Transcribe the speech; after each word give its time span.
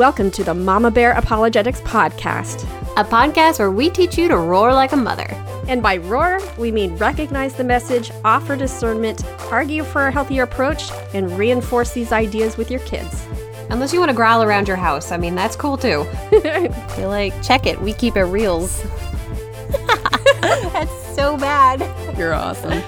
Welcome 0.00 0.30
to 0.30 0.42
the 0.42 0.54
Mama 0.54 0.90
Bear 0.90 1.12
Apologetics 1.12 1.82
Podcast, 1.82 2.62
a 2.96 3.04
podcast 3.04 3.58
where 3.58 3.70
we 3.70 3.90
teach 3.90 4.16
you 4.16 4.28
to 4.28 4.38
roar 4.38 4.72
like 4.72 4.92
a 4.92 4.96
mother. 4.96 5.28
And 5.68 5.82
by 5.82 5.98
roar, 5.98 6.40
we 6.56 6.72
mean 6.72 6.96
recognize 6.96 7.52
the 7.52 7.64
message, 7.64 8.10
offer 8.24 8.56
discernment, 8.56 9.22
argue 9.52 9.84
for 9.84 10.06
a 10.06 10.10
healthier 10.10 10.44
approach, 10.44 10.90
and 11.12 11.30
reinforce 11.36 11.92
these 11.92 12.12
ideas 12.12 12.56
with 12.56 12.70
your 12.70 12.80
kids. 12.80 13.26
Unless 13.68 13.92
you 13.92 13.98
want 13.98 14.08
to 14.08 14.16
growl 14.16 14.42
around 14.42 14.68
your 14.68 14.78
house. 14.78 15.12
I 15.12 15.18
mean, 15.18 15.34
that's 15.34 15.54
cool 15.54 15.76
too. 15.76 16.06
You're 16.32 17.08
like, 17.08 17.34
check 17.42 17.66
it. 17.66 17.78
We 17.78 17.92
keep 17.92 18.16
it 18.16 18.24
reels. 18.24 18.82
that's 20.40 21.14
so 21.14 21.36
bad. 21.36 21.78
You're 22.16 22.32
awesome. 22.32 22.82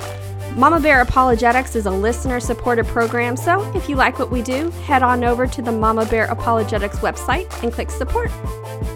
Mama 0.57 0.79
Bear 0.79 1.01
Apologetics 1.01 1.77
is 1.77 1.87
a 1.87 1.91
listener 1.91 2.39
supported 2.39 2.87
program, 2.87 3.39
so 3.39 3.63
if 3.75 3.89
you 3.89 3.97
like 3.97 4.19
what 4.19 4.31
we 4.31 4.43
do, 4.43 4.69
head 4.85 5.03
on 5.03 5.25
over 5.25 5.47
to 5.47 5.63
the 5.63 5.73
Mama 5.73 6.05
Bear 6.05 6.27
Apologetics 6.27 6.99
website 6.99 7.51
and 7.63 7.73
click 7.73 7.91
support. 7.91 8.31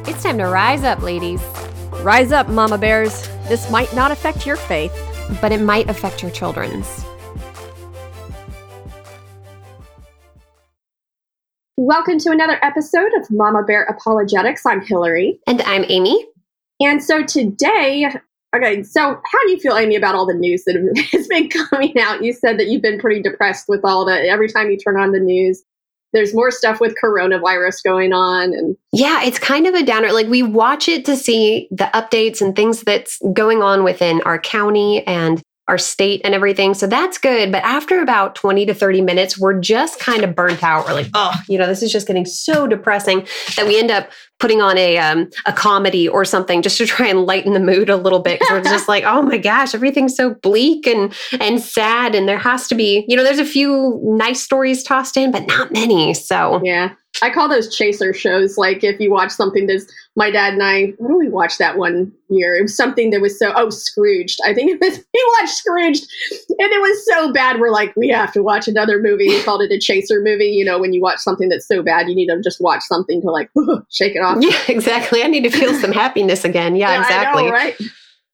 It's 0.06 0.22
time 0.22 0.36
to 0.36 0.44
rise 0.44 0.84
up, 0.84 1.00
ladies. 1.00 1.42
Rise 2.02 2.30
up, 2.30 2.50
Mama 2.50 2.76
Bears. 2.76 3.26
This 3.48 3.70
might 3.70 3.92
not 3.94 4.10
affect 4.10 4.44
your 4.44 4.56
faith, 4.56 4.92
but 5.40 5.50
it 5.50 5.62
might 5.62 5.88
affect 5.88 6.20
your 6.20 6.30
children's. 6.30 6.86
Welcome 11.78 12.18
to 12.18 12.32
another 12.32 12.62
episode 12.62 13.14
of 13.18 13.30
Mama 13.30 13.62
Bear 13.62 13.84
Apologetics. 13.84 14.66
I'm 14.66 14.84
Hillary. 14.84 15.40
And 15.46 15.62
I'm 15.62 15.86
Amy. 15.88 16.26
And 16.80 17.02
so 17.02 17.24
today 17.24 18.12
Okay, 18.54 18.82
so 18.82 19.00
how 19.00 19.44
do 19.44 19.50
you 19.50 19.58
feel, 19.58 19.76
Amy, 19.76 19.96
about 19.96 20.14
all 20.14 20.26
the 20.26 20.34
news 20.34 20.64
that 20.64 20.76
has 21.12 21.26
been 21.26 21.48
coming 21.48 21.98
out? 21.98 22.22
You 22.22 22.32
said 22.32 22.58
that 22.58 22.68
you've 22.68 22.82
been 22.82 22.98
pretty 22.98 23.22
depressed 23.22 23.66
with 23.68 23.80
all 23.84 24.04
the 24.04 24.12
every 24.12 24.48
time 24.48 24.70
you 24.70 24.78
turn 24.78 24.98
on 24.98 25.12
the 25.12 25.20
news. 25.20 25.62
There's 26.12 26.32
more 26.32 26.50
stuff 26.50 26.80
with 26.80 26.94
coronavirus 27.02 27.82
going 27.84 28.12
on 28.12 28.54
and 28.54 28.76
Yeah, 28.92 29.22
it's 29.22 29.38
kind 29.38 29.66
of 29.66 29.74
a 29.74 29.84
downer. 29.84 30.12
Like 30.12 30.28
we 30.28 30.42
watch 30.42 30.88
it 30.88 31.04
to 31.06 31.16
see 31.16 31.68
the 31.70 31.90
updates 31.92 32.40
and 32.40 32.56
things 32.56 32.82
that's 32.82 33.20
going 33.32 33.60
on 33.60 33.84
within 33.84 34.22
our 34.22 34.38
county 34.38 35.06
and 35.06 35.42
our 35.68 35.78
state 35.78 36.20
and 36.24 36.32
everything. 36.32 36.74
So 36.74 36.86
that's 36.86 37.18
good. 37.18 37.50
But 37.50 37.64
after 37.64 38.00
about 38.00 38.36
20 38.36 38.66
to 38.66 38.74
30 38.74 39.00
minutes, 39.00 39.38
we're 39.38 39.58
just 39.58 39.98
kind 39.98 40.22
of 40.22 40.34
burnt 40.34 40.62
out. 40.62 40.86
We're 40.86 40.94
like, 40.94 41.08
oh, 41.14 41.34
you 41.48 41.58
know, 41.58 41.66
this 41.66 41.82
is 41.82 41.90
just 41.90 42.06
getting 42.06 42.24
so 42.24 42.66
depressing 42.66 43.26
that 43.56 43.66
we 43.66 43.78
end 43.78 43.90
up 43.90 44.08
putting 44.38 44.60
on 44.60 44.76
a 44.76 44.98
um, 44.98 45.28
a 45.46 45.52
comedy 45.52 46.08
or 46.08 46.24
something 46.24 46.62
just 46.62 46.78
to 46.78 46.86
try 46.86 47.06
and 47.06 47.24
lighten 47.24 47.52
the 47.52 47.60
mood 47.60 47.88
a 47.88 47.96
little 47.96 48.20
bit. 48.20 48.40
Because 48.40 48.50
we're 48.50 48.64
just 48.70 48.88
like, 48.88 49.04
oh 49.04 49.22
my 49.22 49.38
gosh, 49.38 49.74
everything's 49.74 50.16
so 50.16 50.34
bleak 50.34 50.86
and 50.86 51.14
and 51.40 51.60
sad. 51.60 52.14
And 52.14 52.28
there 52.28 52.38
has 52.38 52.68
to 52.68 52.74
be, 52.74 53.04
you 53.08 53.16
know, 53.16 53.24
there's 53.24 53.38
a 53.38 53.44
few 53.44 54.00
nice 54.02 54.42
stories 54.42 54.82
tossed 54.82 55.16
in, 55.16 55.30
but 55.30 55.46
not 55.46 55.72
many. 55.72 56.14
So 56.14 56.60
yeah. 56.62 56.92
I 57.22 57.30
call 57.30 57.48
those 57.48 57.74
chaser 57.74 58.12
shows. 58.12 58.58
Like 58.58 58.84
if 58.84 59.00
you 59.00 59.10
watch 59.10 59.30
something 59.30 59.66
that's 59.66 59.86
my 60.16 60.30
dad 60.30 60.54
and 60.54 60.62
I, 60.62 60.92
what 60.98 61.08
did 61.08 61.16
we 61.16 61.28
watch 61.28 61.58
that 61.58 61.78
one 61.78 62.12
year? 62.28 62.54
It 62.54 62.62
was 62.62 62.76
something 62.76 63.10
that 63.10 63.20
was 63.20 63.38
so 63.38 63.52
oh 63.56 63.70
Scrooged. 63.70 64.38
I 64.44 64.52
think 64.52 64.70
it 64.74 64.80
was 64.80 64.98
we 65.14 65.36
watched 65.40 65.54
Scrooged, 65.54 66.06
and 66.30 66.72
it 66.72 66.80
was 66.80 67.06
so 67.06 67.32
bad. 67.32 67.60
We're 67.60 67.70
like, 67.70 67.94
we 67.96 68.08
have 68.08 68.32
to 68.32 68.42
watch 68.42 68.68
another 68.68 69.00
movie. 69.00 69.28
We 69.28 69.42
called 69.42 69.62
it 69.62 69.72
a 69.72 69.78
chaser 69.78 70.20
movie. 70.22 70.46
You 70.46 70.64
know, 70.64 70.78
when 70.78 70.92
you 70.92 71.00
watch 71.00 71.18
something 71.18 71.48
that's 71.48 71.66
so 71.66 71.82
bad, 71.82 72.08
you 72.08 72.14
need 72.14 72.28
to 72.28 72.40
just 72.42 72.60
watch 72.60 72.82
something 72.82 73.20
to 73.22 73.30
like 73.30 73.50
shake 73.90 74.14
it 74.14 74.22
off. 74.26 74.38
Yeah, 74.40 74.58
exactly. 74.68 75.22
I 75.22 75.26
need 75.26 75.44
to 75.44 75.50
feel 75.50 75.74
some 75.74 75.92
happiness 75.92 76.44
again. 76.44 76.76
Yeah, 76.76 76.92
yeah 76.92 77.00
exactly. 77.00 77.44
Know, 77.44 77.50
right. 77.50 77.76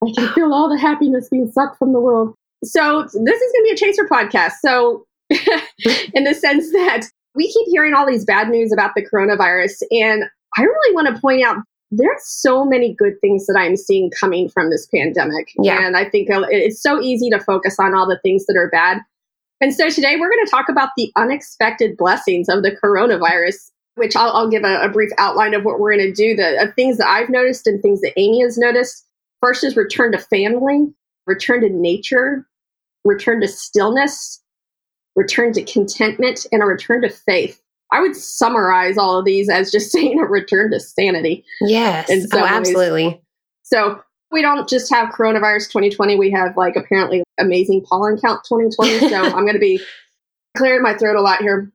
I 0.04 0.12
can 0.16 0.32
feel 0.32 0.52
all 0.52 0.68
the 0.68 0.78
happiness 0.78 1.28
being 1.30 1.50
sucked 1.52 1.78
from 1.78 1.92
the 1.92 2.00
world. 2.00 2.34
So 2.64 3.02
this 3.02 3.12
is 3.12 3.16
going 3.16 3.30
to 3.30 3.62
be 3.64 3.70
a 3.72 3.76
chaser 3.76 4.04
podcast. 4.04 4.52
So 4.60 5.06
in 6.14 6.24
the 6.24 6.34
sense 6.34 6.70
that 6.72 7.08
we 7.34 7.50
keep 7.52 7.66
hearing 7.70 7.94
all 7.94 8.06
these 8.06 8.24
bad 8.24 8.48
news 8.48 8.72
about 8.72 8.92
the 8.94 9.06
coronavirus, 9.06 9.82
and 9.90 10.24
I 10.58 10.62
really 10.62 10.94
want 10.94 11.14
to 11.14 11.20
point 11.20 11.44
out 11.44 11.58
there's 11.90 12.22
so 12.24 12.64
many 12.64 12.94
good 12.94 13.20
things 13.20 13.46
that 13.46 13.56
I'm 13.58 13.76
seeing 13.76 14.10
coming 14.10 14.48
from 14.48 14.70
this 14.70 14.88
pandemic. 14.94 15.52
Yeah. 15.58 15.86
And 15.86 15.96
I 15.96 16.08
think 16.08 16.28
it's 16.30 16.82
so 16.82 17.00
easy 17.00 17.28
to 17.30 17.38
focus 17.38 17.76
on 17.78 17.94
all 17.94 18.08
the 18.08 18.18
things 18.22 18.46
that 18.46 18.56
are 18.56 18.70
bad. 18.70 18.98
And 19.60 19.74
so 19.74 19.90
today 19.90 20.16
we're 20.18 20.30
going 20.30 20.44
to 20.44 20.50
talk 20.50 20.68
about 20.68 20.88
the 20.96 21.12
unexpected 21.16 21.96
blessings 21.96 22.48
of 22.48 22.62
the 22.62 22.76
coronavirus, 22.82 23.70
which 23.94 24.16
I'll, 24.16 24.30
I'll 24.32 24.48
give 24.48 24.64
a, 24.64 24.82
a, 24.82 24.88
brief 24.88 25.10
outline 25.18 25.54
of 25.54 25.64
what 25.64 25.78
we're 25.78 25.94
going 25.94 26.06
to 26.06 26.12
do. 26.12 26.34
The 26.34 26.58
uh, 26.58 26.72
things 26.74 26.98
that 26.98 27.08
I've 27.08 27.28
noticed 27.28 27.66
and 27.66 27.80
things 27.80 28.00
that 28.00 28.12
Amy 28.16 28.42
has 28.42 28.56
noticed. 28.56 29.06
First 29.40 29.64
is 29.64 29.76
return 29.76 30.12
to 30.12 30.18
family, 30.18 30.92
return 31.26 31.62
to 31.62 31.68
nature, 31.68 32.46
return 33.04 33.40
to 33.40 33.48
stillness, 33.48 34.42
return 35.16 35.52
to 35.54 35.62
contentment, 35.64 36.46
and 36.52 36.62
a 36.62 36.66
return 36.66 37.02
to 37.02 37.10
faith. 37.10 37.60
I 37.92 38.00
would 38.00 38.16
summarize 38.16 38.96
all 38.96 39.18
of 39.18 39.24
these 39.24 39.50
as 39.50 39.70
just 39.70 39.92
saying 39.92 40.20
a 40.20 40.24
return 40.24 40.70
to 40.72 40.80
sanity. 40.80 41.44
Yes. 41.60 42.10
Oh, 42.32 42.44
absolutely. 42.44 43.20
So 43.62 44.00
we 44.30 44.42
don't 44.42 44.68
just 44.68 44.92
have 44.92 45.10
coronavirus 45.10 45.68
2020. 45.68 46.16
We 46.16 46.30
have 46.30 46.56
like 46.56 46.76
apparently 46.76 47.22
amazing 47.38 47.82
pollen 47.82 48.18
count 48.18 48.44
2020. 48.44 49.10
So 49.10 49.16
I'm 49.22 49.44
going 49.44 49.52
to 49.54 49.58
be 49.58 49.80
clearing 50.56 50.82
my 50.82 50.94
throat 50.94 51.16
a 51.16 51.20
lot 51.20 51.40
here, 51.40 51.71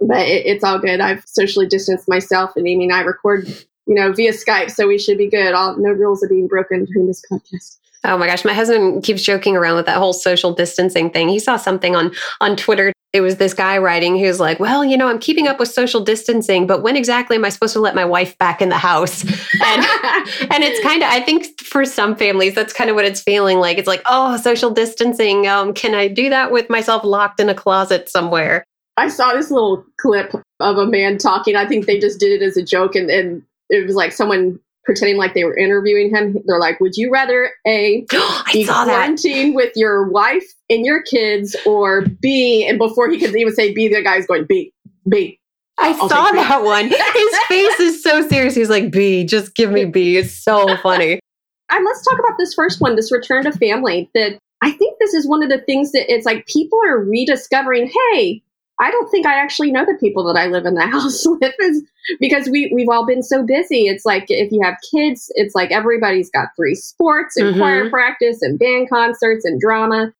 but 0.00 0.26
it, 0.26 0.46
it's 0.46 0.64
all 0.64 0.78
good. 0.78 1.00
I've 1.00 1.24
socially 1.26 1.66
distanced 1.66 2.08
myself, 2.08 2.52
and 2.56 2.66
Amy 2.66 2.84
and 2.84 2.92
I 2.92 3.00
record, 3.00 3.46
you 3.86 3.94
know, 3.94 4.12
via 4.12 4.32
Skype, 4.32 4.70
so 4.70 4.86
we 4.86 4.98
should 4.98 5.18
be 5.18 5.28
good. 5.28 5.54
All 5.54 5.76
no 5.76 5.90
rules 5.90 6.22
are 6.22 6.28
being 6.28 6.48
broken 6.48 6.84
during 6.84 7.06
this 7.06 7.22
podcast. 7.30 7.78
Oh 8.04 8.16
my 8.16 8.26
gosh, 8.26 8.44
my 8.44 8.54
husband 8.54 9.02
keeps 9.02 9.22
joking 9.22 9.56
around 9.56 9.76
with 9.76 9.86
that 9.86 9.98
whole 9.98 10.12
social 10.12 10.52
distancing 10.52 11.10
thing. 11.10 11.28
He 11.28 11.38
saw 11.38 11.56
something 11.56 11.96
on 11.96 12.12
on 12.40 12.56
Twitter. 12.56 12.92
It 13.12 13.22
was 13.22 13.36
this 13.36 13.54
guy 13.54 13.78
writing 13.78 14.18
who's 14.18 14.38
like, 14.38 14.60
"Well, 14.60 14.84
you 14.84 14.96
know, 14.96 15.08
I'm 15.08 15.18
keeping 15.18 15.48
up 15.48 15.58
with 15.58 15.68
social 15.68 16.00
distancing, 16.00 16.66
but 16.66 16.82
when 16.82 16.96
exactly 16.96 17.36
am 17.36 17.44
I 17.44 17.48
supposed 17.48 17.72
to 17.72 17.80
let 17.80 17.94
my 17.94 18.04
wife 18.04 18.38
back 18.38 18.62
in 18.62 18.68
the 18.68 18.78
house?" 18.78 19.24
And 19.64 19.84
and 20.52 20.62
it's 20.62 20.80
kind 20.82 21.02
of 21.02 21.08
I 21.08 21.20
think 21.20 21.60
for 21.60 21.84
some 21.84 22.14
families 22.14 22.54
that's 22.54 22.72
kind 22.72 22.88
of 22.88 22.96
what 22.96 23.04
it's 23.04 23.20
feeling 23.20 23.58
like. 23.58 23.78
It's 23.78 23.88
like, 23.88 24.02
"Oh, 24.06 24.36
social 24.36 24.70
distancing. 24.70 25.48
Um, 25.48 25.74
can 25.74 25.94
I 25.94 26.06
do 26.06 26.30
that 26.30 26.52
with 26.52 26.70
myself 26.70 27.02
locked 27.02 27.40
in 27.40 27.48
a 27.48 27.54
closet 27.54 28.08
somewhere?" 28.08 28.64
I 28.98 29.08
saw 29.08 29.32
this 29.32 29.50
little 29.50 29.84
clip 29.98 30.32
of 30.60 30.76
a 30.76 30.86
man 30.86 31.18
talking. 31.18 31.56
I 31.56 31.66
think 31.66 31.86
they 31.86 31.98
just 31.98 32.18
did 32.18 32.40
it 32.40 32.44
as 32.44 32.56
a 32.56 32.62
joke 32.62 32.94
and 32.94 33.10
and 33.10 33.42
it 33.70 33.86
was 33.86 33.94
like 33.94 34.12
someone 34.12 34.58
pretending 34.84 35.18
like 35.18 35.34
they 35.34 35.44
were 35.44 35.56
interviewing 35.56 36.08
him. 36.08 36.38
They're 36.46 36.58
like, 36.58 36.80
"Would 36.80 36.96
you 36.96 37.10
rather 37.12 37.50
a 37.66 38.06
be 38.52 38.64
quarantined 38.64 39.54
with 39.54 39.72
your 39.76 40.08
wife 40.08 40.46
and 40.70 40.84
your 40.84 41.02
kids, 41.02 41.54
or 41.66 42.06
B?" 42.20 42.66
And 42.66 42.78
before 42.78 43.10
he 43.10 43.18
could 43.18 43.36
even 43.36 43.54
say 43.54 43.72
B, 43.72 43.88
the 43.88 44.02
guy's 44.02 44.26
going 44.26 44.46
B, 44.46 44.72
B. 45.08 45.38
I 45.78 45.90
I'll 45.90 46.08
saw 46.08 46.32
that 46.32 46.64
one. 46.64 46.88
His 46.88 47.38
face 47.48 47.80
is 47.80 48.02
so 48.02 48.26
serious. 48.26 48.54
He's 48.54 48.70
like, 48.70 48.90
B, 48.90 49.24
just 49.24 49.54
give 49.54 49.70
me 49.70 49.84
B. 49.84 50.16
It's 50.16 50.34
so 50.34 50.76
funny. 50.78 51.20
And 51.70 51.84
let's 51.84 52.02
talk 52.02 52.18
about 52.18 52.38
this 52.38 52.54
first 52.54 52.80
one, 52.80 52.96
this 52.96 53.12
return 53.12 53.44
to 53.44 53.52
family. 53.52 54.08
That 54.14 54.38
I 54.62 54.70
think 54.70 54.96
this 54.98 55.12
is 55.12 55.28
one 55.28 55.42
of 55.42 55.50
the 55.50 55.60
things 55.60 55.92
that 55.92 56.10
it's 56.10 56.24
like 56.24 56.46
people 56.46 56.80
are 56.82 56.98
rediscovering, 56.98 57.92
hey, 58.14 58.42
I 58.80 58.90
don't 58.90 59.10
think 59.10 59.26
I 59.26 59.34
actually 59.34 59.72
know 59.72 59.84
the 59.84 59.98
people 59.98 60.24
that 60.24 60.38
I 60.38 60.46
live 60.46 60.64
in 60.64 60.74
the 60.74 60.86
house 60.86 61.24
with 61.26 61.54
is 61.60 61.82
because 62.20 62.48
we 62.48 62.70
we've 62.74 62.88
all 62.88 63.06
been 63.06 63.22
so 63.22 63.44
busy. 63.44 63.86
It's 63.86 64.04
like 64.04 64.26
if 64.28 64.52
you 64.52 64.60
have 64.62 64.76
kids, 64.90 65.30
it's 65.34 65.54
like 65.54 65.70
everybody's 65.70 66.30
got 66.30 66.48
three 66.56 66.74
sports 66.74 67.36
and 67.36 67.48
mm-hmm. 67.48 67.60
choir 67.60 67.90
practice 67.90 68.42
and 68.42 68.58
band 68.58 68.88
concerts 68.88 69.44
and 69.44 69.60
drama. 69.60 70.12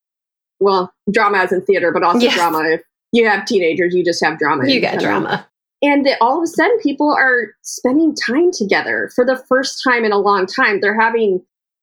Well, 0.60 0.92
drama 1.10 1.38
as 1.38 1.52
in 1.52 1.62
theater, 1.62 1.92
but 1.92 2.02
also 2.02 2.20
yes. 2.20 2.34
drama. 2.34 2.64
If 2.68 2.82
you 3.12 3.28
have 3.28 3.46
teenagers, 3.46 3.94
you 3.94 4.04
just 4.04 4.22
have 4.24 4.38
drama. 4.38 4.68
You 4.68 4.80
got 4.80 4.98
drama. 4.98 5.46
And 5.80 6.08
all 6.20 6.38
of 6.38 6.42
a 6.42 6.48
sudden, 6.48 6.76
people 6.80 7.14
are 7.16 7.54
spending 7.62 8.12
time 8.26 8.50
together 8.50 9.12
for 9.14 9.24
the 9.24 9.36
first 9.48 9.80
time 9.86 10.04
in 10.04 10.10
a 10.10 10.18
long 10.18 10.46
time. 10.46 10.80
They're 10.80 10.98
having 10.98 11.40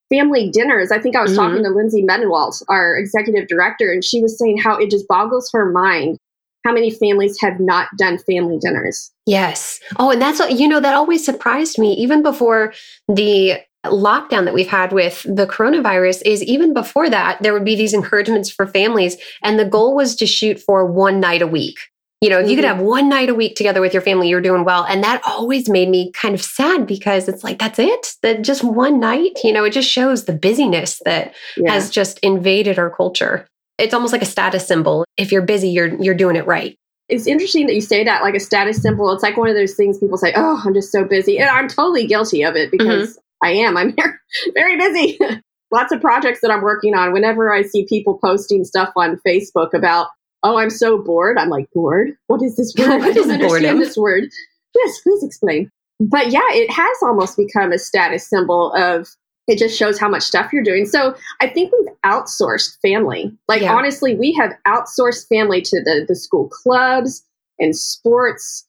family 0.10 0.50
dinners. 0.52 0.92
I 0.92 1.00
think 1.00 1.16
I 1.16 1.22
was 1.22 1.32
mm-hmm. 1.32 1.40
talking 1.40 1.64
to 1.64 1.70
Lindsay 1.70 2.04
Medenwaldt, 2.04 2.62
our 2.68 2.98
executive 2.98 3.48
director, 3.48 3.94
and 3.94 4.04
she 4.04 4.22
was 4.22 4.38
saying 4.38 4.58
how 4.58 4.76
it 4.76 4.92
just 4.92 5.08
boggles 5.08 5.50
her 5.54 5.72
mind 5.72 6.20
how 6.66 6.74
many 6.74 6.90
families 6.90 7.40
have 7.40 7.60
not 7.60 7.88
done 7.98 8.18
family 8.18 8.58
dinners. 8.60 9.12
Yes. 9.26 9.80
Oh, 10.00 10.12
and 10.12 10.22
that's, 10.22 10.40
what, 10.40 10.54
you 10.54 10.68
know, 10.68 10.80
that 10.80 10.96
always 10.96 11.24
surprised 11.24 11.78
me, 11.78 11.94
even 11.94 12.24
before 12.24 12.74
the 13.08 13.60
lockdown 13.86 14.46
that 14.46 14.54
we've 14.54 14.68
had 14.68 14.92
with 14.92 15.22
the 15.24 15.46
coronavirus 15.46 16.22
is 16.26 16.44
even 16.44 16.74
before 16.74 17.08
that 17.08 17.42
there 17.44 17.54
would 17.54 17.66
be 17.66 17.76
these 17.76 17.94
encouragements 17.94 18.50
for 18.50 18.66
families 18.66 19.16
and 19.44 19.60
the 19.60 19.66
goal 19.66 19.96
was 19.96 20.16
to 20.16 20.26
shoot 20.26 20.60
for 20.60 20.86
one 20.86 21.20
night 21.20 21.44
a 21.44 21.48
week 21.48 21.78
you 22.20 22.30
know 22.30 22.40
if 22.40 22.46
mm-hmm. 22.46 22.50
you 22.50 22.56
could 22.56 22.66
mm-hmm. 22.66 22.78
have 22.78 22.86
one 22.86 23.08
night 23.08 23.30
a 23.30 23.36
week 23.36 23.56
together 23.56 23.82
with 23.82 23.94
your 23.94 24.02
family 24.02 24.28
you're 24.28 24.42
doing 24.42 24.64
well 24.64 24.84
and 24.86 25.04
that 25.04 25.22
always 25.24 25.70
made 25.70 25.88
me 25.88 26.12
kind 26.14 26.34
of 26.34 26.42
sad 26.42 26.88
because 26.88 27.28
it's 27.28 27.44
like 27.44 27.60
that's 27.60 27.78
it 27.78 28.16
that 28.24 28.42
just 28.42 28.64
one 28.64 29.00
night 29.00 29.38
you 29.44 29.54
know 29.54 29.64
it 29.64 29.72
just 29.72 29.90
shows 29.90 30.26
the 30.26 30.34
busyness 30.34 31.00
that 31.06 31.36
yeah. 31.56 31.72
has 31.72 31.92
just 31.92 32.18
invaded 32.20 32.80
our 32.80 32.90
culture 32.90 33.48
it's 33.78 33.94
almost 33.94 34.14
like 34.14 34.22
a 34.22 34.28
status 34.28 34.68
symbol. 34.68 35.06
If 35.18 35.32
you're 35.32 35.42
busy, 35.42 35.70
you're 35.70 36.02
you're 36.02 36.16
doing 36.16 36.36
it 36.36 36.46
right. 36.46 36.76
It's 37.08 37.28
interesting 37.28 37.68
that 37.68 37.76
you 37.76 37.82
say 37.82 38.04
that, 38.04 38.24
like 38.24 38.36
a 38.36 38.40
status 38.40 38.82
symbol. 38.82 39.12
It's 39.12 39.22
like 39.22 39.38
one 39.38 39.50
of 39.50 39.56
those 39.56 39.76
things 39.76 40.00
people 40.00 40.18
say, 40.18 40.34
"Oh, 40.36 40.62
I'm 40.66 40.74
just 40.74 40.92
so 40.92 41.04
busy," 41.04 41.38
and 41.38 41.50
I'm 41.50 41.68
totally 41.68 42.08
guilty 42.08 42.44
of 42.44 42.56
it 42.56 42.72
because 42.72 43.12
mm-hmm. 43.12 43.48
I 43.48 43.52
am. 43.52 43.78
I'm 43.78 43.96
very 44.54 44.78
busy. 44.78 45.20
Lots 45.72 45.92
of 45.92 46.02
projects 46.02 46.42
that 46.42 46.52
I'm 46.52 46.62
working 46.62 46.96
on. 46.96 47.14
Whenever 47.14 47.54
I 47.54 47.64
see 47.64 47.86
people 47.88 48.20
posting 48.24 48.64
stuff 48.64 48.92
on 48.96 49.20
Facebook 49.28 49.74
about, 49.74 50.08
"Oh, 50.42 50.58
I'm 50.58 50.70
so 50.70 50.98
bored," 50.98 51.38
I'm 51.38 51.50
like, 51.50 51.68
"Bored? 51.74 52.12
What 52.28 52.42
is 52.44 52.56
this 52.56 52.74
word? 52.78 52.90
I 53.02 53.12
don't 53.12 53.30
understand 53.30 53.42
boredom? 53.42 53.80
this 53.80 53.98
word." 53.98 54.24
Yes, 54.76 55.00
please 55.02 55.24
explain. 55.24 55.70
But 56.00 56.32
yeah, 56.32 56.48
it 56.50 56.70
has 56.72 56.98
almost 57.02 57.38
become 57.38 57.72
a 57.72 57.78
status 57.78 58.28
symbol 58.28 58.74
of 58.74 59.08
it 59.48 59.58
just 59.60 59.78
shows 59.78 60.00
how 60.00 60.10
much 60.10 60.24
stuff 60.24 60.52
you're 60.52 60.64
doing. 60.64 60.86
So 60.86 61.16
I 61.42 61.48
think 61.48 61.72
we've 61.72 61.94
outsourced 62.06 62.78
family. 62.82 63.32
Like 63.48 63.62
Yeah. 63.62 63.74
honestly, 63.76 64.16
we 64.16 64.34
have 64.34 64.54
outsourced 64.68 65.28
family 65.28 65.62
to 65.62 65.84
the 65.84 66.06
the 66.08 66.16
school 66.16 66.50
clubs 66.50 67.24
and 67.60 67.76
sports, 67.76 68.66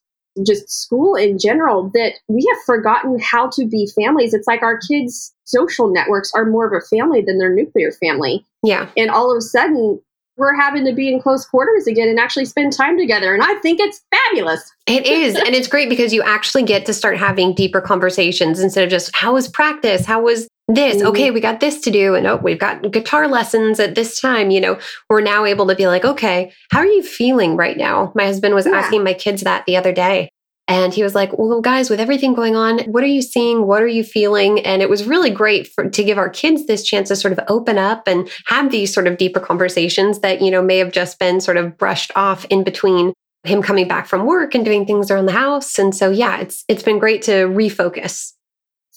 just 0.47 0.69
school 0.71 1.15
in 1.15 1.39
general. 1.39 1.91
That 1.95 2.13
we 2.29 2.47
have 2.53 2.63
forgotten 2.65 3.19
how 3.19 3.49
to 3.51 3.65
be 3.67 3.89
families. 3.99 4.35
It's 4.35 4.47
like 4.47 4.63
our 4.63 4.79
kids' 4.79 5.33
social 5.45 5.89
networks 5.89 6.31
are 6.35 6.45
more 6.45 6.67
of 6.67 6.73
a 6.73 6.85
family 6.95 7.23
than 7.23 7.39
their 7.39 7.55
nuclear 7.55 7.91
family, 7.93 8.45
Yeah. 8.63 8.89
and 8.97 9.11
all 9.11 9.31
of 9.31 9.39
a 9.39 9.43
sudden. 9.43 10.01
We're 10.39 10.53
having 10.55 10.85
to 10.85 10.93
be 10.93 11.11
in 11.11 11.19
close 11.19 11.47
quarters 11.47 11.87
again 11.87 12.09
and 12.11 12.19
actually 12.21 12.45
spend 12.45 12.75
time 12.75 12.99
together. 12.99 13.33
And 13.33 13.43
I 13.43 13.55
think 13.61 13.81
it's 13.81 14.03
fabulous. 14.15 14.71
It 14.87 15.07
is. 15.07 15.35
and 15.35 15.55
it's 15.55 15.67
great 15.67 15.89
because 15.89 16.13
you 16.13 16.23
actually 16.23 16.63
get 16.63 16.85
to 16.85 16.93
start 16.93 17.17
having 17.17 17.55
deeper 17.55 17.81
conversations 17.81 18.61
instead 18.61 18.85
of 18.85 18.91
just, 18.91 19.17
how 19.17 19.33
was 19.33 19.49
practice? 19.49 20.05
How 20.05 20.21
was 20.21 20.47
this? 20.69 20.97
Mhm. 21.03 21.07
Okay, 21.07 21.31
we 21.31 21.41
got 21.41 21.61
this 21.61 21.81
to 21.83 21.91
do. 21.91 22.15
And 22.15 22.27
oh, 22.27 22.37
we've 22.43 22.59
got 22.59 22.91
guitar 22.91 23.29
lessons 23.29 23.79
at 23.81 23.95
this 23.95 24.21
time. 24.21 24.51
You 24.51 24.61
know, 24.61 24.79
we're 25.09 25.21
now 25.21 25.45
able 25.45 25.67
to 25.69 25.75
be 25.75 25.87
like, 25.87 26.05
okay, 26.05 26.53
how 26.73 26.81
are 26.81 26.87
you 26.87 27.03
feeling 27.03 27.57
right 27.57 27.77
now? 27.77 28.13
My 28.15 28.25
husband 28.27 28.55
was 28.55 28.67
Yeah. 28.67 28.73
asking 28.77 29.05
my 29.05 29.15
kids 29.15 29.43
that 29.43 29.65
the 29.67 29.77
other 29.77 29.93
day. 29.93 30.29
And 30.69 30.93
he 30.93 31.05
was 31.05 31.15
like, 31.15 31.31
well, 31.39 31.61
guys, 31.61 31.89
with 31.89 32.01
everything 32.01 32.35
going 32.35 32.57
on, 32.57 32.81
what 32.91 33.05
are 33.05 33.07
you 33.07 33.23
seeing? 33.23 33.69
What 33.69 33.83
are 33.83 33.87
you 33.87 34.03
feeling? 34.03 34.59
And 34.67 34.83
it 34.83 34.91
was 34.91 35.05
really 35.07 35.31
great 35.31 35.69
for, 35.69 35.89
to 35.89 36.03
give 36.03 36.19
our 36.19 36.29
kids 36.29 36.67
this 36.67 36.83
chance 36.83 37.07
to 37.09 37.15
sort 37.15 37.31
of 37.33 37.39
open 37.47 37.79
up 37.79 38.09
and 38.09 38.29
have 38.47 38.73
these 38.73 38.93
sort 38.93 39.07
of 39.07 39.17
deeper 39.17 39.39
conversations 39.39 40.19
that, 40.21 40.43
you 40.43 40.51
know, 40.51 40.63
may 40.63 40.79
have 40.79 40.91
just 40.91 41.21
been 41.21 41.41
sort 41.41 41.57
of 41.57 41.79
brushed 41.79 42.11
off 42.17 42.45
in 42.47 42.65
between 42.65 43.13
him 43.45 43.63
coming 43.63 43.87
back 43.87 44.09
from 44.09 44.27
work 44.27 44.57
and 44.57 44.65
doing 44.65 44.85
things 44.85 45.09
around 45.09 45.27
the 45.27 45.33
house. 45.33 45.79
And 45.79 45.95
so, 45.95 46.11
yeah, 46.11 46.39
it's 46.41 46.65
it's 46.67 46.83
been 46.83 46.99
great 46.99 47.23
to 47.23 47.47
refocus. 47.47 48.33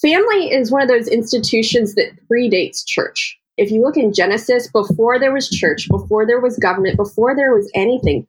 Family 0.02 0.52
is 0.52 0.72
one 0.72 0.82
of 0.82 0.88
those 0.88 1.08
institutions 1.08 1.96
that 1.96 2.12
predates 2.30 2.86
church. 2.86 3.38
If 3.58 3.72
you 3.72 3.82
look 3.82 3.98
in 3.98 4.14
Genesis, 4.14 4.68
before 4.72 5.20
there 5.20 5.34
was 5.34 5.50
church, 5.50 5.90
before 5.90 6.26
there 6.26 6.40
was 6.40 6.58
government, 6.58 6.96
before 6.96 7.36
there 7.36 7.54
was 7.54 7.70
anything, 7.76 8.26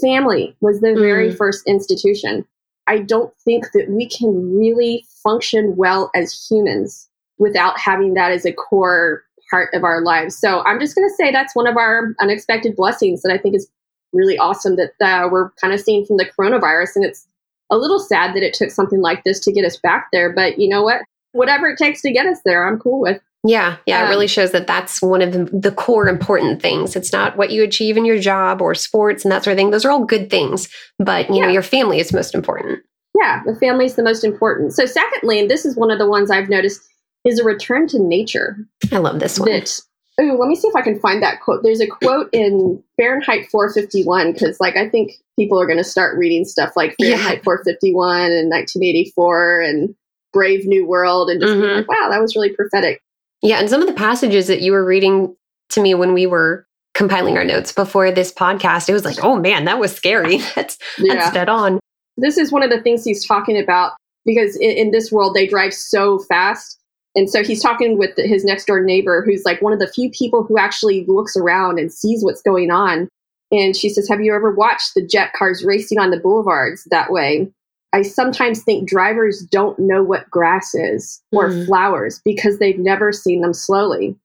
family 0.00 0.56
was 0.60 0.80
the 0.80 0.94
very 0.94 1.30
Mm. 1.30 1.36
first 1.36 1.66
institution. 1.66 2.46
I 2.86 3.00
don't 3.00 3.32
think 3.44 3.72
that 3.72 3.90
we 3.90 4.08
can 4.08 4.56
really 4.56 5.04
function 5.22 5.76
well 5.76 6.10
as 6.14 6.46
humans 6.48 7.08
without 7.38 7.78
having 7.78 8.14
that 8.14 8.32
as 8.32 8.46
a 8.46 8.52
core 8.52 9.24
part 9.50 9.72
of 9.74 9.82
our 9.84 10.00
lives. 10.02 10.38
So 10.38 10.62
I'm 10.64 10.78
just 10.78 10.94
going 10.94 11.08
to 11.08 11.14
say 11.14 11.30
that's 11.32 11.56
one 11.56 11.66
of 11.66 11.76
our 11.76 12.14
unexpected 12.20 12.76
blessings 12.76 13.22
that 13.22 13.32
I 13.32 13.38
think 13.38 13.54
is 13.56 13.68
really 14.12 14.38
awesome 14.38 14.76
that 14.76 14.92
uh, 15.00 15.28
we're 15.30 15.50
kind 15.60 15.72
of 15.74 15.80
seeing 15.80 16.04
from 16.04 16.16
the 16.16 16.24
coronavirus. 16.26 16.96
And 16.96 17.04
it's 17.04 17.26
a 17.70 17.76
little 17.76 17.98
sad 17.98 18.34
that 18.34 18.42
it 18.42 18.54
took 18.54 18.70
something 18.70 19.00
like 19.00 19.24
this 19.24 19.40
to 19.40 19.52
get 19.52 19.64
us 19.64 19.76
back 19.76 20.08
there. 20.12 20.32
But 20.32 20.58
you 20.58 20.68
know 20.68 20.82
what? 20.82 21.02
Whatever 21.32 21.68
it 21.68 21.78
takes 21.78 22.02
to 22.02 22.12
get 22.12 22.26
us 22.26 22.40
there, 22.44 22.66
I'm 22.66 22.78
cool 22.78 23.00
with. 23.00 23.20
Yeah, 23.44 23.76
yeah, 23.86 24.00
it 24.00 24.04
Um, 24.04 24.10
really 24.10 24.26
shows 24.26 24.50
that 24.50 24.66
that's 24.66 25.00
one 25.00 25.22
of 25.22 25.32
the, 25.32 25.44
the 25.56 25.70
core 25.70 26.08
important 26.08 26.60
things. 26.60 26.96
It's 26.96 27.12
not 27.12 27.36
what 27.36 27.50
you 27.50 27.62
achieve 27.62 27.96
in 27.96 28.04
your 28.04 28.18
job 28.18 28.60
or 28.60 28.74
sports 28.74 29.24
and 29.24 29.30
that 29.30 29.44
sort 29.44 29.52
of 29.52 29.58
thing. 29.58 29.70
Those 29.70 29.84
are 29.84 29.90
all 29.90 30.04
good 30.04 30.28
things, 30.28 30.68
but 30.98 31.30
you 31.30 31.40
know, 31.40 31.48
your 31.48 31.62
family 31.62 32.00
is 32.00 32.12
most 32.12 32.34
important. 32.34 32.80
Yeah, 33.18 33.42
the 33.46 33.54
family 33.54 33.84
is 33.86 33.94
the 33.94 34.02
most 34.02 34.24
important. 34.24 34.72
So, 34.74 34.86
secondly, 34.86 35.40
and 35.40 35.50
this 35.50 35.64
is 35.64 35.76
one 35.76 35.90
of 35.90 35.98
the 35.98 36.08
ones 36.08 36.30
I've 36.30 36.48
noticed, 36.48 36.80
is 37.24 37.38
a 37.38 37.44
return 37.44 37.86
to 37.88 37.98
nature. 37.98 38.56
I 38.92 38.98
love 38.98 39.20
this 39.20 39.38
one. 39.38 39.50
That 39.50 39.80
oh, 40.20 40.36
let 40.38 40.48
me 40.48 40.56
see 40.56 40.68
if 40.68 40.76
I 40.76 40.82
can 40.82 40.98
find 41.00 41.22
that 41.22 41.40
quote. 41.40 41.62
There's 41.62 41.80
a 41.80 41.86
quote 41.86 42.28
in 42.32 42.82
Fahrenheit 42.96 43.46
451 43.50 44.32
because, 44.32 44.60
like, 44.60 44.76
I 44.76 44.88
think 44.88 45.12
people 45.38 45.60
are 45.60 45.66
going 45.66 45.78
to 45.78 45.84
start 45.84 46.18
reading 46.18 46.44
stuff 46.44 46.72
like 46.76 46.94
Yeah. 46.98 47.16
Fahrenheit 47.16 47.44
451 47.44 48.32
and 48.32 48.50
1984 48.50 49.60
and 49.62 49.94
Brave 50.32 50.66
New 50.66 50.86
World 50.86 51.30
and 51.30 51.40
just 51.40 51.54
be 51.54 51.60
Mhm. 51.60 51.76
like, 51.76 51.88
wow, 51.88 52.08
that 52.10 52.20
was 52.20 52.34
really 52.36 52.50
prophetic. 52.52 53.00
Yeah, 53.42 53.60
and 53.60 53.70
some 53.70 53.80
of 53.80 53.86
the 53.86 53.94
passages 53.94 54.46
that 54.48 54.60
you 54.60 54.72
were 54.72 54.84
reading 54.84 55.34
to 55.70 55.80
me 55.80 55.94
when 55.94 56.12
we 56.12 56.26
were 56.26 56.66
compiling 56.94 57.36
our 57.38 57.44
notes 57.44 57.70
before 57.72 58.10
this 58.10 58.32
podcast, 58.32 58.88
it 58.88 58.92
was 58.92 59.04
like, 59.04 59.22
oh 59.24 59.36
man, 59.36 59.64
that 59.66 59.78
was 59.78 59.94
scary. 59.94 60.38
That's 60.56 60.76
Yeah. 60.98 61.14
that's 61.14 61.32
dead 61.32 61.48
on. 61.48 61.78
this 62.16 62.36
is 62.36 62.50
one 62.50 62.64
of 62.64 62.70
the 62.70 62.80
things 62.82 63.04
he's 63.04 63.24
talking 63.26 63.56
about 63.56 63.92
because 64.26 64.56
in, 64.56 64.70
in 64.72 64.90
this 64.90 65.12
world 65.12 65.34
they 65.34 65.46
drive 65.46 65.72
so 65.72 66.18
fast 66.18 66.76
and 67.14 67.30
so 67.30 67.42
he's 67.44 67.62
talking 67.62 67.96
with 67.96 68.10
his 68.16 68.44
next 68.44 68.66
door 68.66 68.80
neighbor 68.82 69.22
who's 69.24 69.44
like 69.44 69.62
one 69.62 69.72
of 69.72 69.78
the 69.78 69.86
few 69.86 70.10
people 70.10 70.42
who 70.42 70.58
actually 70.58 71.04
looks 71.06 71.36
around 71.36 71.78
and 71.78 71.92
sees 71.92 72.24
what's 72.24 72.42
going 72.42 72.70
on 72.72 73.08
and 73.50 73.76
she 73.76 73.88
says 73.88 74.08
have 74.08 74.20
you 74.20 74.34
ever 74.34 74.50
watched 74.54 74.94
the 74.94 75.04
jet 75.06 75.32
cars 75.38 75.64
racing 75.64 75.98
on 75.98 76.10
the 76.10 76.20
boulevards 76.20 76.84
that 76.90 77.10
way 77.12 77.50
i 77.92 78.02
sometimes 78.02 78.62
think 78.62 78.88
drivers 78.88 79.40
don't 79.50 79.78
know 79.78 80.02
what 80.02 80.30
grass 80.30 80.74
is 80.74 81.22
or 81.32 81.48
Mhm. 81.50 81.66
flowers 81.66 82.20
because 82.24 82.58
they've 82.58 82.78
never 82.78 83.12
seen 83.12 83.40
them 83.40 83.54
slowly 83.54 84.16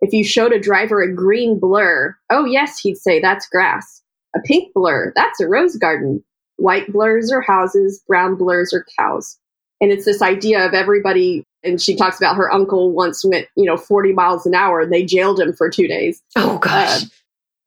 if 0.00 0.12
you 0.12 0.22
showed 0.24 0.52
a 0.52 0.60
driver 0.60 1.02
a 1.02 1.12
green 1.12 1.58
blur 1.58 2.16
oh 2.30 2.44
yes 2.44 2.78
he'd 2.78 2.96
say 2.98 3.20
that's 3.20 3.48
grass 3.48 4.02
a 4.36 4.40
pink 4.40 4.72
blur 4.74 5.12
that's 5.16 5.40
a 5.40 5.48
rose 5.48 5.76
garden 5.76 6.22
white 6.60 6.92
blurs 6.92 7.30
are 7.30 7.40
houses, 7.40 8.02
brown 8.08 8.34
blurs 8.34 8.74
are 8.74 8.84
cows. 8.98 9.38
And 9.80 9.92
it's 9.92 10.04
this 10.04 10.20
idea 10.20 10.66
of 10.66 10.74
everybody. 10.74 11.44
And 11.62 11.80
she 11.80 11.94
talks 11.94 12.18
about 12.18 12.34
her 12.34 12.52
uncle 12.52 12.90
once 12.90 13.24
went, 13.24 13.46
you 13.54 13.64
know, 13.64 13.76
40 13.76 14.12
miles 14.12 14.44
an 14.44 14.56
hour 14.56 14.80
and 14.80 14.92
they 14.92 15.04
jailed 15.04 15.38
him 15.38 15.52
for 15.52 15.70
two 15.70 15.86
days. 15.86 16.20
Oh 16.34 16.58
gosh. 16.58 17.04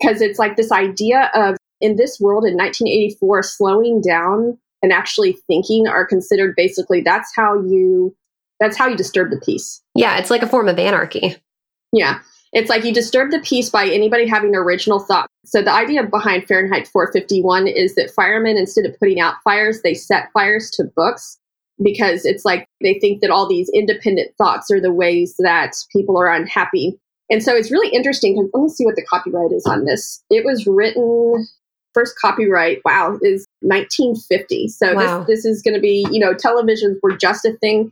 Because 0.01 0.21
it's 0.21 0.39
like 0.39 0.55
this 0.55 0.71
idea 0.71 1.29
of 1.35 1.57
in 1.79 1.95
this 1.95 2.19
world 2.19 2.45
in 2.45 2.55
1984, 2.55 3.43
slowing 3.43 4.01
down 4.01 4.57
and 4.81 4.91
actually 4.91 5.33
thinking 5.47 5.87
are 5.87 6.05
considered 6.05 6.55
basically 6.55 7.01
that's 7.01 7.31
how 7.35 7.55
you 7.61 8.15
that's 8.59 8.77
how 8.77 8.87
you 8.87 8.95
disturb 8.95 9.31
the 9.31 9.41
peace. 9.43 9.81
yeah, 9.95 10.17
it's 10.17 10.29
like 10.29 10.43
a 10.43 10.47
form 10.47 10.67
of 10.67 10.77
anarchy. 10.77 11.35
Yeah. 11.91 12.19
It's 12.53 12.69
like 12.69 12.83
you 12.83 12.93
disturb 12.93 13.31
the 13.31 13.39
peace 13.39 13.69
by 13.69 13.87
anybody 13.87 14.27
having 14.27 14.55
original 14.55 14.99
thought. 14.99 15.27
So 15.45 15.61
the 15.61 15.73
idea 15.73 16.03
behind 16.03 16.47
Fahrenheit 16.47 16.87
451 16.87 17.67
is 17.67 17.95
that 17.95 18.11
firemen, 18.11 18.57
instead 18.57 18.85
of 18.85 18.97
putting 18.99 19.19
out 19.19 19.35
fires, 19.43 19.81
they 19.81 19.93
set 19.93 20.29
fires 20.33 20.69
to 20.71 20.83
books 20.95 21.39
because 21.81 22.25
it's 22.25 22.45
like 22.45 22.67
they 22.81 22.99
think 22.99 23.21
that 23.21 23.31
all 23.31 23.47
these 23.47 23.69
independent 23.73 24.35
thoughts 24.37 24.69
are 24.69 24.81
the 24.81 24.93
ways 24.93 25.35
that 25.39 25.73
people 25.91 26.17
are 26.17 26.31
unhappy. 26.31 26.99
And 27.31 27.41
so 27.41 27.55
it's 27.55 27.71
really 27.71 27.89
interesting 27.93 28.35
because 28.35 28.51
let 28.53 28.63
me 28.63 28.69
see 28.69 28.85
what 28.85 28.95
the 28.95 29.05
copyright 29.05 29.53
is 29.53 29.65
on 29.65 29.85
this. 29.85 30.21
It 30.29 30.45
was 30.45 30.67
written 30.67 31.47
first 31.93 32.17
copyright, 32.19 32.81
wow, 32.85 33.17
is 33.21 33.45
1950. 33.61 34.67
So 34.67 34.93
Wow. 34.93 35.23
this, 35.23 35.43
this 35.43 35.45
is 35.45 35.61
going 35.61 35.75
to 35.75 35.79
be, 35.81 36.05
you 36.11 36.19
know, 36.19 36.33
televisions 36.33 36.97
were 37.01 37.15
just 37.17 37.45
a 37.45 37.53
thing. 37.53 37.91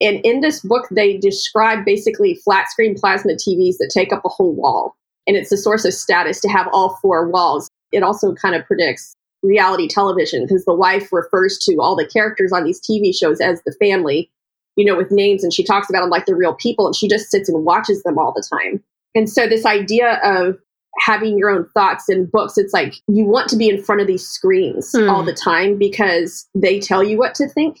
And 0.00 0.20
in 0.24 0.40
this 0.40 0.60
book, 0.60 0.88
they 0.90 1.16
describe 1.16 1.84
basically 1.84 2.34
flat 2.34 2.70
screen 2.70 2.96
plasma 2.98 3.34
TVs 3.34 3.76
that 3.78 3.90
take 3.94 4.12
up 4.12 4.24
a 4.24 4.28
whole 4.28 4.52
wall. 4.52 4.96
And 5.26 5.36
it's 5.36 5.52
a 5.52 5.56
source 5.56 5.84
of 5.84 5.94
status 5.94 6.40
to 6.40 6.48
have 6.48 6.68
all 6.72 6.98
four 7.00 7.28
walls. 7.28 7.68
It 7.92 8.02
also 8.02 8.34
kind 8.34 8.56
of 8.56 8.66
predicts 8.66 9.14
reality 9.42 9.88
television 9.88 10.44
because 10.44 10.64
the 10.64 10.74
wife 10.74 11.12
refers 11.12 11.58
to 11.58 11.76
all 11.76 11.94
the 11.96 12.06
characters 12.06 12.52
on 12.52 12.64
these 12.64 12.80
TV 12.80 13.14
shows 13.14 13.40
as 13.40 13.62
the 13.62 13.74
family, 13.78 14.30
you 14.76 14.84
know, 14.84 14.96
with 14.96 15.10
names. 15.10 15.42
And 15.44 15.52
she 15.52 15.64
talks 15.64 15.88
about 15.90 16.00
them 16.00 16.10
like 16.10 16.26
they're 16.26 16.36
real 16.36 16.54
people 16.54 16.86
and 16.86 16.94
she 16.96 17.08
just 17.08 17.30
sits 17.30 17.48
and 17.48 17.64
watches 17.64 18.02
them 18.02 18.18
all 18.18 18.32
the 18.34 18.46
time. 18.48 18.82
And 19.14 19.28
so, 19.28 19.46
this 19.46 19.66
idea 19.66 20.20
of 20.22 20.58
having 21.00 21.38
your 21.38 21.50
own 21.50 21.66
thoughts 21.74 22.08
in 22.08 22.26
books, 22.26 22.58
it's 22.58 22.72
like 22.74 22.94
you 23.08 23.24
want 23.24 23.48
to 23.50 23.56
be 23.56 23.68
in 23.68 23.82
front 23.82 24.00
of 24.00 24.06
these 24.06 24.26
screens 24.26 24.92
Hmm. 24.94 25.08
all 25.08 25.24
the 25.24 25.32
time 25.34 25.78
because 25.78 26.46
they 26.54 26.78
tell 26.80 27.02
you 27.02 27.16
what 27.18 27.34
to 27.36 27.48
think 27.48 27.78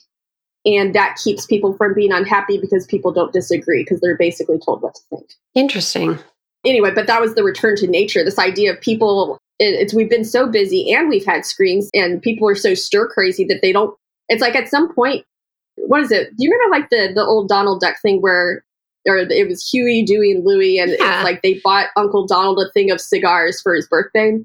and 0.64 0.94
that 0.94 1.16
keeps 1.22 1.44
people 1.44 1.74
from 1.76 1.92
being 1.92 2.12
unhappy 2.12 2.56
because 2.56 2.86
people 2.86 3.12
don't 3.12 3.32
disagree 3.32 3.82
because 3.82 4.00
they're 4.00 4.16
basically 4.16 4.58
told 4.64 4.80
what 4.80 4.94
to 4.94 5.00
think 5.10 5.28
Interesting. 5.54 6.18
anyway 6.64 6.90
but 6.94 7.06
that 7.08 7.20
was 7.20 7.34
the 7.34 7.42
return 7.42 7.74
to 7.76 7.86
nature 7.88 8.24
this 8.24 8.38
idea 8.38 8.72
of 8.72 8.80
people 8.80 9.38
it, 9.58 9.74
it's 9.74 9.92
we've 9.92 10.08
been 10.08 10.24
so 10.24 10.46
busy 10.48 10.92
and 10.92 11.08
we've 11.08 11.24
had 11.26 11.44
screens 11.44 11.90
and 11.94 12.22
people 12.22 12.48
are 12.48 12.54
so 12.54 12.74
stir 12.74 13.08
crazy 13.08 13.44
that 13.44 13.58
they 13.60 13.72
don't 13.72 13.94
it's 14.28 14.40
like 14.40 14.54
at 14.54 14.68
some 14.68 14.94
point 14.94 15.24
what 15.76 16.00
is 16.02 16.10
it 16.12 16.28
do 16.30 16.36
you 16.38 16.50
remember 16.50 16.76
like 16.76 16.90
the 16.90 17.12
the 17.14 17.24
old 17.24 17.48
donald 17.48 17.80
duck 17.80 17.96
thing 18.02 18.20
where 18.20 18.64
or 19.08 19.16
it 19.18 19.48
was 19.48 19.68
huey 19.68 20.02
dewey 20.04 20.30
and 20.32 20.44
louie 20.44 20.78
and 20.78 20.94
Yeah. 20.98 21.22
like 21.24 21.42
they 21.42 21.60
bought 21.64 21.88
uncle 21.96 22.26
donald 22.26 22.58
a 22.60 22.70
thing 22.72 22.90
of 22.90 23.00
cigars 23.00 23.60
for 23.60 23.74
his 23.74 23.88
birthday 23.88 24.38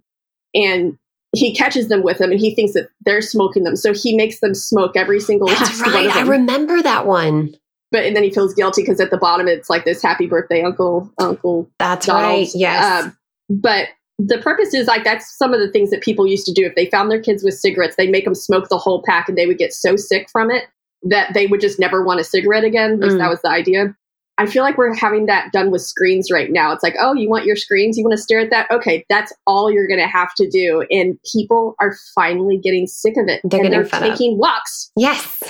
and 0.56 0.98
he 1.36 1.54
catches 1.54 1.90
them 1.90 2.04
with 2.04 2.20
him 2.22 2.32
and 2.32 2.40
he 2.40 2.56
thinks 2.56 2.74
that 2.74 2.90
they're 3.06 3.22
smoking 3.22 3.64
them 3.64 3.76
so 3.76 3.94
he 3.94 4.16
makes 4.16 4.40
them 4.40 4.54
smoke 4.54 4.94
every 4.96 5.20
single 5.20 5.48
That's 5.48 5.62
last 5.62 5.86
one 5.86 5.94
right. 5.94 6.06
of 6.08 6.16
I 6.16 6.22
remember 6.22 6.82
that 6.82 7.06
one. 7.06 7.54
but 7.92 8.06
and 8.06 8.16
then 8.16 8.24
he 8.24 8.32
feels 8.32 8.54
guilty 8.54 8.82
because 8.82 9.00
at 9.02 9.12
the 9.12 9.18
bottom 9.18 9.48
it's 9.48 9.70
like 9.70 9.84
this 9.86 10.02
happy 10.02 10.26
birthday 10.28 10.64
uncle 10.64 11.12
uncle 11.20 11.70
That's 11.80 12.06
Donald. 12.06 12.24
right. 12.40 12.50
Yes. 12.56 13.04
Um, 13.06 13.18
but 13.50 13.90
the 14.20 14.40
purpose 14.40 14.74
is 14.74 14.88
like 14.88 15.04
that's 15.04 15.38
some 15.38 15.54
of 15.54 15.60
the 15.60 15.70
things 15.70 15.92
that 15.92 16.02
people 16.02 16.26
used 16.26 16.46
to 16.48 16.54
do 16.54 16.66
if 16.66 16.74
they 16.76 16.88
found 16.90 17.12
their 17.12 17.22
kids 17.22 17.44
with 17.44 17.54
cigarettes 17.54 17.96
they'd 17.98 18.10
make 18.10 18.24
them 18.26 18.34
smoke 18.34 18.70
the 18.70 18.78
whole 18.78 19.04
pack 19.06 19.30
and 19.30 19.38
they 19.38 19.46
would 19.46 19.60
get 19.60 19.74
so 19.74 19.96
sick 19.98 20.28
from 20.32 20.50
it 20.50 20.64
that 21.10 21.34
they 21.34 21.48
would 21.48 21.62
just 21.62 21.80
never 21.80 22.04
want 22.04 22.20
a 22.20 22.24
cigarette 22.24 22.64
again 22.64 22.94
At 22.94 23.00
least 23.00 23.16
Mm. 23.16 23.20
that 23.20 23.30
was 23.30 23.42
the 23.42 23.50
idea 23.50 23.96
I 24.40 24.46
feel 24.46 24.62
like 24.62 24.78
we're 24.78 24.94
having 24.94 25.26
that 25.26 25.52
done 25.52 25.72
with 25.72 25.82
screens 25.82 26.30
right 26.32 26.52
now. 26.52 26.72
It's 26.72 26.84
like, 26.84 26.94
oh, 27.00 27.16
you 27.16 27.28
want 27.28 27.46
your 27.46 27.56
screens? 27.56 27.98
You 27.98 28.04
want 28.04 28.16
to 28.16 28.22
stare 28.22 28.42
at 28.42 28.52
that? 28.52 28.70
Okay, 28.70 29.04
that's 29.10 29.34
all 29.48 29.72
you're 29.72 29.88
going 29.88 30.00
to 30.00 30.06
have 30.06 30.30
to 30.36 30.48
do. 30.48 30.86
And 30.92 31.18
people 31.34 31.74
are 31.82 31.96
finally 32.14 32.60
getting 32.60 32.86
sick 32.86 33.16
of 33.18 33.28
it. 33.28 33.42
They're 33.44 33.64
and 33.64 33.74
they're 33.74 33.84
fed 33.84 34.04
up. 34.04 34.12
taking 34.12 34.38
walks. 34.38 34.92
Yes. 34.96 35.42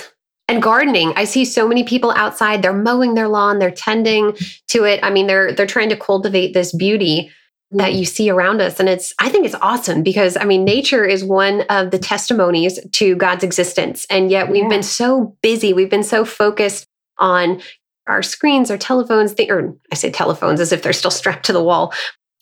And 0.48 0.62
gardening. 0.62 1.12
I 1.16 1.24
see 1.24 1.44
so 1.44 1.68
many 1.68 1.84
people 1.84 2.12
outside. 2.12 2.62
They're 2.62 2.72
mowing 2.72 3.12
their 3.12 3.28
lawn, 3.28 3.58
they're 3.58 3.70
tending 3.70 4.34
to 4.68 4.84
it. 4.84 5.00
I 5.02 5.10
mean, 5.10 5.26
they're 5.26 5.52
they're 5.52 5.66
trying 5.66 5.90
to 5.90 5.96
cultivate 5.96 6.54
this 6.54 6.74
beauty 6.74 7.30
that 7.70 7.92
you 7.94 8.04
see 8.04 8.30
around 8.30 8.62
us 8.62 8.80
and 8.80 8.88
it's 8.88 9.12
I 9.18 9.28
think 9.28 9.44
it's 9.44 9.54
awesome 9.60 10.02
because 10.02 10.36
I 10.38 10.44
mean 10.44 10.64
nature 10.64 11.04
is 11.04 11.22
one 11.22 11.62
of 11.68 11.90
the 11.90 11.98
testimonies 11.98 12.78
to 12.92 13.14
God's 13.16 13.44
existence 13.44 14.06
and 14.08 14.30
yet 14.30 14.50
we've 14.50 14.62
Yeah. 14.62 14.68
been 14.70 14.82
so 14.82 15.36
busy, 15.42 15.74
we've 15.74 15.90
been 15.90 16.02
so 16.02 16.24
focused 16.24 16.86
on 17.18 17.60
our 18.06 18.22
screens, 18.22 18.70
our 18.70 18.78
telephones, 18.78 19.34
the, 19.34 19.50
or 19.50 19.76
I 19.92 19.96
say 19.96 20.10
telephones 20.10 20.60
as 20.60 20.72
if 20.72 20.82
they're 20.82 20.94
still 20.94 21.10
strapped 21.10 21.44
to 21.46 21.52
the 21.52 21.62
wall. 21.62 21.92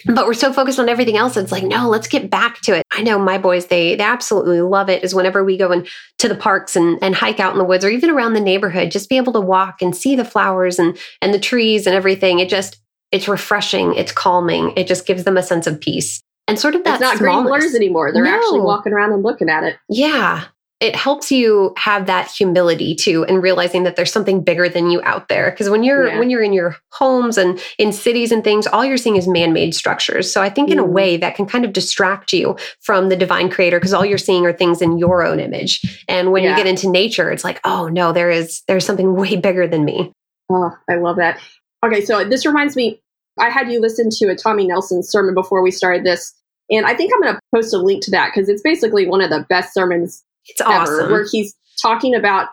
But 0.05 0.27
we're 0.27 0.35
so 0.35 0.53
focused 0.53 0.79
on 0.79 0.89
everything 0.91 1.17
else. 1.17 1.37
It's 1.39 1.51
like, 1.51 1.65
no, 1.65 1.89
let's 1.89 2.07
get 2.07 2.31
back 2.31 2.61
to 2.61 2.77
it. 2.77 2.85
I 2.93 3.03
know 3.03 3.19
my 3.19 3.39
boys, 3.39 3.67
they 3.67 3.97
they 3.97 4.05
absolutely 4.05 4.61
love 4.61 4.89
it 4.91 5.03
is 5.03 5.15
whenever 5.15 5.43
we 5.43 5.57
go 5.57 5.73
in 5.73 5.87
to 6.19 6.29
the 6.29 6.35
parks 6.37 6.77
and, 6.77 6.99
and 7.03 7.15
hike 7.17 7.41
out 7.41 7.53
in 7.53 7.59
the 7.59 7.65
woods 7.65 7.85
or 7.85 7.89
even 7.89 8.11
around 8.11 8.35
the 8.35 8.41
neighborhood, 8.41 8.91
just 8.93 9.09
be 9.09 9.17
able 9.17 9.33
to 9.33 9.41
walk 9.41 9.83
and 9.83 9.97
see 9.97 10.15
the 10.15 10.25
flowers 10.25 10.79
and 10.79 10.97
and 11.21 11.35
the 11.35 11.41
trees 11.41 11.87
and 11.87 11.97
everything. 11.97 12.39
It 12.39 12.49
just 12.51 12.79
it's 13.13 13.29
refreshing, 13.29 13.95
it's 13.95 14.13
calming, 14.13 14.73
it 14.77 14.87
just 14.87 15.07
gives 15.07 15.25
them 15.25 15.37
a 15.37 15.43
sense 15.43 15.67
of 15.67 15.81
peace. 15.81 16.21
And 16.49 16.59
sort 16.59 16.75
of 16.77 16.85
that 16.85 16.95
it's 16.95 17.01
not 17.01 17.19
green 17.19 17.43
blurs 17.43 17.75
anymore. 17.75 18.13
They're 18.13 18.25
actually 18.27 18.61
walking 18.61 18.93
around 18.93 19.13
and 19.13 19.23
looking 19.23 19.49
at 19.49 19.65
it. 19.65 19.77
Yeah. 19.89 20.45
It 20.79 20.95
helps 20.95 21.33
you 21.33 21.73
have 21.79 22.05
that 22.07 22.31
humility 22.31 22.95
too 22.95 23.25
and 23.25 23.43
realizing 23.43 23.85
that 23.85 23.97
there's 23.97 24.13
something 24.13 24.45
bigger 24.45 24.69
than 24.69 24.91
you 24.91 25.01
out 25.05 25.29
there 25.29 25.51
because 25.51 25.71
when 25.71 25.83
you're 25.83 26.07
Yeah. 26.09 26.19
when 26.19 26.29
you're 26.29 26.43
in 26.43 26.53
your 26.53 26.77
homes 26.93 27.39
and 27.39 27.59
in 27.79 27.93
cities 27.93 28.31
and 28.31 28.45
things 28.45 28.67
all 28.67 28.85
you're 28.85 28.99
seeing 28.99 29.17
is 29.17 29.27
man-made 29.27 29.75
structures. 29.75 30.31
So 30.31 30.43
I 30.43 30.51
think 30.51 30.71
in 30.71 30.79
a 30.79 30.85
Mm. 30.85 30.89
way 30.91 31.17
that 31.17 31.35
can 31.35 31.47
kind 31.47 31.65
of 31.65 31.73
distract 31.73 32.33
you 32.35 32.57
from 32.83 33.09
the 33.09 33.17
divine 33.17 33.49
creator 33.49 33.79
because 33.81 33.95
all 33.95 34.05
you're 34.05 34.19
seeing 34.19 34.45
are 34.45 34.53
things 34.53 34.83
in 34.83 34.99
your 34.99 35.25
own 35.25 35.41
image. 35.41 35.81
And 36.09 36.31
when 36.31 36.45
you 36.45 36.55
get 36.55 36.67
into 36.67 36.91
nature 36.91 37.31
it's 37.33 37.43
like, 37.43 37.59
"Oh 37.65 37.89
no, 37.89 38.13
there 38.13 38.31
is 38.31 38.63
there's 38.69 38.85
something 38.85 39.15
way 39.17 39.35
bigger 39.37 39.67
than 39.67 39.85
me." 39.87 40.13
Oh, 40.51 40.73
I 40.91 40.97
love 40.97 41.17
that. 41.17 41.39
Okay, 41.85 42.05
so 42.05 42.25
this 42.25 42.47
reminds 42.47 42.77
me, 42.77 43.01
I 43.39 43.51
had 43.51 43.71
you 43.71 43.81
listen 43.81 44.09
to 44.11 44.27
a 44.27 44.35
Tommy 44.37 44.67
Nelson 44.67 45.03
sermon 45.03 45.35
before 45.35 45.63
we 45.63 45.71
started 45.71 46.05
this. 46.05 46.35
And 46.71 46.87
I 46.87 46.95
think 46.95 47.13
I'm 47.15 47.21
going 47.21 47.35
to 47.35 47.41
post 47.55 47.75
a 47.75 47.79
link 47.79 48.03
to 48.05 48.11
that 48.13 48.33
because 48.35 48.49
it's 48.49 48.63
basically 48.63 49.07
one 49.07 49.21
of 49.21 49.31
the 49.31 49.47
best 49.49 49.73
sermons 49.73 50.25
It's 50.47 50.61
ever, 50.61 50.73
awesome. 50.73 51.13
where 51.13 51.27
he's 51.31 51.55
talking 51.81 52.15
about 52.15 52.49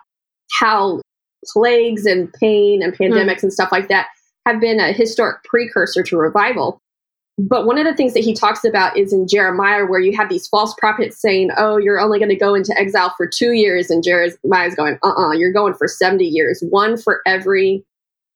how 0.60 1.00
plagues 1.52 2.06
and 2.06 2.32
pain 2.34 2.82
and 2.82 2.96
pandemics 2.96 3.42
and 3.42 3.52
stuff 3.52 3.72
like 3.72 3.88
that 3.88 4.06
have 4.46 4.60
been 4.60 4.78
a 4.78 4.92
historic 4.92 5.42
precursor 5.44 6.02
to 6.02 6.16
revival. 6.16 6.80
But 7.36 7.66
one 7.66 7.78
of 7.78 7.84
the 7.84 7.94
things 7.94 8.14
that 8.14 8.22
he 8.22 8.32
talks 8.32 8.64
about 8.64 8.96
is 8.96 9.12
in 9.12 9.26
Jeremiah, 9.26 9.86
where 9.86 9.98
you 9.98 10.16
have 10.16 10.28
these 10.28 10.46
false 10.46 10.72
prophets 10.78 11.20
saying, 11.20 11.50
Oh, 11.56 11.78
you're 11.78 11.98
only 11.98 12.20
going 12.20 12.28
to 12.28 12.36
go 12.36 12.54
into 12.54 12.78
exile 12.78 13.12
for 13.16 13.26
two 13.26 13.52
years. 13.52 13.90
And 13.90 14.04
Jeremiah's 14.04 14.76
going, 14.76 14.98
Uh 15.02 15.08
uh-uh, 15.08 15.28
uh, 15.28 15.32
you 15.32 15.48
are 15.48 15.52
going 15.52 15.74
for 15.74 15.88
70 15.88 16.24
years, 16.24 16.62
one 16.68 16.96
for 16.96 17.22
every 17.26 17.84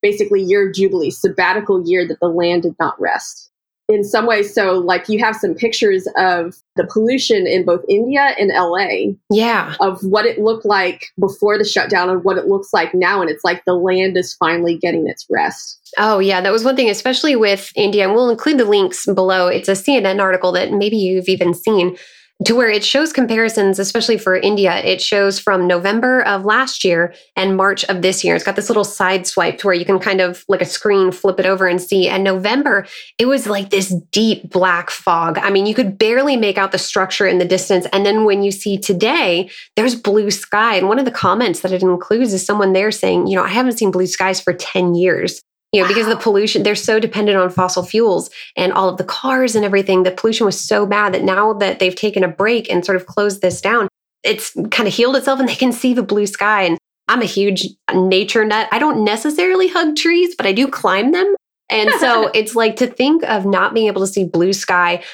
basically 0.02 0.40
year 0.40 0.68
of 0.68 0.74
Jubilee, 0.74 1.10
sabbatical 1.10 1.86
year 1.86 2.06
that 2.06 2.20
the 2.20 2.28
land 2.28 2.62
did 2.62 2.74
not 2.78 3.00
rest. 3.00 3.50
In 3.90 4.04
some 4.04 4.26
ways, 4.26 4.52
so 4.52 4.74
like 4.74 5.08
you 5.08 5.18
have 5.18 5.34
some 5.34 5.54
pictures 5.54 6.06
of 6.18 6.54
the 6.76 6.86
pollution 6.86 7.46
in 7.46 7.64
both 7.64 7.82
India 7.88 8.34
and 8.38 8.50
LA 8.50 9.14
yeah. 9.30 9.76
of 9.80 10.02
what 10.02 10.26
it 10.26 10.38
looked 10.38 10.66
like 10.66 11.06
before 11.18 11.56
the 11.56 11.64
shutdown 11.64 12.10
and 12.10 12.22
what 12.22 12.36
it 12.36 12.48
looks 12.48 12.68
like 12.74 12.92
now. 12.92 13.22
And 13.22 13.30
it's 13.30 13.44
like 13.44 13.64
the 13.64 13.72
land 13.72 14.18
is 14.18 14.34
finally 14.34 14.76
getting 14.76 15.08
its 15.08 15.24
rest. 15.30 15.80
Oh, 15.96 16.18
yeah. 16.18 16.42
That 16.42 16.52
was 16.52 16.64
one 16.64 16.76
thing, 16.76 16.90
especially 16.90 17.34
with 17.34 17.72
India. 17.76 18.04
And 18.04 18.14
we'll 18.14 18.28
include 18.28 18.58
the 18.58 18.66
links 18.66 19.06
below. 19.06 19.46
It's 19.46 19.70
a 19.70 19.72
CNN 19.72 20.20
article 20.20 20.52
that 20.52 20.70
maybe 20.70 20.98
you've 20.98 21.28
even 21.28 21.54
seen 21.54 21.96
to 22.44 22.54
where 22.54 22.70
it 22.70 22.84
shows 22.84 23.12
comparisons, 23.12 23.78
especially 23.78 24.16
for 24.16 24.36
India. 24.36 24.76
It 24.78 25.02
shows 25.02 25.40
from 25.40 25.66
November 25.66 26.22
of 26.22 26.44
last 26.44 26.84
year 26.84 27.12
and 27.34 27.56
March 27.56 27.84
of 27.86 28.00
this 28.00 28.22
year. 28.22 28.36
It's 28.36 28.44
got 28.44 28.54
this 28.54 28.70
little 28.70 28.84
side 28.84 29.26
swipe 29.26 29.58
to 29.58 29.66
where 29.66 29.74
you 29.74 29.84
can 29.84 29.98
kind 29.98 30.20
of 30.20 30.44
like 30.48 30.62
a 30.62 30.66
screen 30.66 31.10
flip 31.10 31.40
it 31.40 31.46
over 31.46 31.66
and 31.66 31.82
see. 31.82 32.08
And 32.08 32.22
November, 32.22 32.86
it 33.18 33.26
was 33.26 33.48
like 33.48 33.70
this 33.70 33.92
deep 34.12 34.50
black 34.50 34.90
fog. 34.90 35.38
I 35.38 35.50
mean, 35.50 35.66
you 35.66 35.74
could 35.74 35.98
barely 35.98 36.36
make 36.36 36.58
out 36.58 36.70
the 36.70 36.78
structure 36.78 37.26
in 37.26 37.38
the 37.38 37.44
distance. 37.44 37.86
And 37.92 38.06
then 38.06 38.24
when 38.24 38.44
you 38.44 38.52
see 38.52 38.78
today, 38.78 39.50
there's 39.74 39.96
blue 39.96 40.30
sky. 40.30 40.76
And 40.76 40.88
one 40.88 41.00
of 41.00 41.06
the 41.06 41.10
comments 41.10 41.60
that 41.60 41.72
it 41.72 41.82
includes 41.82 42.32
is 42.32 42.46
someone 42.46 42.72
there 42.72 42.92
saying, 42.92 43.26
you 43.26 43.34
know, 43.34 43.42
I 43.42 43.48
haven't 43.48 43.78
seen 43.78 43.90
blue 43.90 44.06
skies 44.06 44.40
for 44.40 44.52
10 44.52 44.94
years 44.94 45.42
you 45.72 45.82
know, 45.82 45.88
because 45.88 46.06
of 46.06 46.16
the 46.16 46.22
pollution, 46.22 46.62
they're 46.62 46.74
so 46.74 46.98
dependent 46.98 47.36
on 47.36 47.50
fossil 47.50 47.82
fuels 47.82 48.30
and 48.56 48.72
all 48.72 48.88
of 48.88 48.96
the 48.96 49.04
cars 49.04 49.54
and 49.54 49.64
everything. 49.64 50.02
The 50.02 50.10
pollution 50.10 50.46
was 50.46 50.58
so 50.58 50.86
bad 50.86 51.12
that 51.12 51.22
now 51.22 51.52
that 51.54 51.78
they've 51.78 51.94
taken 51.94 52.24
a 52.24 52.28
break 52.28 52.70
and 52.70 52.84
sort 52.84 52.96
of 52.96 53.06
closed 53.06 53.42
this 53.42 53.60
down, 53.60 53.88
it's 54.24 54.52
kind 54.70 54.88
of 54.88 54.94
healed 54.94 55.16
itself 55.16 55.40
and 55.40 55.48
they 55.48 55.54
can 55.54 55.72
see 55.72 55.92
the 55.92 56.02
blue 56.02 56.26
sky. 56.26 56.62
And 56.62 56.78
I'm 57.08 57.20
a 57.20 57.26
huge 57.26 57.66
nature 57.92 58.44
nut. 58.44 58.68
I 58.72 58.78
don't 58.78 59.04
necessarily 59.04 59.68
hug 59.68 59.96
trees, 59.96 60.34
but 60.36 60.46
I 60.46 60.52
do 60.52 60.68
climb 60.68 61.12
them. 61.12 61.34
And 61.68 61.90
so 62.00 62.28
it's 62.34 62.56
like 62.56 62.76
to 62.76 62.86
think 62.86 63.22
of 63.24 63.44
not 63.44 63.74
being 63.74 63.88
able 63.88 64.00
to 64.00 64.06
see 64.06 64.24
blue 64.24 64.54
sky 64.54 65.04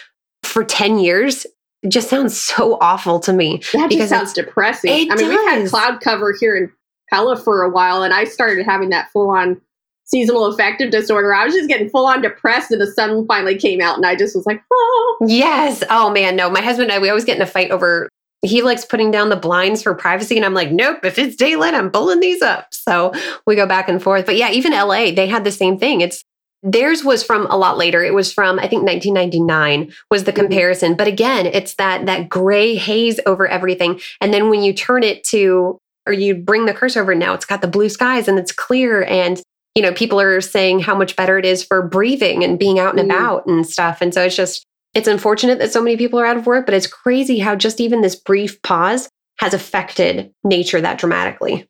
for 0.44 0.62
10 0.64 0.98
years 0.98 1.46
just 1.88 2.08
sounds 2.08 2.40
so 2.40 2.78
awful 2.80 3.18
to 3.20 3.32
me. 3.32 3.60
That 3.72 3.88
Because 3.88 4.08
just 4.08 4.10
sounds 4.10 4.32
depressing. 4.32 5.10
I 5.10 5.16
mean, 5.16 5.28
we've 5.28 5.50
had 5.50 5.68
cloud 5.68 6.00
cover 6.00 6.34
here 6.38 6.56
in 6.56 6.70
Pella 7.10 7.36
for 7.36 7.62
a 7.62 7.70
while, 7.70 8.02
and 8.02 8.14
I 8.14 8.24
started 8.24 8.64
having 8.64 8.88
that 8.90 9.10
full 9.10 9.30
on 9.30 9.60
seasonal 10.04 10.46
affective 10.46 10.90
disorder. 10.90 11.34
I 11.34 11.44
was 11.44 11.54
just 11.54 11.68
getting 11.68 11.88
full 11.88 12.06
on 12.06 12.22
depressed, 12.22 12.70
and 12.70 12.80
the 12.80 12.86
sun 12.86 13.26
finally 13.26 13.56
came 13.56 13.80
out, 13.80 13.96
and 13.96 14.06
I 14.06 14.16
just 14.16 14.34
was 14.36 14.46
like, 14.46 14.62
oh. 14.72 15.18
Yes. 15.26 15.82
Oh 15.90 16.10
man, 16.10 16.36
no. 16.36 16.50
My 16.50 16.60
husband 16.60 16.90
and 16.90 16.98
I, 16.98 17.02
we 17.02 17.08
always 17.08 17.24
get 17.24 17.36
in 17.36 17.42
a 17.42 17.46
fight 17.46 17.70
over 17.70 18.08
he 18.42 18.60
likes 18.60 18.84
putting 18.84 19.10
down 19.10 19.30
the 19.30 19.36
blinds 19.36 19.82
for 19.82 19.94
privacy 19.94 20.36
and 20.36 20.44
I'm 20.44 20.52
like, 20.52 20.70
nope, 20.70 20.98
if 21.02 21.18
it's 21.18 21.34
daylight, 21.34 21.72
I'm 21.72 21.90
pulling 21.90 22.20
these 22.20 22.42
up. 22.42 22.66
So 22.74 23.12
we 23.46 23.56
go 23.56 23.66
back 23.66 23.88
and 23.88 24.02
forth. 24.02 24.26
But 24.26 24.36
yeah, 24.36 24.50
even 24.50 24.72
LA, 24.72 25.12
they 25.12 25.26
had 25.26 25.44
the 25.44 25.50
same 25.50 25.78
thing. 25.78 26.02
It's 26.02 26.22
theirs 26.62 27.02
was 27.02 27.22
from 27.24 27.46
a 27.46 27.56
lot 27.56 27.78
later. 27.78 28.04
It 28.04 28.12
was 28.12 28.30
from 28.30 28.58
I 28.58 28.68
think 28.68 28.82
1999 28.84 29.92
was 30.10 30.24
the 30.24 30.32
Mhm. 30.32 30.36
comparison. 30.36 30.94
But 30.94 31.08
again, 31.08 31.46
it's 31.46 31.74
that 31.76 32.04
that 32.04 32.28
gray 32.28 32.74
haze 32.74 33.18
over 33.24 33.46
everything. 33.46 33.98
And 34.20 34.34
then 34.34 34.50
when 34.50 34.62
you 34.62 34.74
turn 34.74 35.02
it 35.04 35.24
to 35.28 35.78
or 36.06 36.12
you 36.12 36.34
bring 36.34 36.66
the 36.66 36.74
cursor 36.74 37.00
over 37.00 37.14
now, 37.14 37.32
it's 37.32 37.46
got 37.46 37.62
the 37.62 37.66
blue 37.68 37.88
skies 37.88 38.28
and 38.28 38.38
it's 38.38 38.52
clear 38.52 39.04
and 39.04 39.40
you 39.74 39.82
know, 39.82 39.92
people 39.92 40.20
are 40.20 40.40
saying 40.40 40.80
how 40.80 40.94
much 40.94 41.16
better 41.16 41.38
it 41.38 41.44
is 41.44 41.64
for 41.64 41.82
breathing 41.82 42.44
and 42.44 42.58
being 42.58 42.78
out 42.78 42.96
and 42.98 43.10
Mm. 43.10 43.14
about 43.14 43.46
and 43.46 43.66
stuff. 43.66 44.00
And 44.00 44.12
so 44.14 44.22
it's 44.22 44.36
just 44.36 44.64
it's 44.94 45.08
unfortunate 45.08 45.58
that 45.58 45.72
so 45.72 45.82
many 45.82 45.96
people 45.96 46.20
are 46.20 46.26
out 46.26 46.36
of 46.36 46.46
work, 46.46 46.66
but 46.66 46.74
it's 46.74 46.86
crazy 46.86 47.40
how 47.40 47.56
just 47.56 47.80
even 47.80 48.00
this 48.00 48.14
brief 48.14 48.62
pause 48.62 49.08
has 49.40 49.52
affected 49.52 50.32
nature 50.44 50.80
that 50.80 50.98
dramatically. 50.98 51.68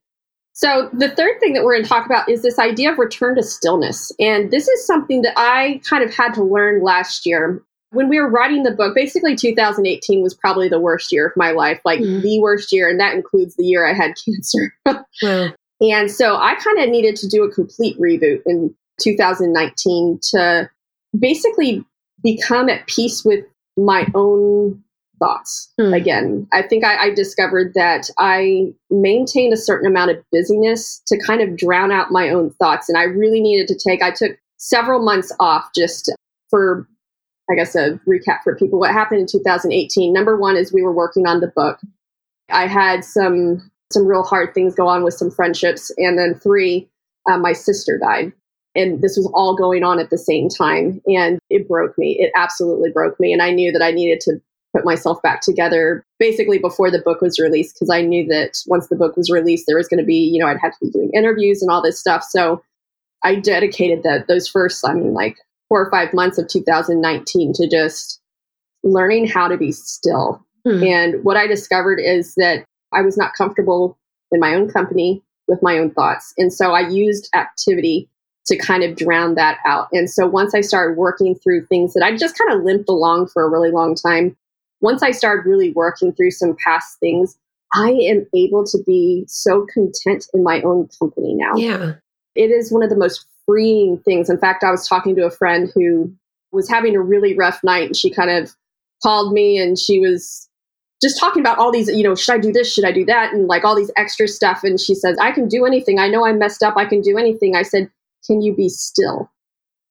So, 0.53 0.91
the 0.93 1.09
third 1.09 1.41
thing 1.41 1.55
that 1.55 1.65
we're 1.65 1.73
going 1.73 1.83
to 1.85 1.89
talk 1.89 2.05
about 2.07 2.29
is 2.29 2.43
this 2.43 2.59
idea 2.59 2.93
of 2.93 2.99
return 2.99 3.35
to 3.37 3.43
stillness. 3.43 4.13
And 4.21 4.51
this 4.51 4.69
is 4.69 4.87
something 4.87 5.23
that 5.23 5.33
I 5.39 5.81
kind 5.89 6.05
of 6.05 6.15
had 6.15 6.35
to 6.35 6.45
learn 6.45 6.83
last 6.83 7.25
year. 7.27 7.63
When 7.91 8.09
we 8.11 8.21
were 8.21 8.29
writing 8.29 8.63
the 8.63 8.71
book, 8.73 8.95
basically 8.95 9.35
2018 9.37 10.23
was 10.23 10.35
probably 10.35 10.69
the 10.69 10.79
worst 10.79 11.11
year 11.11 11.27
of 11.27 11.33
my 11.35 11.51
life, 11.53 11.81
like 11.85 12.01
Mm. 12.01 12.23
the 12.23 12.41
worst 12.41 12.73
year. 12.73 12.89
And 12.91 13.01
that 13.01 13.15
includes 13.15 13.57
the 13.57 13.65
year 13.65 13.89
I 13.89 13.95
had 13.95 14.13
cancer. 14.25 14.75
Wow. 15.23 15.55
And 15.81 16.11
so 16.11 16.37
I 16.37 16.55
kind 16.57 16.79
of 16.79 16.89
needed 16.89 17.17
to 17.17 17.29
do 17.29 17.43
a 17.43 17.51
complete 17.53 17.99
reboot 17.99 18.43
in 18.47 18.75
2019 19.01 20.21
to 20.31 20.71
basically 21.19 21.85
become 22.23 22.69
at 22.69 22.87
peace 22.87 23.25
with 23.25 23.45
my 23.77 24.07
own 24.15 24.83
thoughts 25.19 25.73
Hmm. 25.79 25.93
again. 25.93 26.47
I 26.53 26.63
think 26.63 26.85
I, 26.85 27.07
I 27.07 27.15
discovered 27.15 27.75
that 27.75 28.11
I 28.19 28.73
maintained 28.91 29.53
a 29.53 29.59
certain 29.59 29.87
amount 29.87 30.11
of 30.11 30.25
busyness 30.33 31.03
to 31.07 31.19
kind 31.19 31.41
of 31.41 31.57
drown 31.57 31.93
out 31.93 32.11
my 32.11 32.31
own 32.31 32.51
thoughts. 32.51 32.89
And 32.89 32.99
I 32.99 33.05
really 33.05 33.41
needed 33.41 33.69
to 33.69 33.79
take, 33.89 34.03
I 34.03 34.11
took 34.11 34.33
several 34.59 35.03
months 35.05 35.33
off 35.41 35.71
just 35.75 36.13
for, 36.51 36.89
I 37.51 37.55
guess, 37.55 37.75
a 37.75 38.01
recap 38.09 38.43
for 38.43 38.57
people. 38.57 38.79
What 38.79 38.93
happened 38.93 39.21
in 39.21 39.27
2018? 39.27 40.13
Number 40.13 40.37
one 40.37 40.57
is 40.57 40.73
we 40.73 40.83
were 40.83 40.93
working 40.93 41.27
on 41.27 41.41
the 41.41 41.49
book. 41.49 41.79
I 42.51 42.67
had 42.67 43.05
some 43.05 43.71
some 43.93 44.07
real 44.07 44.23
hard 44.23 44.55
things 44.55 44.75
go 44.75 44.89
on 44.89 45.05
with 45.05 45.15
some 45.15 45.31
friendships. 45.31 45.91
And 45.99 46.19
then 46.19 46.35
three, 46.35 46.89
uh, 47.29 47.39
my 47.39 47.53
sister 47.53 47.99
died. 47.99 48.33
And 48.75 49.03
this 49.03 49.17
was 49.17 49.31
all 49.35 49.57
going 49.57 49.85
on 49.85 50.01
at 50.01 50.11
the 50.11 50.19
same 50.19 50.49
time. 50.49 51.01
And 51.07 51.39
it 51.49 51.69
broke 51.69 51.97
me. 51.97 52.17
It 52.19 52.33
absolutely 52.35 52.91
broke 52.91 53.19
me. 53.21 53.33
And 53.33 53.41
I 53.41 53.51
knew 53.51 53.71
that 53.73 53.83
I 53.83 53.93
needed 53.93 54.21
to 54.23 54.41
put 54.75 54.85
myself 54.85 55.23
back 55.23 55.41
together 55.41 56.05
basically 56.19 56.59
before 56.59 56.91
the 56.91 56.99
book 56.99 57.21
was 57.21 57.39
released 57.39 57.77
because 57.77 57.91
I 57.91 58.03
knew 58.03 58.27
that 58.27 58.59
once 58.67 58.89
the 58.89 58.97
book 58.97 59.17
was 59.17 59.31
released, 59.31 59.67
there 59.69 59.77
was 59.77 59.87
going 59.87 60.01
to 60.01 60.07
be, 60.07 60.17
you 60.17 60.41
know, 60.41 60.49
I'd 60.49 60.59
have 60.61 60.73
to 60.73 60.87
be 60.87 60.91
doing 60.91 61.11
interviews 61.15 61.63
and 61.63 61.71
all 61.71 61.81
this 61.81 62.01
stuff. 62.01 62.25
So 62.25 62.63
I 63.23 63.37
dedicated 63.37 64.03
that 64.03 64.27
those 64.27 64.49
first, 64.49 64.87
I 64.87 64.95
mean, 64.95 65.15
like 65.15 65.37
four 65.69 65.81
or 65.81 65.91
five 65.91 66.13
months 66.13 66.39
of 66.39 66.49
2019 66.49 67.53
to 67.55 67.69
just 67.69 68.21
learning 68.83 69.27
how 69.27 69.49
to 69.49 69.57
be 69.57 69.73
still. 69.73 70.45
Hmm. 70.67 70.83
And 70.83 71.25
what 71.25 71.37
I 71.37 71.47
discovered 71.47 72.01
is 72.01 72.35
that 72.35 72.65
I 72.95 73.03
was 73.03 73.17
not 73.17 73.35
comfortable 73.35 73.99
in 74.31 74.41
my 74.41 74.55
own 74.55 74.71
company 74.71 75.23
with 75.49 75.63
my 75.63 75.79
own 75.79 75.91
thoughts. 75.91 76.33
And 76.39 76.53
so 76.53 76.73
I 76.73 76.89
used 76.89 77.29
activity 77.35 78.09
to 78.47 78.59
kind 78.59 78.83
of 78.83 78.97
drown 78.97 79.35
that 79.37 79.59
out. 79.67 79.89
And 79.93 80.09
so 80.09 80.27
once 80.27 80.55
I 80.55 80.61
started 80.61 80.99
working 80.99 81.35
through 81.35 81.67
things 81.67 81.95
that 81.95 82.05
I 82.05 82.17
just 82.17 82.37
kind 82.39 82.59
of 82.59 82.65
limped 82.65 82.89
along 82.89 83.29
for 83.29 83.43
a 83.43 83.49
really 83.49 83.71
long 83.71 83.95
time, 83.95 84.37
once 84.81 85.03
I 85.03 85.13
started 85.13 85.49
really 85.49 85.73
working 85.73 86.13
through 86.13 86.33
some 86.33 86.57
past 86.63 86.99
things, 87.01 87.39
I 87.75 87.91
am 87.91 88.27
able 88.35 88.65
to 88.67 88.79
be 88.87 89.25
so 89.27 89.67
content 89.73 90.27
in 90.35 90.43
my 90.43 90.61
own 90.63 90.89
company 90.99 91.35
now. 91.35 91.57
Yeah. 91.57 91.95
It 92.35 92.51
is 92.51 92.71
one 92.71 92.83
of 92.83 92.91
the 92.91 92.97
most 92.97 93.27
freeing 93.47 93.99
things. 94.05 94.29
In 94.29 94.39
fact, 94.39 94.63
I 94.63 94.71
was 94.71 94.87
talking 94.87 95.17
to 95.17 95.27
a 95.27 95.31
friend 95.31 95.71
who 95.75 96.13
was 96.53 96.69
having 96.69 96.95
a 96.95 97.01
really 97.01 97.37
rough 97.37 97.63
night 97.65 97.87
and 97.87 97.97
she 97.97 98.11
kind 98.11 98.31
of 98.31 98.55
called 99.03 99.33
me 99.33 99.59
and 99.59 99.79
she 99.79 99.99
was 99.99 100.49
just 101.05 101.21
talking 101.21 101.41
about 101.41 101.59
all 101.59 101.71
these, 101.71 101.89
you 101.89 102.03
know, 102.03 102.15
should 102.15 102.35
I 102.35 102.39
do 102.39 102.51
this? 102.51 102.73
Should 102.73 102.87
I 102.87 102.91
do 102.91 103.05
that? 103.05 103.35
And 103.35 103.47
like 103.47 103.63
all 103.63 103.77
these 103.77 103.91
extra 103.95 104.27
stuff. 104.27 104.65
And 104.65 104.81
she 104.81 104.95
says, 104.95 105.19
I 105.21 105.33
can 105.33 105.49
do 105.49 105.67
anything. 105.67 105.99
I 105.99 106.09
know 106.09 106.25
I 106.25 106.33
messed 106.33 106.63
up. 106.63 106.77
I 106.79 106.87
can 106.87 107.03
do 107.03 107.19
anything. 107.19 107.55
I 107.55 107.63
said, 107.63 107.91
Can 108.27 108.41
you 108.41 108.55
be 108.55 108.71
still? 108.71 109.31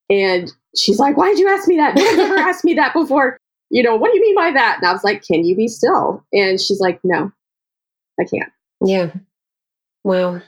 And 0.10 0.52
she's 0.76 0.98
like, 0.98 1.16
Why 1.16 1.30
did 1.30 1.40
you 1.40 1.48
ask 1.48 1.68
me 1.68 1.78
that? 1.78 1.96
No 1.96 2.04
one 2.04 2.20
ever 2.20 2.36
asked 2.40 2.66
me 2.66 2.74
that 2.74 2.94
before. 2.94 3.38
You 3.70 3.84
know, 3.84 3.96
what 3.96 4.12
do 4.12 4.18
you 4.18 4.24
mean 4.24 4.36
by 4.36 4.52
that? 4.52 4.78
And 4.80 4.88
I 4.88 4.92
was 4.92 5.04
like, 5.04 5.24
Can 5.24 5.46
you 5.46 5.56
be 5.56 5.68
still? 5.68 6.26
And 6.34 6.60
she's 6.60 6.80
like, 6.80 7.00
No, 7.04 7.32
I 8.20 8.24
can't. 8.24 8.52
Yeah. 8.84 9.12
Wow. 10.04 10.42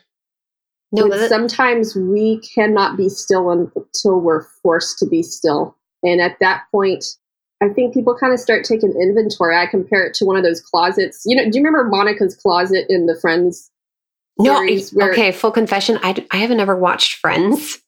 No, 0.91 1.09
but 1.09 1.29
sometimes 1.29 1.95
we 1.95 2.39
cannot 2.55 2.97
be 2.97 3.09
still 3.09 3.51
until 3.51 4.19
we're 4.19 4.43
forced 4.63 4.97
to 4.99 5.05
be 5.05 5.21
still. 5.21 5.75
And 6.03 6.21
at 6.21 6.37
that 6.39 6.63
point, 6.71 7.05
I 7.61 7.69
think 7.69 7.93
people 7.93 8.15
kind 8.15 8.33
of 8.33 8.39
start 8.39 8.65
taking 8.65 8.91
inventory. 8.99 9.55
I 9.55 9.65
compare 9.65 10.05
it 10.05 10.13
to 10.15 10.25
one 10.25 10.35
of 10.35 10.43
those 10.43 10.61
closets. 10.61 11.23
You 11.25 11.37
know, 11.37 11.49
do 11.49 11.57
you 11.57 11.63
remember 11.63 11.87
Monica's 11.89 12.35
closet 12.35 12.85
in 12.89 13.05
the 13.05 13.17
Friends? 13.19 13.71
No, 14.37 14.65
where, 14.93 15.11
okay. 15.11 15.31
Full 15.31 15.51
confession, 15.51 15.97
I, 16.03 16.25
I 16.31 16.37
haven't 16.37 16.59
ever 16.59 16.75
watched 16.75 17.15
Friends. 17.15 17.79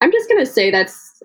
I'm 0.00 0.12
just 0.12 0.28
gonna 0.28 0.46
say 0.46 0.70
that's. 0.70 1.22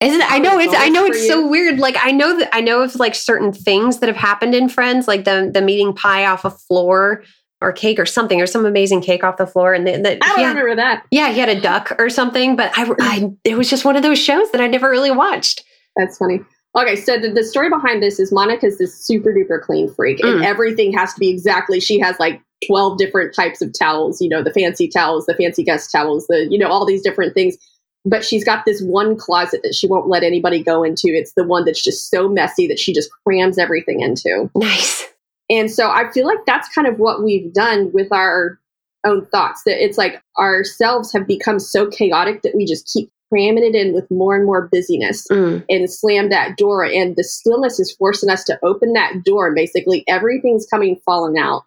Isn't 0.00 0.22
I 0.32 0.38
know 0.38 0.58
it's 0.58 0.72
I 0.74 0.88
know 0.88 1.04
it's 1.04 1.26
so 1.26 1.46
weird. 1.46 1.78
Like 1.78 1.96
I 2.00 2.12
know 2.12 2.38
that 2.38 2.48
I 2.54 2.60
know 2.60 2.82
of 2.82 2.94
like 2.94 3.14
certain 3.14 3.52
things 3.52 3.98
that 3.98 4.06
have 4.06 4.16
happened 4.16 4.54
in 4.54 4.68
Friends, 4.68 5.08
like 5.08 5.24
the 5.24 5.50
the 5.52 5.60
meeting 5.60 5.92
pie 5.92 6.24
off 6.24 6.44
a 6.44 6.50
floor 6.50 7.24
or 7.60 7.72
cake 7.72 7.98
or 7.98 8.06
something 8.06 8.40
or 8.40 8.46
some 8.46 8.64
amazing 8.64 9.02
cake 9.02 9.22
off 9.22 9.36
the 9.36 9.46
floor 9.46 9.74
and 9.74 9.86
the, 9.86 9.98
the, 9.98 10.18
I 10.24 10.36
don't 10.36 10.48
remember 10.48 10.76
that. 10.76 11.04
Yeah, 11.10 11.30
he 11.30 11.40
had 11.40 11.50
a 11.50 11.60
duck 11.60 11.94
or 11.98 12.08
something, 12.08 12.56
but 12.56 12.70
I, 12.74 12.90
I 13.00 13.30
it 13.44 13.58
was 13.58 13.68
just 13.68 13.84
one 13.84 13.96
of 13.96 14.02
those 14.02 14.18
shows 14.18 14.50
that 14.52 14.62
I 14.62 14.66
never 14.66 14.88
really 14.88 15.10
watched. 15.10 15.62
That's 15.96 16.16
funny. 16.16 16.40
Okay, 16.76 16.94
so 16.94 17.18
the, 17.18 17.30
the 17.30 17.42
story 17.42 17.68
behind 17.68 18.02
this 18.02 18.20
is 18.20 18.30
Monica's 18.30 18.78
this 18.78 18.94
super 18.94 19.32
duper 19.32 19.60
clean 19.60 19.92
freak, 19.92 20.18
mm. 20.18 20.34
and 20.34 20.44
everything 20.44 20.92
has 20.92 21.12
to 21.14 21.20
be 21.20 21.28
exactly. 21.28 21.80
She 21.80 21.98
has 21.98 22.18
like 22.20 22.40
twelve 22.66 22.96
different 22.96 23.34
types 23.34 23.60
of 23.60 23.72
towels. 23.76 24.20
You 24.20 24.28
know, 24.28 24.42
the 24.42 24.52
fancy 24.52 24.86
towels, 24.86 25.26
the 25.26 25.34
fancy 25.34 25.64
guest 25.64 25.90
towels, 25.90 26.26
the 26.28 26.46
you 26.48 26.58
know 26.58 26.68
all 26.68 26.86
these 26.86 27.02
different 27.02 27.34
things. 27.34 27.56
But 28.04 28.24
she's 28.24 28.44
got 28.44 28.64
this 28.64 28.80
one 28.80 29.16
closet 29.16 29.60
that 29.62 29.74
she 29.74 29.86
won't 29.86 30.08
let 30.08 30.22
anybody 30.22 30.62
go 30.62 30.82
into. 30.82 31.08
It's 31.08 31.34
the 31.34 31.44
one 31.44 31.64
that's 31.64 31.82
just 31.82 32.08
so 32.08 32.28
messy 32.28 32.66
that 32.68 32.78
she 32.78 32.94
just 32.94 33.10
crams 33.26 33.58
everything 33.58 34.00
into. 34.00 34.48
Nice. 34.54 35.06
And 35.50 35.70
so 35.70 35.90
I 35.90 36.10
feel 36.12 36.26
like 36.26 36.46
that's 36.46 36.72
kind 36.72 36.86
of 36.86 36.98
what 36.98 37.22
we've 37.22 37.52
done 37.52 37.90
with 37.92 38.10
our 38.12 38.58
own 39.04 39.26
thoughts. 39.26 39.64
That 39.64 39.84
it's 39.84 39.98
like 39.98 40.22
ourselves 40.38 41.12
have 41.12 41.26
become 41.26 41.58
so 41.58 41.90
chaotic 41.90 42.42
that 42.42 42.54
we 42.54 42.64
just 42.64 42.90
keep 42.90 43.10
cramming 43.30 43.64
it 43.64 43.74
in 43.74 43.94
with 43.94 44.10
more 44.10 44.36
and 44.36 44.44
more 44.44 44.68
busyness 44.70 45.26
mm. 45.30 45.64
and 45.68 45.90
slam 45.90 46.28
that 46.30 46.56
door. 46.56 46.84
And 46.84 47.16
the 47.16 47.24
stillness 47.24 47.80
is 47.80 47.92
forcing 47.92 48.30
us 48.30 48.44
to 48.44 48.58
open 48.62 48.92
that 48.92 49.24
door. 49.24 49.46
And 49.46 49.54
basically, 49.54 50.04
everything's 50.08 50.66
coming 50.66 51.00
falling 51.04 51.38
out. 51.38 51.64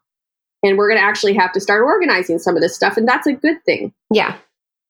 And 0.61 0.77
we're 0.77 0.87
going 0.87 0.99
to 0.99 1.05
actually 1.05 1.33
have 1.33 1.51
to 1.53 1.59
start 1.59 1.83
organizing 1.83 2.39
some 2.39 2.55
of 2.55 2.61
this 2.61 2.75
stuff. 2.75 2.95
And 2.95 3.07
that's 3.07 3.27
a 3.27 3.33
good 3.33 3.57
thing. 3.65 3.93
Yeah. 4.11 4.37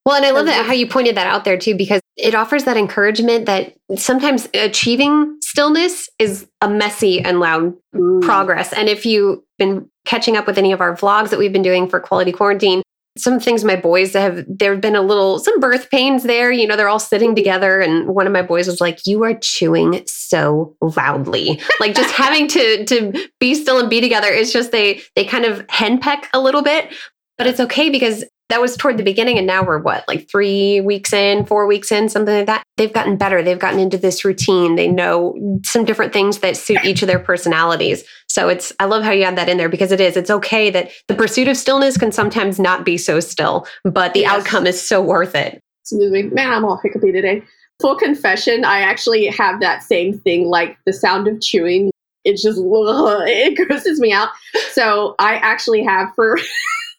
Well, 0.05 0.17
and 0.17 0.25
I 0.25 0.31
love 0.31 0.47
that 0.47 0.65
how 0.65 0.73
you 0.73 0.87
pointed 0.87 1.15
that 1.15 1.27
out 1.27 1.45
there 1.45 1.57
too, 1.57 1.75
because 1.75 2.01
it 2.17 2.35
offers 2.35 2.65
that 2.65 2.75
encouragement 2.75 3.45
that 3.45 3.73
sometimes 3.95 4.49
achieving 4.53 5.37
stillness 5.41 6.09
is 6.19 6.45
a 6.61 6.69
messy 6.69 7.21
and 7.21 7.39
loud 7.39 7.73
mm. 7.95 8.21
progress. 8.21 8.73
And 8.73 8.89
if 8.89 9.05
you've 9.05 9.39
been 9.57 9.89
catching 10.05 10.35
up 10.35 10.45
with 10.45 10.57
any 10.57 10.73
of 10.73 10.81
our 10.81 10.95
vlogs 10.95 11.29
that 11.29 11.39
we've 11.39 11.53
been 11.53 11.61
doing 11.61 11.87
for 11.87 11.99
Quality 12.01 12.33
Quarantine, 12.33 12.83
some 13.15 13.39
things 13.39 13.63
my 13.63 13.75
boys 13.75 14.13
have 14.13 14.43
there 14.47 14.71
have 14.71 14.81
been 14.81 14.95
a 14.95 15.01
little 15.01 15.37
some 15.37 15.59
birth 15.59 15.89
pains 15.91 16.23
there 16.23 16.51
you 16.51 16.65
know 16.65 16.75
they're 16.75 16.89
all 16.89 16.99
sitting 16.99 17.35
together 17.35 17.79
and 17.79 18.07
one 18.07 18.25
of 18.25 18.33
my 18.33 18.41
boys 18.41 18.67
was 18.67 18.81
like 18.81 19.05
you 19.05 19.23
are 19.23 19.35
chewing 19.35 20.01
so 20.07 20.75
loudly. 20.81 21.61
Like 21.79 21.95
just 21.95 22.13
having 22.13 22.47
to 22.49 22.85
to 22.87 23.29
be 23.39 23.53
still 23.55 23.79
and 23.79 23.89
be 23.89 24.01
together 24.01 24.27
it's 24.29 24.51
just 24.51 24.71
they 24.71 25.01
they 25.15 25.25
kind 25.25 25.45
of 25.45 25.65
henpeck 25.67 26.25
a 26.33 26.39
little 26.39 26.63
bit 26.63 26.93
but 27.37 27.47
it's 27.47 27.59
okay 27.59 27.89
because 27.89 28.23
that 28.49 28.61
was 28.61 28.77
toward 28.77 28.97
the 28.97 29.03
beginning 29.03 29.37
and 29.37 29.47
now 29.47 29.63
we're 29.63 29.79
what 29.79 30.07
like 30.07 30.29
three 30.29 30.81
weeks 30.81 31.13
in 31.13 31.45
four 31.45 31.65
weeks 31.65 31.91
in 31.91 32.09
something 32.09 32.35
like 32.35 32.45
that? 32.45 32.63
They've 32.77 32.93
gotten 32.93 33.17
better. 33.17 33.41
They've 33.41 33.59
gotten 33.59 33.79
into 33.79 33.97
this 33.97 34.25
routine. 34.25 34.75
They 34.75 34.87
know 34.87 35.59
some 35.63 35.85
different 35.85 36.13
things 36.13 36.39
that 36.39 36.57
suit 36.57 36.83
each 36.83 37.01
of 37.01 37.07
their 37.07 37.19
personalities. 37.19 38.03
So 38.27 38.49
it's 38.49 38.73
i 38.79 38.85
love 38.85 39.03
how 39.03 39.11
you 39.11 39.23
add 39.23 39.37
that 39.37 39.49
in 39.49 39.57
there 39.57 39.69
because 39.69 39.91
it 39.91 40.01
is. 40.01 40.17
It's 40.17 40.29
okay 40.29 40.69
that 40.69 40.91
the 41.07 41.15
pursuit 41.15 41.47
of 41.47 41.57
stillness 41.57 41.97
can 41.97 42.11
sometimes 42.11 42.59
not 42.59 42.85
be 42.85 42.97
so 42.97 43.19
still 43.19 43.65
but 43.83 44.13
the 44.13 44.21
yes. 44.21 44.31
outcome 44.31 44.67
is 44.67 44.81
so 44.81 45.01
worth 45.01 45.35
it. 45.35 45.61
Excuse 45.81 46.11
me 46.11 46.23
man 46.23 46.51
i'm 46.51 46.65
all 46.65 46.79
hiccupy 46.83 47.11
today. 47.11 47.41
Full 47.81 47.95
confession 47.95 48.65
i 48.65 48.79
actually 48.79 49.25
have 49.27 49.61
that 49.61 49.83
same 49.83 50.17
thing 50.19 50.47
like 50.47 50.77
the 50.85 50.93
sound 50.93 51.27
of 51.27 51.41
chewing 51.41 51.91
it 52.23 52.37
just 52.37 52.59
it 52.63 53.67
grosses 53.67 53.99
me 53.99 54.11
out. 54.11 54.29
So 54.73 55.15
i 55.19 55.35
actually 55.35 55.83
have 55.83 56.13
for 56.15 56.37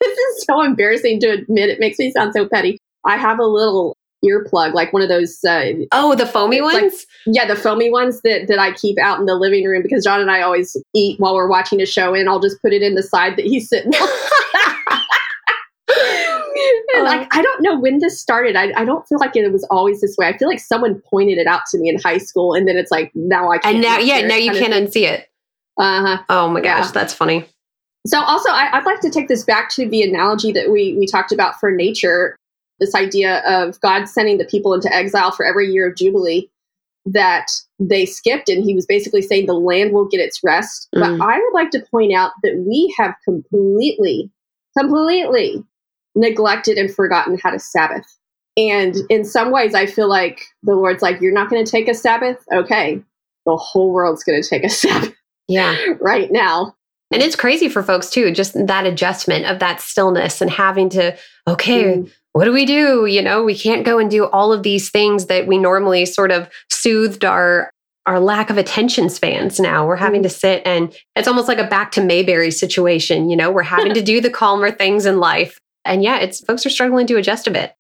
this 0.05 0.19
is 0.19 0.45
so 0.45 0.63
embarrassing 0.63 1.21
to 1.21 1.31
admit. 1.31 1.71
It 1.71 1.81
makes 1.81 1.99
me 1.99 2.13
sound 2.13 2.33
so 2.35 2.49
petty. 2.49 2.79
I 3.05 3.17
have 3.17 3.39
a 3.39 3.47
little 3.47 3.97
earplug, 4.25 4.75
like 4.75 4.93
one 4.93 5.03
of 5.03 5.09
those. 5.09 5.43
Uh, 5.45 5.73
oh, 5.93 6.15
the 6.15 6.27
foamy 6.27 6.61
ones. 6.61 6.75
Like, 7.27 7.37
yeah, 7.37 7.47
the 7.47 7.57
foamy 7.57 7.91
ones 7.91 8.21
that 8.23 8.49
that 8.49 8.59
I 8.59 8.73
keep 8.73 8.99
out 8.99 9.19
in 9.19 9.27
the 9.27 9.35
living 9.35 9.65
room 9.65 9.83
because 9.83 10.05
John 10.05 10.21
and 10.21 10.31
I 10.31 10.41
always 10.41 10.77
eat 10.95 11.21
while 11.21 11.35
we're 11.35 11.49
watching 11.49 11.81
a 11.81 11.87
show, 11.87 12.15
and 12.15 12.29
I'll 12.29 12.41
just 12.41 12.61
put 12.63 12.73
it 12.73 12.83
in 12.83 12.95
the 12.95 13.03
side 13.03 13.37
that 13.37 13.45
he's 13.45 13.69
sitting. 13.69 13.95
on. 13.95 14.09
and 16.95 17.05
like 17.05 17.29
I 17.33 17.43
don't 17.43 17.63
know 17.63 17.79
when 17.79 17.99
this 17.99 18.21
started. 18.21 18.57
I, 18.57 18.73
I 18.77 18.85
don't 18.85 19.07
feel 19.07 19.19
like 19.19 19.37
it 19.37 19.51
was 19.53 19.65
always 19.65 20.01
this 20.01 20.17
way. 20.17 20.27
I 20.27 20.37
feel 20.37 20.49
like 20.49 20.61
someone 20.61 21.01
pointed 21.11 21.39
it 21.39 21.47
out 21.47 21.63
to 21.71 21.79
me 21.79 21.89
in 21.89 22.01
high 22.01 22.19
school, 22.19 22.55
and 22.55 22.67
then 22.67 22.77
it's 22.77 22.91
like 22.91 23.13
now 23.15 23.51
I 23.51 23.59
can't. 23.59 23.77
And 23.77 23.85
now, 23.85 23.99
yeah, 23.99 24.27
now 24.27 24.37
you 24.37 24.53
can't 24.53 24.73
unsee 24.73 25.09
it. 25.09 25.29
Uh 25.79 26.07
huh. 26.07 26.23
Oh 26.29 26.49
my 26.49 26.61
gosh, 26.61 26.87
yeah. 26.87 26.93
that's 26.93 27.13
funny. 27.13 27.47
So 28.07 28.21
also, 28.21 28.51
I, 28.51 28.71
would 28.75 28.85
like 28.85 29.01
to 29.01 29.11
take 29.11 29.29
this 29.29 29.45
back 29.45 29.71
to 29.71 29.89
the 29.89 30.03
analogy 30.03 30.53
that 30.53 30.71
we 30.71 30.95
we 30.99 31.07
talked 31.07 31.33
about 31.33 31.59
for 31.59 31.71
nature. 31.71 32.37
This 32.81 32.95
idea 32.95 33.39
of 33.47 33.81
God 33.81 34.07
sending 34.07 34.39
the 34.39 34.45
people 34.45 34.75
into 34.75 34.93
exile 34.93 35.31
for 35.31 35.47
every 35.47 35.69
year 35.69 35.89
of 35.89 35.97
jubilee 35.97 36.49
that 37.07 37.47
they 37.79 38.05
skipped, 38.05 38.49
and 38.49 38.63
He 38.63 38.75
was 38.75 38.85
basically 38.87 39.23
saying 39.23 39.47
the 39.47 39.55
land 39.55 39.93
will 39.93 40.07
get 40.07 40.21
its 40.21 40.41
rest. 40.45 40.89
Mm. 40.95 41.19
But 41.19 41.25
I 41.25 41.39
would 41.39 41.55
like 41.55 41.71
to 41.71 41.85
point 41.91 42.15
out 42.15 42.33
that 42.43 42.63
we 42.67 42.95
have 42.99 43.15
completely, 43.25 44.31
completely 44.79 45.65
neglected 46.15 46.77
and 46.77 46.95
forgotten 46.95 47.39
how 47.43 47.51
to 47.51 47.59
Sabbath. 47.59 48.07
And 48.57 48.97
in 49.09 49.25
some 49.25 49.51
ways, 49.51 49.75
I 49.75 49.87
feel 49.87 50.09
like 50.09 50.43
the 50.63 50.75
Lord's 50.75 51.03
like, 51.03 51.23
"You're 51.23 51.33
not 51.33 51.49
going 51.49 51.65
to 51.65 51.71
take 51.71 51.89
a 51.89 51.95
Sabbath, 51.95 52.45
okay? 52.53 53.03
The 53.47 53.57
whole 53.57 53.93
world's 53.93 54.25
going 54.25 54.43
to 54.43 54.49
take 54.49 54.65
a 54.65 54.69
Sabbath." 54.71 55.15
Yeah. 55.49 55.77
right 56.01 56.31
now. 56.31 56.75
And 57.15 57.23
it's 57.23 57.37
crazy 57.37 57.69
for 57.69 57.85
folks 57.85 58.11
too, 58.11 58.33
just 58.33 58.55
that 58.67 58.87
adjustment 58.87 59.45
of 59.47 59.61
that 59.61 59.81
stillness 59.81 60.41
and 60.41 60.51
having 60.51 60.89
to, 60.91 61.17
okay, 61.47 61.99
mm. 61.99 62.13
what 62.33 62.45
do 62.45 62.53
we 62.53 62.67
do? 62.67 63.07
You 63.07 63.23
know, 63.23 63.45
we 63.45 63.57
can't 63.57 63.87
go 63.87 64.01
and 64.01 64.11
do 64.11 64.27
all 64.27 64.53
of 64.53 64.65
these 64.65 64.91
things 64.91 65.27
that 65.27 65.47
we 65.47 65.57
normally 65.57 66.07
sort 66.07 66.33
of 66.33 66.51
soothed 66.71 67.25
our 67.25 67.71
our 68.07 68.19
lack 68.19 68.51
of 68.51 68.59
attention 68.59 69.09
spans 69.09 69.61
now. 69.61 69.87
We're 69.87 69.95
having 69.95 70.23
mm. 70.23 70.25
to 70.25 70.29
sit 70.29 70.61
and 70.67 70.93
it's 71.15 71.29
almost 71.29 71.47
like 71.47 71.59
a 71.59 71.69
back 71.69 71.93
to 71.93 72.03
Mayberry 72.03 72.51
situation, 72.51 73.31
you 73.31 73.37
know, 73.37 73.49
we're 73.49 73.63
having 73.63 73.95
to 73.95 74.03
do 74.13 74.21
the 74.21 74.29
calmer 74.29 74.73
things 74.73 75.07
in 75.07 75.21
life. 75.21 75.57
And 75.85 76.03
yeah, 76.03 76.19
it's 76.19 76.41
folks 76.41 76.67
are 76.67 76.71
struggling 76.71 77.07
to 77.07 77.17
adjust 77.17 77.47
a 77.47 77.53
bit. 77.53 77.77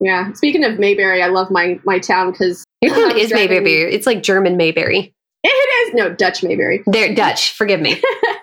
Yeah. 0.00 0.32
Speaking 0.32 0.64
of 0.64 0.78
Mayberry, 0.78 1.22
I 1.22 1.26
love 1.26 1.50
my 1.50 1.78
my 1.84 1.98
town 1.98 2.30
because 2.30 2.64
your 2.80 2.94
town 2.94 3.18
is 3.18 3.28
driving, 3.28 3.62
Mayberry. 3.62 3.92
It's 3.92 4.06
like 4.06 4.22
German 4.22 4.56
Mayberry. 4.56 5.14
It 5.42 5.88
is 5.88 5.94
no 5.94 6.14
Dutch 6.14 6.42
Mayberry. 6.42 6.82
They're 6.86 7.14
Dutch. 7.14 7.52
Forgive 7.52 7.80
me. 7.80 8.00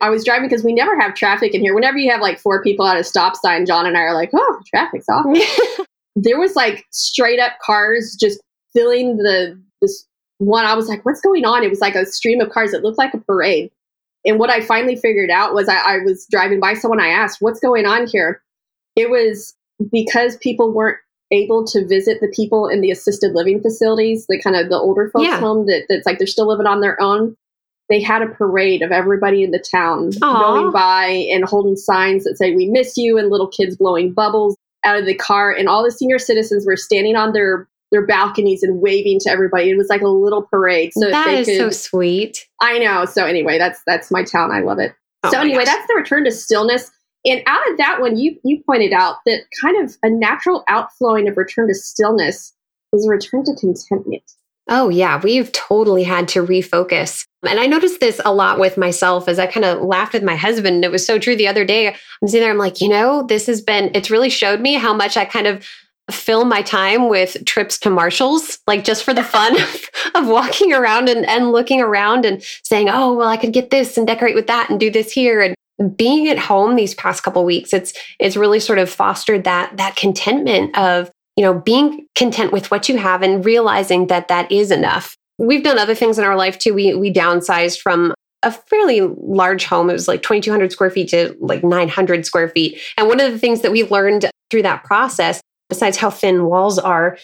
I 0.00 0.10
was 0.10 0.24
driving 0.24 0.48
because 0.48 0.64
we 0.64 0.72
never 0.72 0.98
have 0.98 1.14
traffic 1.14 1.54
in 1.54 1.60
here. 1.60 1.74
Whenever 1.74 1.98
you 1.98 2.10
have 2.10 2.20
like 2.20 2.38
four 2.38 2.62
people 2.62 2.86
at 2.86 2.98
a 2.98 3.04
stop 3.04 3.36
sign, 3.36 3.66
John 3.66 3.86
and 3.86 3.96
I 3.96 4.02
are 4.02 4.14
like, 4.14 4.30
"Oh, 4.34 4.60
traffic's 4.66 5.08
off." 5.08 5.26
there 6.16 6.38
was 6.38 6.56
like 6.56 6.86
straight 6.90 7.38
up 7.38 7.52
cars 7.64 8.16
just 8.18 8.40
filling 8.72 9.18
the 9.18 9.60
this 9.82 10.06
one. 10.38 10.64
I 10.64 10.74
was 10.74 10.88
like, 10.88 11.04
"What's 11.04 11.20
going 11.20 11.44
on?" 11.44 11.62
It 11.62 11.70
was 11.70 11.80
like 11.80 11.94
a 11.94 12.06
stream 12.06 12.40
of 12.40 12.50
cars. 12.50 12.72
It 12.72 12.82
looked 12.82 12.98
like 12.98 13.14
a 13.14 13.18
parade. 13.18 13.70
And 14.24 14.38
what 14.38 14.50
I 14.50 14.60
finally 14.60 14.96
figured 14.96 15.30
out 15.30 15.54
was 15.54 15.68
I, 15.68 15.76
I 15.76 15.98
was 16.04 16.26
driving 16.30 16.60
by 16.60 16.74
someone. 16.74 17.00
I 17.00 17.08
asked, 17.08 17.38
"What's 17.40 17.60
going 17.60 17.86
on 17.86 18.06
here?" 18.06 18.42
It 18.96 19.10
was 19.10 19.54
because 19.92 20.36
people 20.38 20.72
weren't 20.72 20.98
able 21.30 21.64
to 21.64 21.86
visit 21.86 22.20
the 22.20 22.32
people 22.34 22.68
in 22.68 22.80
the 22.80 22.90
assisted 22.90 23.32
living 23.34 23.60
facilities, 23.60 24.26
the 24.28 24.40
kind 24.40 24.56
of 24.56 24.68
the 24.68 24.76
older 24.76 25.10
folks 25.10 25.26
yeah. 25.26 25.38
home 25.38 25.66
that, 25.66 25.86
that's 25.88 26.06
like 26.06 26.18
they're 26.18 26.26
still 26.26 26.48
living 26.48 26.66
on 26.66 26.80
their 26.80 27.00
own. 27.00 27.36
They 27.90 28.00
had 28.00 28.22
a 28.22 28.28
parade 28.28 28.82
of 28.82 28.92
everybody 28.92 29.42
in 29.42 29.50
the 29.50 29.58
town 29.58 30.12
Aww. 30.12 30.40
going 30.40 30.72
by 30.72 31.06
and 31.32 31.44
holding 31.44 31.76
signs 31.76 32.24
that 32.24 32.38
say 32.38 32.54
"We 32.54 32.66
miss 32.66 32.96
you" 32.96 33.18
and 33.18 33.28
little 33.28 33.48
kids 33.48 33.76
blowing 33.76 34.12
bubbles. 34.12 34.56
out 34.84 34.98
of 34.98 35.04
the 35.04 35.14
car, 35.14 35.52
and 35.52 35.68
all 35.68 35.84
the 35.84 35.90
senior 35.90 36.18
citizens 36.18 36.64
were 36.64 36.76
standing 36.76 37.16
on 37.16 37.32
their 37.32 37.68
their 37.90 38.06
balconies 38.06 38.62
and 38.62 38.80
waving 38.80 39.18
to 39.20 39.30
everybody. 39.30 39.70
It 39.70 39.76
was 39.76 39.88
like 39.88 40.02
a 40.02 40.08
little 40.08 40.42
parade. 40.42 40.92
So 40.94 41.10
that, 41.10 41.26
that 41.26 41.34
is 41.34 41.46
could, 41.46 41.56
so 41.56 41.70
sweet. 41.70 42.46
I 42.60 42.78
know. 42.78 43.04
So 43.04 43.26
anyway, 43.26 43.58
that's 43.58 43.82
that's 43.86 44.10
my 44.10 44.24
town. 44.24 44.52
I 44.52 44.60
love 44.60 44.78
it. 44.78 44.94
Oh 45.24 45.30
so 45.30 45.40
anyway, 45.40 45.64
gosh. 45.64 45.74
that's 45.74 45.86
the 45.88 45.94
return 45.94 46.24
to 46.24 46.30
stillness. 46.30 46.90
And 47.24 47.42
out 47.46 47.70
of 47.70 47.76
that 47.78 48.00
one, 48.00 48.16
you 48.16 48.38
you 48.44 48.62
pointed 48.64 48.92
out 48.92 49.16
that 49.26 49.42
kind 49.60 49.84
of 49.84 49.96
a 50.02 50.10
natural 50.10 50.64
outflowing 50.68 51.28
of 51.28 51.36
return 51.36 51.68
to 51.68 51.74
stillness 51.74 52.54
is 52.92 53.06
a 53.06 53.10
return 53.10 53.44
to 53.44 53.54
contentment. 53.56 54.22
Oh, 54.72 54.88
yeah, 54.88 55.20
we've 55.20 55.50
totally 55.50 56.04
had 56.04 56.28
to 56.28 56.46
refocus. 56.46 57.26
And 57.42 57.58
I 57.58 57.66
noticed 57.66 57.98
this 57.98 58.20
a 58.24 58.32
lot 58.32 58.60
with 58.60 58.78
myself 58.78 59.28
as 59.28 59.40
I 59.40 59.46
kind 59.46 59.66
of 59.66 59.82
laughed 59.82 60.12
with 60.12 60.22
my 60.22 60.36
husband. 60.36 60.84
It 60.84 60.92
was 60.92 61.04
so 61.04 61.18
true 61.18 61.34
the 61.34 61.48
other 61.48 61.64
day. 61.64 61.88
I'm 61.88 62.28
sitting 62.28 62.42
there, 62.42 62.52
I'm 62.52 62.58
like, 62.58 62.80
you 62.80 62.88
know, 62.88 63.24
this 63.26 63.46
has 63.46 63.60
been, 63.60 63.90
it's 63.94 64.10
really 64.10 64.30
showed 64.30 64.60
me 64.60 64.74
how 64.74 64.94
much 64.94 65.16
I 65.16 65.24
kind 65.24 65.48
of 65.48 65.66
fill 66.10 66.44
my 66.44 66.62
time 66.62 67.08
with 67.08 67.44
trips 67.46 67.78
to 67.78 67.90
Marshalls, 67.90 68.58
like 68.66 68.84
just 68.84 69.04
for 69.04 69.12
the 69.12 69.24
fun 69.24 69.56
of, 70.14 70.28
walking 70.28 70.72
around 70.72 71.08
and, 71.08 71.26
and 71.26 71.50
looking 71.50 71.80
around 71.80 72.24
and 72.24 72.42
saying, 72.62 72.88
oh, 72.88 73.14
well, 73.14 73.28
I 73.28 73.36
could 73.36 73.52
get 73.52 73.70
this 73.70 73.96
and 73.96 74.06
decorate 74.06 74.34
with 74.34 74.46
that 74.46 74.70
and 74.70 74.78
do 74.78 74.90
this 74.90 75.10
here. 75.10 75.40
And 75.40 75.96
being 75.96 76.28
at 76.28 76.38
home 76.38 76.76
these 76.76 76.94
past 76.94 77.22
couple 77.22 77.44
weeks, 77.44 77.72
it's 77.72 77.94
it's 78.18 78.36
really 78.36 78.60
sort 78.60 78.78
of 78.78 78.90
fostered 78.90 79.44
that 79.44 79.76
that 79.78 79.96
contentment 79.96 80.76
of 80.76 81.10
you 81.40 81.46
know, 81.46 81.54
being 81.54 82.06
content 82.16 82.52
with 82.52 82.70
what 82.70 82.86
you 82.86 82.98
have 82.98 83.22
and 83.22 83.42
realizing 83.46 84.08
that 84.08 84.28
that 84.28 84.52
is 84.52 84.70
enough. 84.70 85.16
We've 85.38 85.64
done 85.64 85.78
other 85.78 85.94
things 85.94 86.18
in 86.18 86.24
our 86.26 86.36
life 86.36 86.58
too. 86.58 86.74
We 86.74 86.94
we 86.94 87.10
downsized 87.10 87.80
from 87.80 88.12
a 88.42 88.52
fairly 88.52 89.00
large 89.00 89.64
home. 89.64 89.88
It 89.88 89.94
was 89.94 90.06
like 90.06 90.20
2,200 90.20 90.70
square 90.70 90.90
feet 90.90 91.08
to 91.08 91.34
like 91.40 91.64
900 91.64 92.26
square 92.26 92.50
feet. 92.50 92.78
And 92.98 93.08
one 93.08 93.20
of 93.20 93.32
the 93.32 93.38
things 93.38 93.62
that 93.62 93.72
we 93.72 93.84
learned 93.84 94.30
through 94.50 94.64
that 94.64 94.84
process, 94.84 95.40
besides 95.70 95.96
how 95.96 96.10
thin 96.10 96.44
walls 96.44 96.78
are, 96.78 97.16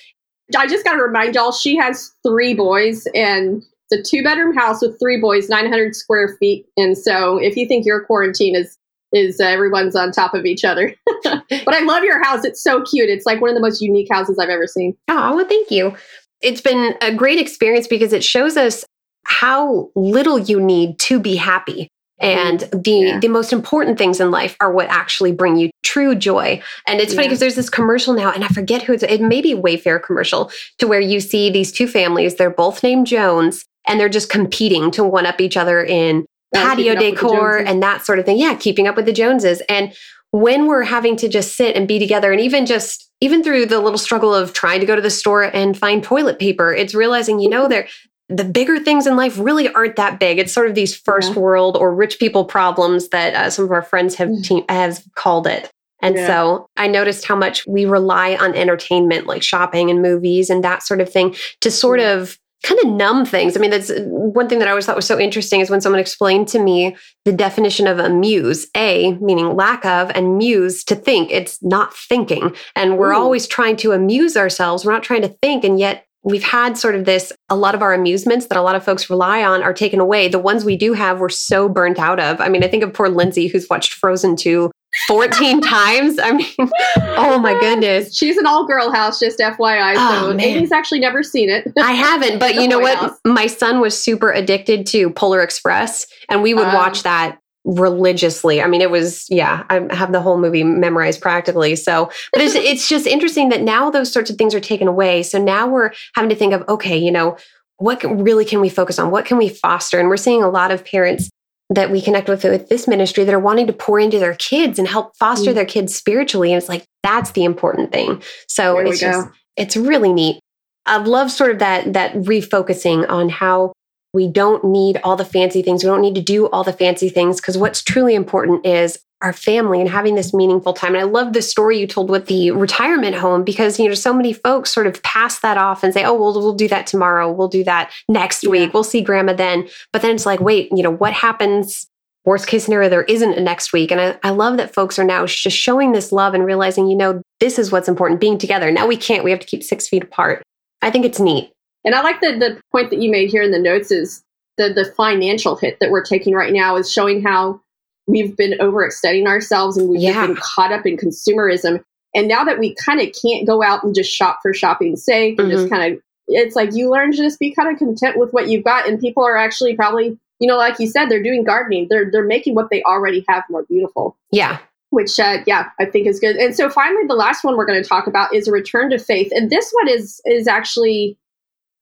I 0.56 0.66
just 0.66 0.86
got 0.86 0.94
to 0.94 1.02
remind 1.02 1.34
y'all, 1.34 1.52
she 1.52 1.76
has 1.76 2.10
three 2.26 2.54
boys 2.54 3.06
and 3.14 3.62
it's 3.90 4.00
a 4.00 4.10
two 4.10 4.24
bedroom 4.24 4.56
house 4.56 4.80
with 4.80 4.98
three 4.98 5.20
boys, 5.20 5.50
900 5.50 5.94
square 5.94 6.38
feet. 6.40 6.64
And 6.78 6.96
so 6.96 7.36
if 7.36 7.54
you 7.54 7.68
think 7.68 7.84
your 7.84 8.02
quarantine 8.02 8.56
is 8.56 8.78
is 9.16 9.40
uh, 9.40 9.44
everyone's 9.44 9.96
on 9.96 10.12
top 10.12 10.34
of 10.34 10.44
each 10.44 10.64
other. 10.64 10.94
but 11.24 11.74
I 11.74 11.80
love 11.80 12.04
your 12.04 12.22
house. 12.22 12.44
It's 12.44 12.62
so 12.62 12.82
cute. 12.82 13.08
It's 13.08 13.26
like 13.26 13.40
one 13.40 13.50
of 13.50 13.56
the 13.56 13.62
most 13.62 13.80
unique 13.80 14.08
houses 14.10 14.38
I've 14.38 14.48
ever 14.48 14.66
seen. 14.66 14.96
Oh, 15.08 15.36
well, 15.36 15.46
thank 15.46 15.70
you. 15.70 15.94
It's 16.42 16.60
been 16.60 16.94
a 17.00 17.14
great 17.14 17.38
experience 17.38 17.86
because 17.86 18.12
it 18.12 18.22
shows 18.22 18.56
us 18.56 18.84
how 19.24 19.90
little 19.96 20.38
you 20.38 20.60
need 20.60 20.98
to 21.00 21.18
be 21.18 21.36
happy. 21.36 21.88
And 22.18 22.60
mm-hmm. 22.60 22.80
the 22.80 22.90
yeah. 22.90 23.18
the 23.18 23.28
most 23.28 23.52
important 23.52 23.98
things 23.98 24.20
in 24.20 24.30
life 24.30 24.56
are 24.60 24.72
what 24.72 24.88
actually 24.88 25.32
bring 25.32 25.56
you 25.56 25.70
true 25.82 26.14
joy. 26.14 26.62
And 26.86 27.00
it's 27.00 27.12
yeah. 27.12 27.16
funny 27.16 27.28
because 27.28 27.40
there's 27.40 27.56
this 27.56 27.68
commercial 27.68 28.14
now, 28.14 28.32
and 28.32 28.42
I 28.44 28.48
forget 28.48 28.82
who 28.82 28.94
it's. 28.94 29.02
It 29.02 29.20
may 29.20 29.42
be 29.42 29.54
Wayfair 29.54 30.02
commercial 30.02 30.50
to 30.78 30.86
where 30.86 31.00
you 31.00 31.20
see 31.20 31.50
these 31.50 31.72
two 31.72 31.86
families. 31.86 32.36
They're 32.36 32.48
both 32.48 32.82
named 32.82 33.06
Jones, 33.06 33.64
and 33.86 34.00
they're 34.00 34.08
just 34.08 34.30
competing 34.30 34.90
to 34.92 35.04
one 35.04 35.26
up 35.26 35.40
each 35.40 35.56
other 35.56 35.84
in 35.84 36.24
patio 36.54 36.94
decor 36.94 37.58
and 37.58 37.82
that 37.82 38.04
sort 38.04 38.18
of 38.18 38.24
thing. 38.24 38.38
Yeah, 38.38 38.54
keeping 38.54 38.86
up 38.86 38.96
with 38.96 39.06
the 39.06 39.12
Joneses. 39.12 39.62
And 39.68 39.94
when 40.30 40.66
we're 40.66 40.82
having 40.82 41.16
to 41.16 41.28
just 41.28 41.56
sit 41.56 41.76
and 41.76 41.88
be 41.88 41.98
together 41.98 42.32
and 42.32 42.40
even 42.40 42.66
just 42.66 43.10
even 43.20 43.42
through 43.42 43.66
the 43.66 43.80
little 43.80 43.98
struggle 43.98 44.34
of 44.34 44.52
trying 44.52 44.80
to 44.80 44.86
go 44.86 44.94
to 44.94 45.02
the 45.02 45.10
store 45.10 45.44
and 45.44 45.78
find 45.78 46.04
toilet 46.04 46.38
paper, 46.38 46.74
it's 46.74 46.94
realizing, 46.94 47.40
you 47.40 47.48
know, 47.48 47.68
there 47.68 47.88
the 48.28 48.44
bigger 48.44 48.78
things 48.78 49.06
in 49.06 49.16
life 49.16 49.38
really 49.38 49.72
aren't 49.72 49.96
that 49.96 50.18
big. 50.18 50.38
It's 50.38 50.52
sort 50.52 50.68
of 50.68 50.74
these 50.74 50.96
first 50.96 51.32
yeah. 51.32 51.38
world 51.38 51.76
or 51.76 51.94
rich 51.94 52.18
people 52.18 52.44
problems 52.44 53.08
that 53.10 53.34
uh, 53.34 53.50
some 53.50 53.64
of 53.64 53.70
our 53.70 53.82
friends 53.82 54.16
have 54.16 54.28
mm. 54.28 54.44
te- 54.44 54.64
have 54.68 55.02
called 55.14 55.46
it. 55.46 55.70
And 56.02 56.16
yeah. 56.16 56.26
so 56.26 56.66
I 56.76 56.88
noticed 56.88 57.24
how 57.24 57.36
much 57.36 57.66
we 57.66 57.86
rely 57.86 58.36
on 58.36 58.54
entertainment 58.54 59.26
like 59.26 59.42
shopping 59.42 59.90
and 59.90 60.02
movies 60.02 60.50
and 60.50 60.62
that 60.64 60.82
sort 60.82 61.00
of 61.00 61.10
thing 61.10 61.34
to 61.60 61.70
sort 61.70 62.00
mm. 62.00 62.16
of 62.16 62.38
kind 62.66 62.80
of 62.84 62.90
numb 62.90 63.24
things. 63.24 63.56
I 63.56 63.60
mean, 63.60 63.70
that's 63.70 63.92
one 64.00 64.48
thing 64.48 64.58
that 64.58 64.66
I 64.66 64.72
always 64.72 64.86
thought 64.86 64.96
was 64.96 65.06
so 65.06 65.20
interesting 65.20 65.60
is 65.60 65.70
when 65.70 65.80
someone 65.80 66.00
explained 66.00 66.48
to 66.48 66.58
me 66.58 66.96
the 67.24 67.32
definition 67.32 67.86
of 67.86 68.00
amuse, 68.00 68.66
a 68.76 69.12
meaning 69.14 69.54
lack 69.54 69.84
of, 69.84 70.10
and 70.14 70.36
muse 70.36 70.82
to 70.84 70.96
think. 70.96 71.30
It's 71.30 71.62
not 71.62 71.94
thinking. 71.94 72.54
And 72.74 72.98
we're 72.98 73.12
Ooh. 73.12 73.18
always 73.18 73.46
trying 73.46 73.76
to 73.76 73.92
amuse 73.92 74.36
ourselves. 74.36 74.84
We're 74.84 74.92
not 74.92 75.04
trying 75.04 75.22
to 75.22 75.36
think. 75.40 75.62
And 75.62 75.78
yet 75.78 76.06
we've 76.24 76.42
had 76.42 76.76
sort 76.76 76.96
of 76.96 77.04
this 77.04 77.32
a 77.48 77.56
lot 77.56 77.76
of 77.76 77.82
our 77.82 77.94
amusements 77.94 78.46
that 78.46 78.58
a 78.58 78.62
lot 78.62 78.74
of 78.74 78.84
folks 78.84 79.08
rely 79.08 79.44
on 79.44 79.62
are 79.62 79.72
taken 79.72 80.00
away. 80.00 80.26
The 80.26 80.40
ones 80.40 80.64
we 80.64 80.76
do 80.76 80.92
have, 80.92 81.20
we're 81.20 81.28
so 81.28 81.68
burnt 81.68 82.00
out 82.00 82.18
of. 82.18 82.40
I 82.40 82.48
mean, 82.48 82.64
I 82.64 82.68
think 82.68 82.82
of 82.82 82.92
poor 82.92 83.08
Lindsay 83.08 83.46
who's 83.46 83.68
watched 83.70 83.92
Frozen 83.92 84.36
2 84.36 84.72
14 85.08 85.60
times. 85.60 86.18
I 86.18 86.32
mean, 86.32 86.46
oh 87.16 87.38
my 87.38 87.58
goodness. 87.58 88.16
She's 88.16 88.36
an 88.36 88.46
all 88.46 88.66
girl 88.66 88.90
house, 88.92 89.20
just 89.20 89.38
FYI. 89.38 89.94
Oh, 89.96 90.32
so 90.32 90.38
Amy's 90.38 90.72
actually 90.72 91.00
never 91.00 91.22
seen 91.22 91.48
it. 91.48 91.72
I 91.78 91.92
haven't, 91.92 92.38
but 92.38 92.54
you 92.60 92.68
know 92.68 92.78
what? 92.78 92.98
House. 92.98 93.18
My 93.24 93.46
son 93.46 93.80
was 93.80 94.00
super 94.00 94.32
addicted 94.32 94.86
to 94.88 95.10
Polar 95.10 95.42
Express, 95.42 96.06
and 96.28 96.42
we 96.42 96.54
would 96.54 96.66
um, 96.66 96.74
watch 96.74 97.02
that 97.02 97.38
religiously. 97.66 98.62
I 98.62 98.68
mean, 98.68 98.80
it 98.80 98.90
was, 98.90 99.26
yeah, 99.28 99.64
I 99.68 99.86
have 99.94 100.12
the 100.12 100.20
whole 100.20 100.38
movie 100.38 100.62
memorized 100.62 101.20
practically. 101.20 101.76
So, 101.76 102.10
but 102.32 102.42
it's, 102.42 102.54
it's 102.54 102.88
just 102.88 103.06
interesting 103.06 103.48
that 103.50 103.62
now 103.62 103.90
those 103.90 104.10
sorts 104.12 104.30
of 104.30 104.36
things 104.36 104.54
are 104.54 104.60
taken 104.60 104.88
away. 104.88 105.22
So 105.22 105.42
now 105.42 105.68
we're 105.68 105.92
having 106.14 106.30
to 106.30 106.36
think 106.36 106.52
of, 106.52 106.62
okay, 106.68 106.96
you 106.96 107.10
know, 107.10 107.36
what 107.78 108.02
really 108.04 108.44
can 108.44 108.60
we 108.60 108.68
focus 108.68 108.98
on? 108.98 109.10
What 109.10 109.26
can 109.26 109.36
we 109.36 109.48
foster? 109.48 109.98
And 109.98 110.08
we're 110.08 110.16
seeing 110.16 110.42
a 110.42 110.48
lot 110.48 110.70
of 110.70 110.84
parents 110.84 111.28
that 111.70 111.90
we 111.90 112.00
connect 112.00 112.28
with 112.28 112.44
with 112.44 112.68
this 112.68 112.86
ministry 112.86 113.24
that 113.24 113.34
are 113.34 113.40
wanting 113.40 113.66
to 113.66 113.72
pour 113.72 113.98
into 113.98 114.18
their 114.18 114.34
kids 114.36 114.78
and 114.78 114.86
help 114.86 115.16
foster 115.16 115.50
mm. 115.50 115.54
their 115.54 115.64
kids 115.64 115.94
spiritually. 115.94 116.52
And 116.52 116.58
it's 116.58 116.68
like 116.68 116.84
that's 117.02 117.32
the 117.32 117.44
important 117.44 117.92
thing. 117.92 118.22
So 118.48 118.74
there 118.74 118.86
it's 118.86 119.00
just 119.00 119.28
it's 119.56 119.76
really 119.76 120.12
neat. 120.12 120.40
I 120.84 120.98
love 120.98 121.30
sort 121.30 121.50
of 121.50 121.58
that 121.58 121.92
that 121.94 122.14
refocusing 122.14 123.08
on 123.08 123.28
how 123.28 123.72
we 124.14 124.28
don't 124.28 124.64
need 124.64 125.00
all 125.02 125.16
the 125.16 125.24
fancy 125.24 125.62
things. 125.62 125.82
We 125.82 125.88
don't 125.88 126.00
need 126.00 126.14
to 126.14 126.22
do 126.22 126.46
all 126.46 126.64
the 126.64 126.72
fancy 126.72 127.08
things 127.08 127.40
because 127.40 127.58
what's 127.58 127.82
truly 127.82 128.14
important 128.14 128.64
is 128.64 128.98
our 129.26 129.32
family 129.32 129.80
and 129.80 129.90
having 129.90 130.14
this 130.14 130.32
meaningful 130.32 130.72
time. 130.72 130.94
And 130.94 131.02
I 131.02 131.04
love 131.04 131.32
the 131.32 131.42
story 131.42 131.80
you 131.80 131.86
told 131.88 132.08
with 132.08 132.26
the 132.26 132.52
retirement 132.52 133.16
home 133.16 133.42
because 133.42 133.80
you 133.80 133.88
know 133.88 133.94
so 133.94 134.14
many 134.14 134.32
folks 134.32 134.72
sort 134.72 134.86
of 134.86 135.02
pass 135.02 135.40
that 135.40 135.58
off 135.58 135.82
and 135.82 135.92
say, 135.92 136.04
"Oh, 136.04 136.14
well, 136.14 136.32
we'll 136.32 136.54
do 136.54 136.68
that 136.68 136.86
tomorrow. 136.86 137.30
We'll 137.30 137.48
do 137.48 137.64
that 137.64 137.90
next 138.08 138.44
yeah. 138.44 138.50
week. 138.50 138.72
We'll 138.72 138.84
see 138.84 139.00
grandma 139.00 139.32
then." 139.32 139.68
But 139.92 140.02
then 140.02 140.14
it's 140.14 140.26
like, 140.26 140.40
wait, 140.40 140.70
you 140.70 140.82
know, 140.82 140.92
what 140.92 141.12
happens? 141.12 141.88
Worst 142.24 142.46
case 142.46 142.64
scenario, 142.64 142.88
there 142.88 143.02
isn't 143.04 143.34
a 143.34 143.40
next 143.40 143.72
week. 143.72 143.90
And 143.90 144.00
I, 144.00 144.18
I 144.22 144.30
love 144.30 144.56
that 144.56 144.74
folks 144.74 144.98
are 144.98 145.04
now 145.04 145.26
just 145.26 145.56
showing 145.56 145.92
this 145.92 146.10
love 146.10 146.34
and 146.34 146.44
realizing, 146.44 146.88
you 146.88 146.96
know, 146.96 147.22
this 147.40 147.58
is 147.58 147.70
what's 147.70 147.88
important, 147.88 148.20
being 148.20 148.38
together. 148.38 148.70
Now 148.70 148.86
we 148.86 148.96
can't, 148.96 149.22
we 149.22 149.30
have 149.30 149.38
to 149.40 149.46
keep 149.46 149.62
six 149.62 149.86
feet 149.88 150.02
apart. 150.02 150.42
I 150.82 150.90
think 150.90 151.04
it's 151.04 151.20
neat. 151.20 151.52
And 151.84 151.94
I 151.94 152.02
like 152.02 152.20
the 152.20 152.36
the 152.38 152.60
point 152.72 152.90
that 152.90 153.02
you 153.02 153.10
made 153.10 153.30
here 153.30 153.42
in 153.42 153.50
the 153.50 153.58
notes 153.58 153.90
is 153.90 154.22
the 154.56 154.72
the 154.72 154.84
financial 154.96 155.56
hit 155.56 155.78
that 155.80 155.90
we're 155.90 156.04
taking 156.04 156.34
right 156.34 156.52
now 156.52 156.76
is 156.76 156.92
showing 156.92 157.22
how 157.22 157.60
we've 158.06 158.36
been 158.36 158.58
overextending 158.58 159.26
ourselves 159.26 159.76
and 159.76 159.88
we've 159.88 160.00
yeah. 160.00 160.26
been 160.26 160.36
caught 160.36 160.72
up 160.72 160.86
in 160.86 160.96
consumerism. 160.96 161.82
And 162.14 162.28
now 162.28 162.44
that 162.44 162.58
we 162.58 162.74
kind 162.74 163.00
of 163.00 163.14
can't 163.20 163.46
go 163.46 163.62
out 163.62 163.84
and 163.84 163.94
just 163.94 164.10
shop 164.10 164.38
for 164.42 164.54
shopping's 164.54 165.04
sake 165.04 165.38
and 165.38 165.48
mm-hmm. 165.48 165.58
just 165.58 165.70
kind 165.70 165.92
of, 165.92 166.00
it's 166.28 166.56
like 166.56 166.74
you 166.74 166.90
learn 166.90 167.12
to 167.12 167.16
just 167.16 167.38
be 167.38 167.54
kind 167.54 167.70
of 167.70 167.78
content 167.78 168.18
with 168.18 168.32
what 168.32 168.48
you've 168.48 168.64
got. 168.64 168.88
And 168.88 168.98
people 168.98 169.24
are 169.24 169.36
actually 169.36 169.76
probably, 169.76 170.18
you 170.40 170.48
know, 170.48 170.56
like 170.56 170.78
you 170.78 170.86
said, 170.86 171.08
they're 171.08 171.22
doing 171.22 171.44
gardening. 171.44 171.86
They're 171.88 172.10
they're 172.10 172.24
making 172.24 172.54
what 172.54 172.68
they 172.70 172.82
already 172.82 173.24
have 173.28 173.44
more 173.50 173.64
beautiful. 173.64 174.16
Yeah. 174.32 174.58
Which, 174.90 175.18
uh, 175.20 175.38
yeah, 175.46 175.68
I 175.78 175.84
think 175.84 176.06
is 176.06 176.20
good. 176.20 176.36
And 176.36 176.54
so 176.54 176.70
finally, 176.70 177.06
the 177.06 177.14
last 177.14 177.44
one 177.44 177.56
we're 177.56 177.66
going 177.66 177.82
to 177.82 177.88
talk 177.88 178.06
about 178.06 178.34
is 178.34 178.48
a 178.48 178.52
return 178.52 178.90
to 178.90 178.98
faith. 178.98 179.30
And 179.32 179.50
this 179.50 179.70
one 179.72 179.88
is 179.88 180.20
is 180.24 180.48
actually, 180.48 181.18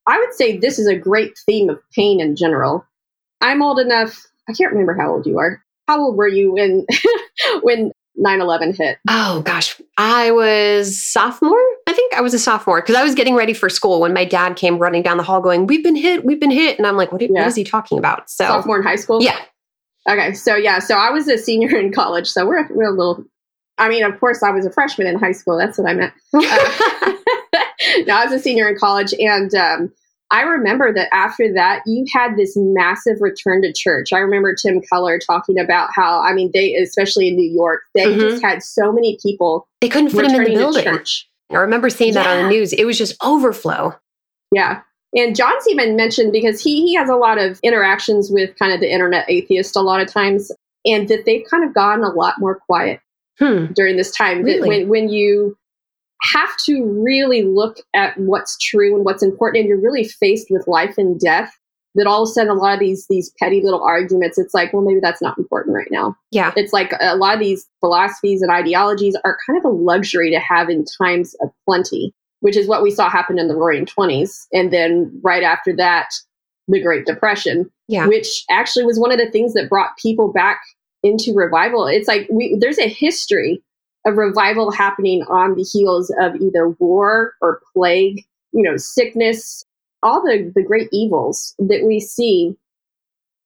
I 0.07 0.19
would 0.19 0.33
say, 0.33 0.57
this 0.57 0.79
is 0.79 0.87
a 0.87 0.95
great 0.95 1.37
theme 1.45 1.69
of 1.69 1.79
pain 1.93 2.19
in 2.19 2.35
general. 2.35 2.85
I'm 3.41 3.61
old 3.61 3.79
enough. 3.79 4.27
I 4.47 4.53
can't 4.53 4.71
remember 4.71 4.95
how 4.95 5.11
old 5.11 5.25
you 5.25 5.39
are 5.39 5.64
how 5.87 6.01
old 6.01 6.17
were 6.17 6.27
you 6.27 6.53
when 6.53 6.85
when 7.61 7.91
9-11 8.23 8.77
hit? 8.77 8.97
Oh 9.09 9.41
gosh. 9.41 9.79
I 9.97 10.31
was 10.31 11.01
sophomore? 11.01 11.59
I 11.87 11.93
think 11.93 12.13
i 12.13 12.21
was 12.21 12.33
a 12.33 12.39
sophomore 12.39 12.81
because 12.81 12.95
i 12.95 13.03
was 13.03 13.15
getting 13.15 13.35
ready 13.35 13.53
for 13.53 13.69
school 13.69 13.99
when 13.99 14.13
my 14.13 14.25
dad 14.25 14.55
came 14.55 14.77
running 14.79 15.03
down 15.03 15.17
the 15.17 15.23
hall 15.23 15.41
going 15.41 15.67
we've 15.67 15.83
been 15.83 15.95
hit 15.95 16.25
we've 16.25 16.39
been 16.39 16.51
hit. 16.51 16.77
And 16.77 16.87
i'm 16.87 16.97
like 16.97 17.11
what, 17.11 17.21
yeah. 17.21 17.27
what 17.29 17.47
is 17.47 17.55
he 17.55 17.63
talking 17.63 17.97
about? 17.97 18.29
So 18.29 18.45
sophomore 18.45 18.77
in 18.77 18.83
high 18.83 18.95
school? 18.95 19.21
Yeah. 19.21 19.39
Okay 20.09 20.33
so 20.33 20.55
yeah 20.55 20.79
so 20.79 20.95
i 20.95 21.09
was 21.09 21.27
a 21.27 21.37
senior 21.37 21.77
in 21.77 21.91
college 21.91 22.27
so 22.27 22.45
we're, 22.45 22.67
we're 22.73 22.93
a 22.93 22.97
little 22.97 23.23
i 23.77 23.89
mean 23.89 24.03
of 24.03 24.19
course 24.19 24.43
i 24.43 24.51
was 24.51 24.65
a 24.65 24.71
freshman 24.71 25.07
in 25.07 25.19
high 25.19 25.31
school 25.31 25.57
that's 25.57 25.77
what 25.77 25.89
i 25.89 25.93
meant. 25.93 26.13
Uh, 26.33 27.61
no 28.05 28.15
i 28.15 28.25
was 28.25 28.33
a 28.33 28.39
senior 28.39 28.67
in 28.67 28.77
college 28.77 29.13
and 29.19 29.53
um, 29.55 29.91
I 30.31 30.41
remember 30.41 30.91
that 30.93 31.07
after 31.13 31.53
that, 31.53 31.83
you 31.85 32.05
had 32.11 32.35
this 32.35 32.53
massive 32.57 33.17
return 33.21 33.61
to 33.61 33.71
church. 33.71 34.11
I 34.11 34.17
remember 34.17 34.55
Tim 34.55 34.81
Keller 34.81 35.19
talking 35.19 35.59
about 35.59 35.89
how, 35.93 36.21
I 36.21 36.33
mean, 36.33 36.49
they, 36.53 36.73
especially 36.75 37.27
in 37.27 37.35
New 37.35 37.49
York, 37.49 37.81
they 37.93 38.05
mm-hmm. 38.05 38.19
just 38.19 38.43
had 38.43 38.63
so 38.63 38.91
many 38.91 39.19
people. 39.21 39.67
They 39.81 39.89
couldn't 39.89 40.09
fit 40.09 40.27
them 40.27 40.41
in 40.41 40.43
the 40.45 40.55
building. 40.55 40.99
I 41.51 41.55
remember 41.55 41.89
seeing 41.89 42.13
yeah. 42.13 42.23
that 42.23 42.37
on 42.37 42.43
the 42.43 42.49
news. 42.49 42.73
It 42.73 42.85
was 42.85 42.97
just 42.97 43.15
overflow. 43.23 43.95
Yeah. 44.51 44.81
And 45.15 45.35
John's 45.35 45.67
even 45.69 45.95
mentioned 45.95 46.31
because 46.31 46.59
he, 46.59 46.87
he 46.87 46.95
has 46.95 47.07
a 47.07 47.15
lot 47.15 47.37
of 47.37 47.59
interactions 47.61 48.31
with 48.31 48.57
kind 48.57 48.73
of 48.73 48.79
the 48.79 48.91
internet 48.91 49.25
atheist 49.29 49.75
a 49.75 49.81
lot 49.81 50.01
of 50.01 50.11
times, 50.11 50.51
and 50.85 51.07
that 51.07 51.25
they've 51.25 51.45
kind 51.49 51.63
of 51.63 51.73
gotten 51.73 52.03
a 52.03 52.09
lot 52.09 52.35
more 52.39 52.55
quiet 52.55 52.99
hmm. 53.39 53.67
during 53.73 53.95
this 53.95 54.11
time. 54.11 54.43
Really? 54.43 54.67
When, 54.67 54.89
when 54.89 55.09
you 55.09 55.55
have 56.21 56.49
to 56.65 56.83
really 56.85 57.43
look 57.43 57.77
at 57.93 58.17
what's 58.17 58.57
true 58.57 58.95
and 58.95 59.05
what's 59.05 59.23
important. 59.23 59.61
And 59.61 59.69
you're 59.69 59.81
really 59.81 60.05
faced 60.05 60.47
with 60.49 60.67
life 60.67 60.97
and 60.97 61.19
death 61.19 61.51
that 61.95 62.07
all 62.07 62.23
of 62.23 62.29
a 62.29 62.31
sudden 62.31 62.51
a 62.51 62.55
lot 62.55 62.73
of 62.73 62.79
these 62.79 63.05
these 63.09 63.31
petty 63.39 63.61
little 63.63 63.81
arguments 63.81 64.37
it's 64.37 64.53
like 64.53 64.73
well 64.73 64.81
maybe 64.81 64.99
that's 64.99 65.21
not 65.21 65.37
important 65.37 65.75
right 65.75 65.87
now. 65.91 66.15
Yeah. 66.31 66.51
It's 66.55 66.73
like 66.73 66.93
a 66.99 67.15
lot 67.15 67.33
of 67.33 67.39
these 67.39 67.65
philosophies 67.79 68.41
and 68.41 68.51
ideologies 68.51 69.15
are 69.23 69.37
kind 69.45 69.57
of 69.57 69.65
a 69.65 69.73
luxury 69.73 70.29
to 70.31 70.39
have 70.39 70.69
in 70.69 70.85
times 71.01 71.35
of 71.41 71.49
plenty 71.65 72.13
which 72.41 72.57
is 72.57 72.67
what 72.67 72.83
we 72.83 72.91
saw 72.91 73.09
happen 73.09 73.39
in 73.39 73.47
the 73.47 73.55
roaring 73.55 73.85
20s 73.85 74.45
and 74.51 74.71
then 74.71 75.19
right 75.23 75.43
after 75.43 75.73
that 75.75 76.09
the 76.67 76.81
great 76.81 77.05
depression 77.05 77.69
yeah. 77.87 78.07
which 78.07 78.43
actually 78.49 78.83
was 78.83 78.99
one 78.99 79.11
of 79.11 79.17
the 79.17 79.29
things 79.31 79.53
that 79.53 79.69
brought 79.69 79.95
people 79.97 80.31
back 80.31 80.59
into 81.05 81.33
revival. 81.33 81.85
It's 81.87 82.07
like 82.07 82.27
we 82.31 82.57
there's 82.59 82.79
a 82.79 82.89
history 82.89 83.63
of 84.05 84.17
revival 84.17 84.71
happening 84.71 85.23
on 85.23 85.55
the 85.55 85.63
heels 85.63 86.13
of 86.19 86.35
either 86.35 86.69
war 86.79 87.33
or 87.41 87.61
plague 87.73 88.23
you 88.53 88.63
know 88.63 88.77
sickness 88.77 89.65
all 90.03 90.21
the, 90.21 90.51
the 90.53 90.61
great 90.61 90.87
evils 90.91 91.55
that 91.57 91.83
we 91.83 91.99
see 91.99 92.55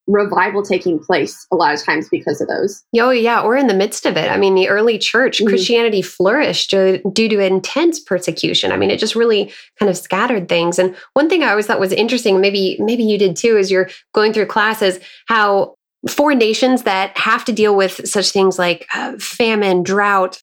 revival 0.10 0.64
taking 0.64 1.00
place 1.00 1.46
a 1.52 1.56
lot 1.56 1.74
of 1.74 1.84
times 1.84 2.10
because 2.10 2.42
of 2.42 2.48
those. 2.48 2.84
Oh, 2.98 3.12
yeah. 3.12 3.42
Or 3.42 3.56
in 3.56 3.68
the 3.68 3.74
midst 3.74 4.06
of 4.06 4.18
it. 4.18 4.30
I 4.30 4.38
mean, 4.38 4.56
the 4.56 4.68
early 4.68 4.98
church, 4.98 5.38
mm-hmm. 5.38 5.48
Christianity 5.48 6.02
flourished 6.02 6.72
due 6.72 7.30
to 7.30 7.40
intense 7.40 8.00
persecution. 8.00 8.72
I 8.72 8.78
mean, 8.78 8.90
it 8.90 9.00
just 9.00 9.16
really 9.16 9.54
kind 9.78 9.90
of 9.90 9.98
scattered 9.98 10.50
things. 10.50 10.80
And 10.80 10.96
one 11.14 11.30
thing 11.30 11.44
I 11.44 11.52
always 11.52 11.68
thought 11.68 11.80
was 11.80 11.94
interesting, 11.94 12.42
maybe, 12.42 12.76
maybe 12.80 13.04
you 13.04 13.18
did 13.18 13.36
too, 13.36 13.58
as 13.58 13.70
you're 13.70 13.90
going 14.14 14.34
through 14.34 14.48
classes, 14.48 15.00
how 15.28 15.76
foreign 16.10 16.40
nations 16.40 16.84
that 16.84 17.16
have 17.18 17.46
to 17.46 17.52
deal 17.52 17.76
with 17.76 18.08
such 18.08 18.32
things 18.32 18.58
like 18.58 18.88
uh, 18.96 19.14
famine, 19.20 19.84
drought, 19.84 20.42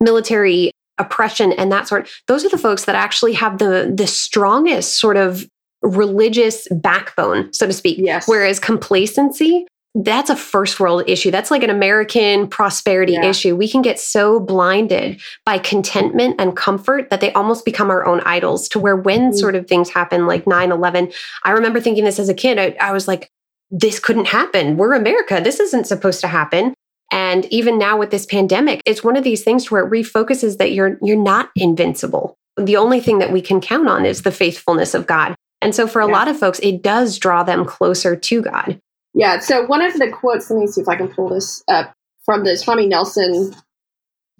military 0.00 0.70
oppression 0.98 1.52
and 1.52 1.70
that 1.70 1.86
sort 1.86 2.08
those 2.26 2.42
are 2.42 2.48
the 2.48 2.56
folks 2.56 2.86
that 2.86 2.94
actually 2.94 3.34
have 3.34 3.58
the 3.58 3.92
the 3.94 4.06
strongest 4.06 4.98
sort 4.98 5.16
of 5.18 5.46
religious 5.82 6.66
backbone, 6.70 7.52
so 7.52 7.66
to 7.66 7.72
speak. 7.72 7.98
Yes. 7.98 8.28
Whereas 8.28 8.58
complacency, 8.58 9.66
that's 9.94 10.28
a 10.28 10.36
first 10.36 10.78
world 10.78 11.04
issue. 11.06 11.30
That's 11.30 11.50
like 11.50 11.62
an 11.62 11.70
American 11.70 12.48
prosperity 12.48 13.14
yeah. 13.14 13.24
issue. 13.24 13.56
We 13.56 13.68
can 13.68 13.82
get 13.82 13.98
so 13.98 14.40
blinded 14.40 15.20
by 15.44 15.58
contentment 15.58 16.36
and 16.38 16.56
comfort 16.56 17.08
that 17.10 17.20
they 17.20 17.32
almost 17.32 17.64
become 17.64 17.90
our 17.90 18.04
own 18.04 18.20
idols 18.20 18.68
to 18.70 18.78
where 18.78 18.96
when 18.96 19.30
mm-hmm. 19.30 19.38
sort 19.38 19.54
of 19.54 19.66
things 19.66 19.88
happen 19.88 20.26
like 20.26 20.46
9 20.46 20.70
11, 20.70 21.12
I 21.44 21.50
remember 21.52 21.80
thinking 21.80 22.04
this 22.04 22.18
as 22.18 22.28
a 22.28 22.34
kid. 22.34 22.58
I, 22.58 22.76
I 22.80 22.92
was 22.92 23.08
like, 23.08 23.30
this 23.70 23.98
couldn't 23.98 24.26
happen. 24.26 24.76
We're 24.76 24.94
America. 24.94 25.40
This 25.42 25.60
isn't 25.60 25.86
supposed 25.86 26.20
to 26.20 26.28
happen. 26.28 26.74
And 27.12 27.44
even 27.46 27.78
now 27.78 27.96
with 27.98 28.10
this 28.10 28.26
pandemic, 28.26 28.82
it's 28.84 29.04
one 29.04 29.16
of 29.16 29.24
these 29.24 29.44
things 29.44 29.70
where 29.70 29.84
it 29.84 29.90
refocuses 29.90 30.58
that 30.58 30.72
you're 30.72 30.98
you're 31.02 31.16
not 31.16 31.50
invincible. 31.54 32.36
The 32.56 32.76
only 32.76 33.00
thing 33.00 33.18
that 33.18 33.32
we 33.32 33.40
can 33.40 33.60
count 33.60 33.88
on 33.88 34.04
is 34.04 34.22
the 34.22 34.32
faithfulness 34.32 34.94
of 34.94 35.06
God. 35.06 35.34
And 35.62 35.74
so 35.74 35.86
for 35.86 36.00
a 36.00 36.06
yeah. 36.06 36.12
lot 36.12 36.28
of 36.28 36.38
folks, 36.38 36.58
it 36.60 36.82
does 36.82 37.18
draw 37.18 37.42
them 37.42 37.64
closer 37.64 38.16
to 38.16 38.42
God. 38.42 38.80
Yeah. 39.14 39.38
So 39.38 39.64
one 39.66 39.82
of 39.82 39.94
the 39.94 40.10
quotes, 40.10 40.50
let 40.50 40.58
me 40.58 40.66
see 40.66 40.80
if 40.80 40.88
I 40.88 40.96
can 40.96 41.08
pull 41.08 41.28
this 41.28 41.62
up 41.68 41.94
from 42.24 42.44
the 42.44 42.56
Tommy 42.56 42.86
Nelson 42.86 43.54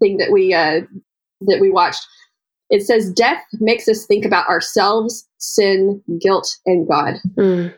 thing 0.00 0.18
that 0.18 0.30
we 0.32 0.52
uh, 0.52 0.80
that 1.42 1.60
we 1.60 1.70
watched. 1.70 2.06
It 2.68 2.82
says, 2.84 3.12
"Death 3.12 3.42
makes 3.54 3.88
us 3.88 4.06
think 4.06 4.24
about 4.24 4.48
ourselves, 4.48 5.26
sin, 5.38 6.02
guilt, 6.20 6.56
and 6.66 6.86
God." 6.86 7.14
Mm. 7.36 7.74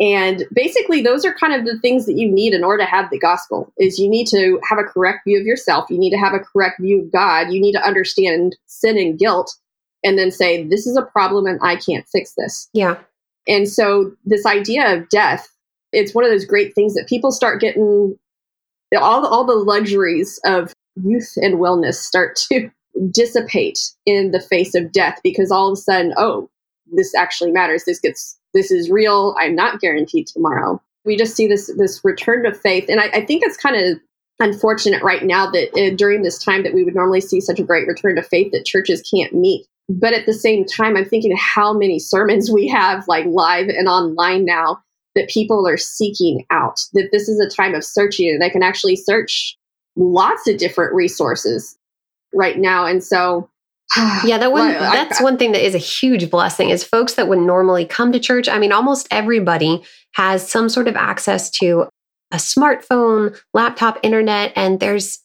And 0.00 0.44
basically, 0.52 1.02
those 1.02 1.26
are 1.26 1.34
kind 1.34 1.52
of 1.52 1.66
the 1.66 1.78
things 1.78 2.06
that 2.06 2.16
you 2.16 2.30
need 2.30 2.54
in 2.54 2.64
order 2.64 2.82
to 2.82 2.90
have 2.90 3.10
the 3.10 3.18
gospel. 3.18 3.70
Is 3.78 3.98
you 3.98 4.08
need 4.08 4.26
to 4.28 4.58
have 4.68 4.78
a 4.78 4.84
correct 4.84 5.20
view 5.26 5.38
of 5.38 5.46
yourself. 5.46 5.90
You 5.90 5.98
need 5.98 6.10
to 6.10 6.18
have 6.18 6.32
a 6.32 6.40
correct 6.40 6.80
view 6.80 7.02
of 7.02 7.12
God. 7.12 7.52
You 7.52 7.60
need 7.60 7.72
to 7.72 7.86
understand 7.86 8.56
sin 8.66 8.96
and 8.96 9.18
guilt 9.18 9.54
and 10.02 10.18
then 10.18 10.30
say, 10.30 10.64
this 10.64 10.86
is 10.86 10.96
a 10.96 11.02
problem 11.02 11.46
and 11.46 11.58
I 11.62 11.76
can't 11.76 12.08
fix 12.08 12.32
this. 12.36 12.68
Yeah. 12.72 12.96
And 13.46 13.68
so 13.68 14.12
this 14.24 14.46
idea 14.46 14.96
of 14.96 15.08
death, 15.08 15.48
it's 15.92 16.14
one 16.14 16.24
of 16.24 16.30
those 16.30 16.44
great 16.44 16.74
things 16.74 16.94
that 16.94 17.08
people 17.08 17.32
start 17.32 17.60
getting 17.60 18.18
all, 18.96 19.26
all 19.26 19.44
the 19.44 19.54
luxuries 19.54 20.40
of 20.44 20.72
youth 21.02 21.32
and 21.36 21.58
wellness 21.58 21.94
start 21.94 22.36
to 22.50 22.70
dissipate 23.10 23.78
in 24.06 24.30
the 24.30 24.40
face 24.40 24.74
of 24.74 24.92
death 24.92 25.20
because 25.22 25.50
all 25.50 25.68
of 25.68 25.74
a 25.74 25.76
sudden, 25.76 26.14
oh, 26.16 26.48
this 26.92 27.14
actually 27.14 27.52
matters. 27.52 27.84
This 27.84 28.00
gets 28.00 28.38
this 28.54 28.70
is 28.70 28.90
real. 28.90 29.34
I'm 29.38 29.54
not 29.54 29.80
guaranteed 29.80 30.26
tomorrow. 30.26 30.80
We 31.04 31.16
just 31.16 31.34
see 31.34 31.46
this 31.46 31.72
this 31.78 32.00
return 32.04 32.44
to 32.44 32.54
faith, 32.54 32.86
and 32.88 33.00
I, 33.00 33.06
I 33.06 33.24
think 33.24 33.42
it's 33.44 33.56
kind 33.56 33.76
of 33.76 33.98
unfortunate 34.40 35.02
right 35.02 35.24
now 35.24 35.50
that 35.50 35.70
uh, 35.78 35.94
during 35.94 36.22
this 36.22 36.42
time 36.42 36.62
that 36.62 36.74
we 36.74 36.82
would 36.82 36.94
normally 36.94 37.20
see 37.20 37.40
such 37.40 37.60
a 37.60 37.64
great 37.64 37.86
return 37.86 38.16
to 38.16 38.22
faith 38.22 38.50
that 38.52 38.64
churches 38.64 39.02
can't 39.14 39.34
meet 39.34 39.66
but 39.88 40.14
at 40.14 40.26
the 40.26 40.32
same 40.32 40.64
time 40.64 40.96
i'm 40.96 41.04
thinking 41.04 41.36
how 41.36 41.72
many 41.72 41.98
sermons 41.98 42.50
we 42.50 42.66
have 42.66 43.06
like 43.06 43.26
live 43.26 43.68
and 43.68 43.86
online 43.86 44.44
now 44.44 44.80
that 45.14 45.28
people 45.28 45.68
are 45.68 45.76
seeking 45.76 46.44
out 46.50 46.80
that 46.94 47.10
this 47.12 47.28
is 47.28 47.38
a 47.38 47.54
time 47.54 47.74
of 47.74 47.84
searching 47.84 48.30
and 48.30 48.40
they 48.40 48.50
can 48.50 48.62
actually 48.62 48.96
search 48.96 49.56
lots 49.96 50.48
of 50.48 50.56
different 50.56 50.94
resources 50.94 51.76
right 52.32 52.58
now 52.58 52.86
and 52.86 53.04
so 53.04 53.48
yeah 54.24 54.38
that 54.38 54.52
one 54.52 54.68
that's 54.68 55.20
one 55.20 55.36
thing 55.36 55.52
that 55.52 55.64
is 55.64 55.74
a 55.74 55.78
huge 55.78 56.30
blessing 56.30 56.70
is 56.70 56.84
folks 56.84 57.14
that 57.14 57.28
would 57.28 57.38
normally 57.38 57.84
come 57.84 58.12
to 58.12 58.20
church. 58.20 58.48
I 58.48 58.58
mean 58.58 58.72
almost 58.72 59.08
everybody 59.10 59.82
has 60.12 60.48
some 60.48 60.68
sort 60.68 60.88
of 60.88 60.96
access 60.96 61.50
to 61.50 61.88
a 62.32 62.36
smartphone 62.36 63.38
laptop 63.54 63.98
internet 64.02 64.52
and 64.54 64.78
there's 64.80 65.18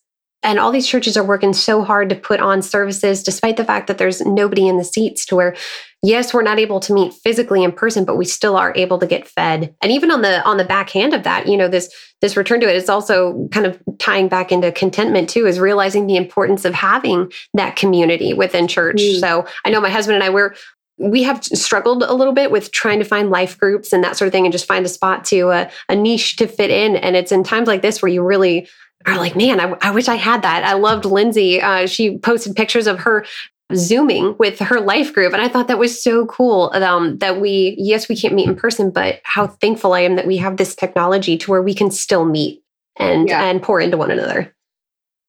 and 0.45 0.59
all 0.59 0.71
these 0.71 0.87
churches 0.87 1.17
are 1.17 1.23
working 1.23 1.53
so 1.53 1.83
hard 1.83 2.07
to 2.09 2.15
put 2.15 2.39
on 2.39 2.61
services, 2.61 3.23
despite 3.23 3.57
the 3.57 3.65
fact 3.65 3.87
that 3.87 3.97
there's 3.97 4.21
nobody 4.21 4.67
in 4.67 4.77
the 4.77 4.83
seats 4.83 5.25
to 5.25 5.35
where, 5.35 5.55
yes, 6.03 6.35
we're 6.35 6.43
not 6.43 6.59
able 6.59 6.79
to 6.81 6.93
meet 6.93 7.13
physically 7.15 7.63
in 7.63 7.71
person, 7.71 8.05
but 8.05 8.15
we 8.15 8.25
still 8.25 8.55
are 8.55 8.71
able 8.75 8.99
to 8.99 9.07
get 9.07 9.27
fed. 9.27 9.75
And 9.81 9.91
even 9.91 10.11
on 10.11 10.21
the 10.21 10.43
on 10.43 10.57
the 10.57 10.63
back 10.63 10.95
end 10.95 11.15
of 11.15 11.23
that, 11.23 11.47
you 11.47 11.57
know, 11.57 11.67
this 11.67 11.89
this 12.21 12.37
return 12.37 12.59
to 12.61 12.69
it 12.69 12.75
is 12.75 12.89
also 12.89 13.47
kind 13.51 13.65
of 13.65 13.81
tying 13.97 14.27
back 14.27 14.51
into 14.51 14.71
contentment 14.71 15.29
too, 15.29 15.47
is 15.47 15.59
realizing 15.59 16.05
the 16.05 16.15
importance 16.15 16.63
of 16.63 16.75
having 16.75 17.31
that 17.55 17.75
community 17.75 18.33
within 18.33 18.67
church. 18.67 19.01
Mm. 19.01 19.19
So 19.19 19.47
I 19.65 19.71
know 19.71 19.81
my 19.81 19.89
husband 19.89 20.15
and 20.15 20.23
I 20.23 20.29
we're 20.29 20.53
we 20.97 21.23
have 21.23 21.43
struggled 21.43 22.03
a 22.03 22.13
little 22.13 22.33
bit 22.33 22.51
with 22.51 22.71
trying 22.71 22.99
to 22.99 23.05
find 23.05 23.29
life 23.29 23.57
groups 23.57 23.91
and 23.91 24.03
that 24.03 24.15
sort 24.15 24.27
of 24.27 24.31
thing 24.31 24.45
and 24.45 24.53
just 24.53 24.67
find 24.67 24.85
a 24.85 24.89
spot 24.89 25.25
to 25.25 25.49
uh, 25.49 25.69
a 25.89 25.95
niche 25.95 26.37
to 26.37 26.47
fit 26.47 26.69
in 26.69 26.95
and 26.95 27.15
it's 27.15 27.33
in 27.33 27.43
times 27.43 27.67
like 27.67 27.81
this 27.81 28.01
where 28.01 28.11
you 28.11 28.23
really 28.23 28.67
are 29.05 29.17
like, 29.17 29.35
man, 29.35 29.59
I, 29.59 29.75
I 29.81 29.91
wish 29.91 30.07
I 30.07 30.15
had 30.15 30.41
that. 30.41 30.63
I 30.63 30.73
loved 30.73 31.05
Lindsay. 31.05 31.61
Uh, 31.61 31.85
she 31.87 32.17
posted 32.17 32.55
pictures 32.55 32.87
of 32.87 32.99
her 32.99 33.25
zooming 33.73 34.35
with 34.37 34.59
her 34.59 34.79
life 34.79 35.11
group 35.11 35.33
and 35.33 35.41
i 35.41 35.47
thought 35.47 35.67
that 35.67 35.79
was 35.79 36.01
so 36.01 36.27
cool 36.27 36.69
um, 36.75 37.17
that 37.17 37.41
we 37.41 37.75
yes 37.79 38.07
we 38.07 38.15
can't 38.15 38.35
meet 38.35 38.47
in 38.47 38.55
person 38.55 38.91
but 38.91 39.19
how 39.23 39.47
thankful 39.47 39.93
i 39.93 40.01
am 40.01 40.15
that 40.15 40.27
we 40.27 40.37
have 40.37 40.57
this 40.57 40.75
technology 40.75 41.35
to 41.35 41.49
where 41.49 41.63
we 41.63 41.73
can 41.73 41.89
still 41.89 42.25
meet 42.25 42.61
and 42.97 43.27
yeah. 43.27 43.43
and 43.43 43.63
pour 43.63 43.81
into 43.81 43.97
one 43.97 44.11
another 44.11 44.53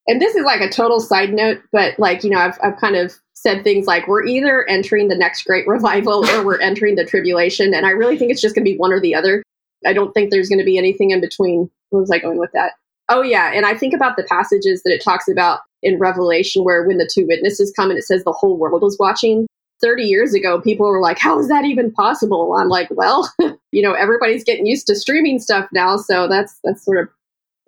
and 0.06 0.20
this 0.20 0.34
is 0.34 0.44
like 0.44 0.60
a 0.60 0.68
total 0.68 1.00
side 1.00 1.32
note 1.32 1.62
but 1.72 1.98
like 1.98 2.22
you 2.24 2.28
know 2.28 2.38
i've, 2.38 2.58
I've 2.62 2.76
kind 2.76 2.94
of 2.94 3.14
said 3.32 3.64
things 3.64 3.86
like 3.86 4.06
we're 4.06 4.26
either 4.26 4.68
entering 4.68 5.08
the 5.08 5.16
next 5.16 5.44
great 5.44 5.66
revival 5.66 6.26
or 6.26 6.44
we're 6.44 6.60
entering 6.60 6.96
the 6.96 7.06
tribulation 7.06 7.72
and 7.72 7.86
i 7.86 7.90
really 7.90 8.18
think 8.18 8.30
it's 8.30 8.42
just 8.42 8.54
going 8.54 8.66
to 8.66 8.70
be 8.70 8.76
one 8.76 8.92
or 8.92 9.00
the 9.00 9.14
other 9.14 9.42
i 9.86 9.94
don't 9.94 10.12
think 10.12 10.30
there's 10.30 10.50
going 10.50 10.58
to 10.58 10.64
be 10.64 10.76
anything 10.76 11.10
in 11.10 11.22
between 11.22 11.70
where 11.88 12.00
was 12.00 12.10
i 12.10 12.18
going 12.18 12.38
with 12.38 12.52
that 12.52 12.72
Oh, 13.08 13.22
yeah. 13.22 13.52
And 13.54 13.64
I 13.66 13.74
think 13.76 13.94
about 13.94 14.16
the 14.16 14.24
passages 14.24 14.82
that 14.82 14.92
it 14.92 15.02
talks 15.02 15.28
about 15.28 15.60
in 15.82 15.98
Revelation 15.98 16.64
where 16.64 16.84
when 16.84 16.98
the 16.98 17.08
two 17.12 17.26
witnesses 17.26 17.72
come 17.74 17.90
and 17.90 17.98
it 17.98 18.02
says 18.02 18.24
the 18.24 18.32
whole 18.32 18.58
world 18.58 18.82
is 18.84 18.96
watching. 18.98 19.46
30 19.82 20.04
years 20.04 20.32
ago, 20.32 20.58
people 20.58 20.86
were 20.86 21.02
like, 21.02 21.18
how 21.18 21.38
is 21.38 21.48
that 21.48 21.66
even 21.66 21.92
possible? 21.92 22.54
I'm 22.58 22.68
like, 22.68 22.88
well, 22.90 23.30
you 23.72 23.82
know, 23.82 23.92
everybody's 23.92 24.42
getting 24.42 24.66
used 24.66 24.86
to 24.86 24.96
streaming 24.96 25.38
stuff 25.38 25.68
now. 25.70 25.98
So 25.98 26.26
that's, 26.28 26.58
that's 26.64 26.82
sort 26.82 26.98
of, 26.98 27.10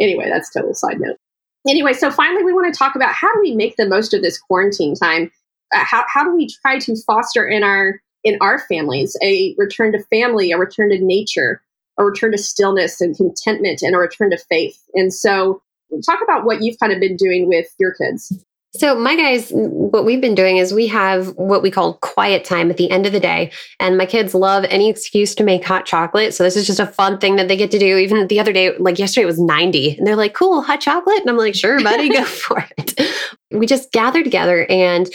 anyway, 0.00 0.24
that's 0.28 0.50
total 0.50 0.72
side 0.72 1.00
note. 1.00 1.18
Anyway, 1.68 1.92
so 1.92 2.10
finally, 2.10 2.44
we 2.44 2.52
want 2.54 2.72
to 2.72 2.78
talk 2.78 2.96
about 2.96 3.12
how 3.12 3.32
do 3.34 3.40
we 3.42 3.54
make 3.54 3.76
the 3.76 3.86
most 3.86 4.14
of 4.14 4.22
this 4.22 4.38
quarantine 4.38 4.94
time? 4.94 5.30
Uh, 5.74 5.84
how, 5.84 6.02
how 6.08 6.24
do 6.24 6.34
we 6.34 6.48
try 6.62 6.78
to 6.78 6.96
foster 7.06 7.46
in 7.46 7.62
our 7.62 8.00
in 8.24 8.36
our 8.40 8.58
families 8.58 9.16
a 9.22 9.54
return 9.58 9.92
to 9.92 10.02
family, 10.04 10.50
a 10.50 10.58
return 10.58 10.90
to 10.90 10.98
nature, 10.98 11.62
a 11.98 12.04
return 12.04 12.32
to 12.32 12.38
stillness 12.38 13.00
and 13.00 13.16
contentment 13.16 13.82
and 13.82 13.94
a 13.94 13.98
return 13.98 14.30
to 14.30 14.38
faith. 14.38 14.80
And 14.94 15.12
so, 15.12 15.62
talk 16.04 16.20
about 16.22 16.44
what 16.44 16.62
you've 16.62 16.78
kind 16.78 16.92
of 16.92 17.00
been 17.00 17.16
doing 17.16 17.48
with 17.48 17.66
your 17.78 17.94
kids. 17.94 18.32
So, 18.76 18.94
my 18.94 19.16
guys, 19.16 19.50
what 19.50 20.04
we've 20.04 20.20
been 20.20 20.34
doing 20.34 20.58
is 20.58 20.74
we 20.74 20.86
have 20.88 21.28
what 21.36 21.62
we 21.62 21.70
call 21.70 21.94
quiet 21.94 22.44
time 22.44 22.70
at 22.70 22.76
the 22.76 22.90
end 22.90 23.06
of 23.06 23.12
the 23.12 23.20
day. 23.20 23.50
And 23.80 23.96
my 23.96 24.04
kids 24.04 24.34
love 24.34 24.64
any 24.68 24.90
excuse 24.90 25.34
to 25.36 25.44
make 25.44 25.64
hot 25.64 25.86
chocolate. 25.86 26.34
So, 26.34 26.44
this 26.44 26.54
is 26.54 26.66
just 26.66 26.78
a 26.78 26.86
fun 26.86 27.18
thing 27.18 27.36
that 27.36 27.48
they 27.48 27.56
get 27.56 27.70
to 27.70 27.78
do. 27.78 27.96
Even 27.96 28.26
the 28.26 28.38
other 28.38 28.52
day, 28.52 28.76
like 28.76 28.98
yesterday, 28.98 29.22
it 29.22 29.26
was 29.26 29.40
90. 29.40 29.96
And 29.96 30.06
they're 30.06 30.16
like, 30.16 30.34
cool, 30.34 30.60
hot 30.60 30.80
chocolate. 30.80 31.20
And 31.20 31.30
I'm 31.30 31.38
like, 31.38 31.54
sure, 31.54 31.82
buddy, 31.82 32.08
go 32.12 32.24
for 32.24 32.64
it. 32.76 33.00
We 33.50 33.66
just 33.66 33.90
gather 33.90 34.22
together 34.22 34.66
and 34.68 35.08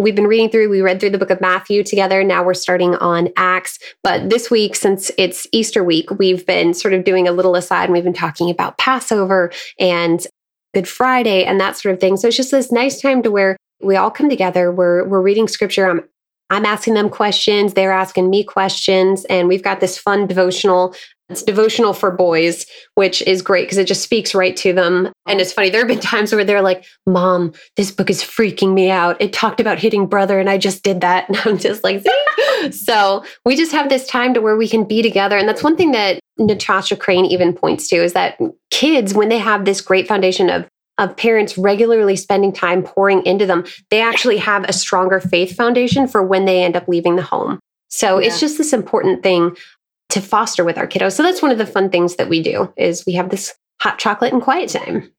we've 0.00 0.14
been 0.14 0.26
reading 0.26 0.48
through, 0.48 0.68
we 0.68 0.80
read 0.80 0.98
through 0.98 1.10
the 1.10 1.18
book 1.18 1.30
of 1.30 1.40
Matthew 1.40 1.84
together. 1.84 2.24
Now 2.24 2.42
we're 2.42 2.54
starting 2.54 2.94
on 2.96 3.28
Acts. 3.36 3.78
But 4.02 4.30
this 4.30 4.50
week, 4.50 4.74
since 4.74 5.10
it's 5.18 5.46
Easter 5.52 5.84
week, 5.84 6.10
we've 6.18 6.44
been 6.46 6.74
sort 6.74 6.94
of 6.94 7.04
doing 7.04 7.28
a 7.28 7.32
little 7.32 7.54
aside 7.54 7.84
and 7.84 7.92
we've 7.92 8.04
been 8.04 8.12
talking 8.12 8.50
about 8.50 8.78
Passover 8.78 9.52
and 9.78 10.26
Good 10.72 10.88
Friday 10.88 11.44
and 11.44 11.60
that 11.60 11.76
sort 11.76 11.94
of 11.94 12.00
thing. 12.00 12.16
So 12.16 12.28
it's 12.28 12.36
just 12.36 12.50
this 12.50 12.72
nice 12.72 13.00
time 13.00 13.22
to 13.22 13.30
where 13.30 13.56
we 13.82 13.96
all 13.96 14.10
come 14.10 14.30
together. 14.30 14.70
We're 14.72 15.06
we're 15.06 15.22
reading 15.22 15.48
scripture. 15.48 15.88
I'm 15.88 16.02
I'm 16.50 16.66
asking 16.66 16.94
them 16.94 17.08
questions, 17.08 17.74
they're 17.74 17.92
asking 17.92 18.28
me 18.28 18.42
questions, 18.42 19.24
and 19.26 19.46
we've 19.46 19.62
got 19.62 19.78
this 19.78 19.96
fun 19.96 20.26
devotional. 20.26 20.94
It's 21.30 21.42
devotional 21.42 21.92
for 21.92 22.10
boys, 22.10 22.66
which 22.94 23.22
is 23.22 23.42
great 23.42 23.64
because 23.64 23.78
it 23.78 23.86
just 23.86 24.02
speaks 24.02 24.34
right 24.34 24.56
to 24.58 24.72
them. 24.72 25.12
And 25.26 25.40
it's 25.40 25.52
funny, 25.52 25.70
there 25.70 25.80
have 25.80 25.88
been 25.88 26.00
times 26.00 26.32
where 26.32 26.44
they're 26.44 26.62
like, 26.62 26.84
Mom, 27.06 27.52
this 27.76 27.90
book 27.90 28.10
is 28.10 28.22
freaking 28.22 28.74
me 28.74 28.90
out. 28.90 29.20
It 29.20 29.32
talked 29.32 29.60
about 29.60 29.78
hitting 29.78 30.06
brother, 30.06 30.38
and 30.38 30.50
I 30.50 30.58
just 30.58 30.82
did 30.82 31.00
that. 31.00 31.28
And 31.30 31.38
I'm 31.44 31.58
just 31.58 31.84
like, 31.84 32.04
so 32.72 33.24
we 33.44 33.54
just 33.54 33.70
have 33.70 33.88
this 33.88 34.06
time 34.08 34.34
to 34.34 34.40
where 34.40 34.56
we 34.56 34.66
can 34.66 34.84
be 34.84 35.00
together. 35.00 35.38
And 35.38 35.48
that's 35.48 35.62
one 35.62 35.76
thing 35.76 35.92
that 35.92 36.18
Natasha 36.38 36.96
Crain 36.96 37.24
even 37.24 37.52
points 37.52 37.86
to 37.88 37.96
is 37.96 38.14
that 38.14 38.36
kids, 38.70 39.14
when 39.14 39.28
they 39.28 39.38
have 39.38 39.64
this 39.64 39.80
great 39.80 40.08
foundation 40.08 40.50
of 40.50 40.66
of 40.98 41.16
parents 41.16 41.56
regularly 41.56 42.14
spending 42.14 42.52
time 42.52 42.82
pouring 42.82 43.24
into 43.24 43.46
them, 43.46 43.64
they 43.90 44.02
actually 44.02 44.36
have 44.36 44.64
a 44.64 44.72
stronger 44.72 45.18
faith 45.18 45.56
foundation 45.56 46.06
for 46.06 46.22
when 46.22 46.44
they 46.44 46.62
end 46.62 46.76
up 46.76 46.86
leaving 46.88 47.16
the 47.16 47.22
home. 47.22 47.58
So 47.88 48.18
yeah. 48.18 48.26
it's 48.26 48.38
just 48.38 48.58
this 48.58 48.72
important 48.72 49.22
thing 49.22 49.56
to 50.10 50.20
foster 50.20 50.64
with 50.64 50.78
our 50.78 50.86
kiddos. 50.86 51.12
So 51.12 51.22
that's 51.22 51.42
one 51.42 51.50
of 51.50 51.58
the 51.58 51.66
fun 51.66 51.90
things 51.90 52.16
that 52.16 52.28
we 52.28 52.42
do 52.42 52.72
is 52.76 53.04
we 53.06 53.14
have 53.14 53.30
this 53.30 53.54
hot 53.80 53.98
chocolate 53.98 54.32
and 54.32 54.42
quiet 54.42 54.70
time. 54.70 55.10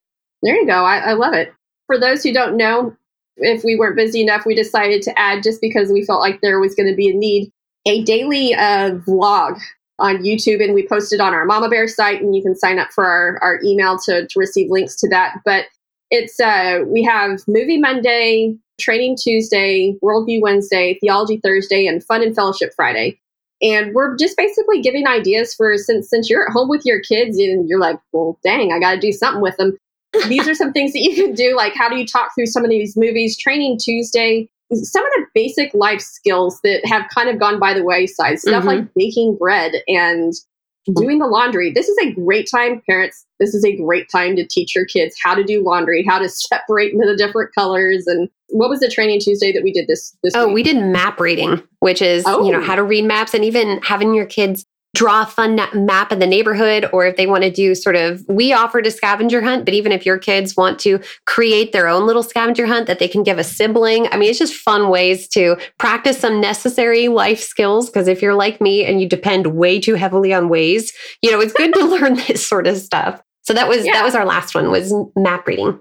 There 0.43 0.55
you 0.55 0.65
go. 0.65 0.83
I, 0.83 0.97
I 0.97 1.13
love 1.13 1.33
it. 1.33 1.53
For 1.87 1.99
those 1.99 2.23
who 2.23 2.33
don't 2.33 2.57
know, 2.57 2.95
if 3.37 3.63
we 3.63 3.75
weren't 3.75 3.95
busy 3.95 4.21
enough, 4.21 4.45
we 4.45 4.55
decided 4.55 5.01
to 5.03 5.19
add 5.19 5.43
just 5.43 5.61
because 5.61 5.91
we 5.91 6.05
felt 6.05 6.21
like 6.21 6.41
there 6.41 6.59
was 6.59 6.75
going 6.75 6.89
to 6.89 6.95
be 6.95 7.09
a 7.09 7.13
need 7.13 7.51
a 7.87 8.03
daily 8.03 8.53
uh, 8.53 8.91
vlog 9.07 9.59
on 9.97 10.17
YouTube 10.17 10.63
and 10.63 10.73
we 10.73 10.87
posted 10.87 11.19
on 11.19 11.33
our 11.33 11.45
Mama 11.45 11.69
Bear 11.69 11.87
site 11.87 12.21
and 12.21 12.35
you 12.35 12.41
can 12.41 12.55
sign 12.55 12.79
up 12.79 12.89
for 12.93 13.05
our, 13.05 13.39
our 13.41 13.59
email 13.63 13.97
to, 14.05 14.27
to 14.27 14.39
receive 14.39 14.69
links 14.69 14.95
to 14.97 15.09
that. 15.09 15.35
But 15.45 15.65
it's 16.09 16.39
uh 16.41 16.79
we 16.87 17.03
have 17.03 17.39
movie 17.47 17.79
Monday, 17.79 18.55
training 18.79 19.15
Tuesday, 19.21 19.95
worldview 20.03 20.41
Wednesday, 20.41 20.97
theology 20.99 21.39
Thursday, 21.41 21.87
and 21.87 22.03
fun 22.03 22.21
and 22.21 22.35
fellowship 22.35 22.73
Friday. 22.75 23.20
And 23.61 23.93
we're 23.93 24.17
just 24.17 24.37
basically 24.37 24.81
giving 24.81 25.07
ideas 25.07 25.53
for 25.53 25.77
since 25.77 26.09
since 26.09 26.29
you're 26.29 26.47
at 26.47 26.51
home 26.51 26.69
with 26.69 26.85
your 26.85 26.99
kids 27.01 27.37
and 27.37 27.69
you're 27.69 27.79
like, 27.79 27.99
well, 28.11 28.39
dang, 28.43 28.71
I 28.71 28.79
got 28.79 28.93
to 28.93 28.99
do 28.99 29.11
something 29.11 29.41
with 29.41 29.55
them. 29.57 29.77
These 30.27 30.47
are 30.47 30.55
some 30.55 30.73
things 30.73 30.93
that 30.93 30.99
you 30.99 31.15
can 31.15 31.33
do. 31.33 31.55
Like, 31.55 31.73
how 31.75 31.87
do 31.87 31.95
you 31.95 32.05
talk 32.05 32.31
through 32.35 32.47
some 32.47 32.63
of 32.63 32.69
these 32.69 32.97
movies? 32.97 33.37
Training 33.37 33.77
Tuesday, 33.81 34.49
some 34.73 35.05
of 35.05 35.11
the 35.15 35.25
basic 35.33 35.73
life 35.73 36.01
skills 36.01 36.59
that 36.63 36.81
have 36.85 37.09
kind 37.13 37.29
of 37.29 37.39
gone 37.39 37.59
by 37.59 37.73
the 37.73 37.83
wayside, 37.83 38.39
stuff 38.39 38.63
mm-hmm. 38.63 38.67
like 38.67 38.93
baking 38.95 39.37
bread 39.37 39.73
and 39.87 40.33
doing 40.95 41.19
the 41.19 41.27
laundry. 41.27 41.71
This 41.71 41.87
is 41.87 41.97
a 42.01 42.11
great 42.11 42.49
time, 42.49 42.81
parents. 42.89 43.25
This 43.39 43.53
is 43.53 43.63
a 43.63 43.75
great 43.75 44.09
time 44.09 44.35
to 44.35 44.47
teach 44.47 44.75
your 44.75 44.85
kids 44.85 45.15
how 45.23 45.35
to 45.35 45.43
do 45.43 45.63
laundry, 45.63 46.03
how 46.07 46.19
to 46.19 46.29
separate 46.29 46.93
into 46.93 47.05
the 47.05 47.15
different 47.15 47.53
colors. 47.53 48.05
And 48.07 48.29
what 48.49 48.69
was 48.69 48.79
the 48.79 48.89
training 48.89 49.19
Tuesday 49.19 49.51
that 49.51 49.63
we 49.63 49.71
did 49.71 49.87
this? 49.87 50.15
this 50.23 50.33
oh, 50.35 50.47
week? 50.47 50.55
we 50.55 50.63
did 50.63 50.83
map 50.83 51.19
reading, 51.19 51.61
which 51.79 52.01
is 52.01 52.23
oh. 52.25 52.45
you 52.45 52.51
know 52.51 52.59
oh. 52.59 52.63
how 52.63 52.75
to 52.75 52.83
read 52.83 53.05
maps, 53.05 53.33
and 53.33 53.45
even 53.45 53.79
having 53.83 54.13
your 54.13 54.25
kids 54.25 54.65
draw 54.93 55.23
a 55.23 55.25
fun 55.25 55.55
map 55.73 56.11
of 56.11 56.19
the 56.19 56.27
neighborhood 56.27 56.89
or 56.91 57.05
if 57.05 57.15
they 57.15 57.25
want 57.25 57.43
to 57.43 57.51
do 57.51 57.73
sort 57.73 57.95
of 57.95 58.23
we 58.27 58.51
offered 58.51 58.85
a 58.85 58.91
scavenger 58.91 59.41
hunt 59.41 59.63
but 59.63 59.73
even 59.73 59.91
if 59.91 60.05
your 60.05 60.17
kids 60.17 60.57
want 60.57 60.77
to 60.79 60.99
create 61.25 61.71
their 61.71 61.87
own 61.87 62.05
little 62.05 62.23
scavenger 62.23 62.65
hunt 62.65 62.87
that 62.87 62.99
they 62.99 63.07
can 63.07 63.23
give 63.23 63.37
a 63.37 63.43
sibling 63.43 64.07
i 64.11 64.17
mean 64.17 64.29
it's 64.29 64.39
just 64.39 64.55
fun 64.55 64.81
Waze 64.81 65.29
to 65.29 65.57
practice 65.77 66.19
some 66.19 66.41
necessary 66.41 67.07
life 67.07 67.39
skills 67.39 67.89
because 67.89 68.07
if 68.07 68.21
you're 68.21 68.35
like 68.35 68.59
me 68.59 68.83
and 68.85 69.01
you 69.01 69.07
depend 69.07 69.55
way 69.55 69.79
too 69.79 69.95
heavily 69.95 70.33
on 70.33 70.49
ways 70.49 70.91
you 71.21 71.31
know 71.31 71.39
it's 71.39 71.53
good 71.53 71.73
to 71.73 71.85
learn 71.85 72.15
this 72.15 72.45
sort 72.45 72.67
of 72.67 72.77
stuff 72.77 73.21
so 73.43 73.53
that 73.53 73.69
was 73.69 73.85
yeah. 73.85 73.93
that 73.93 74.03
was 74.03 74.15
our 74.15 74.25
last 74.25 74.53
one 74.53 74.71
was 74.71 74.93
map 75.15 75.47
reading 75.47 75.79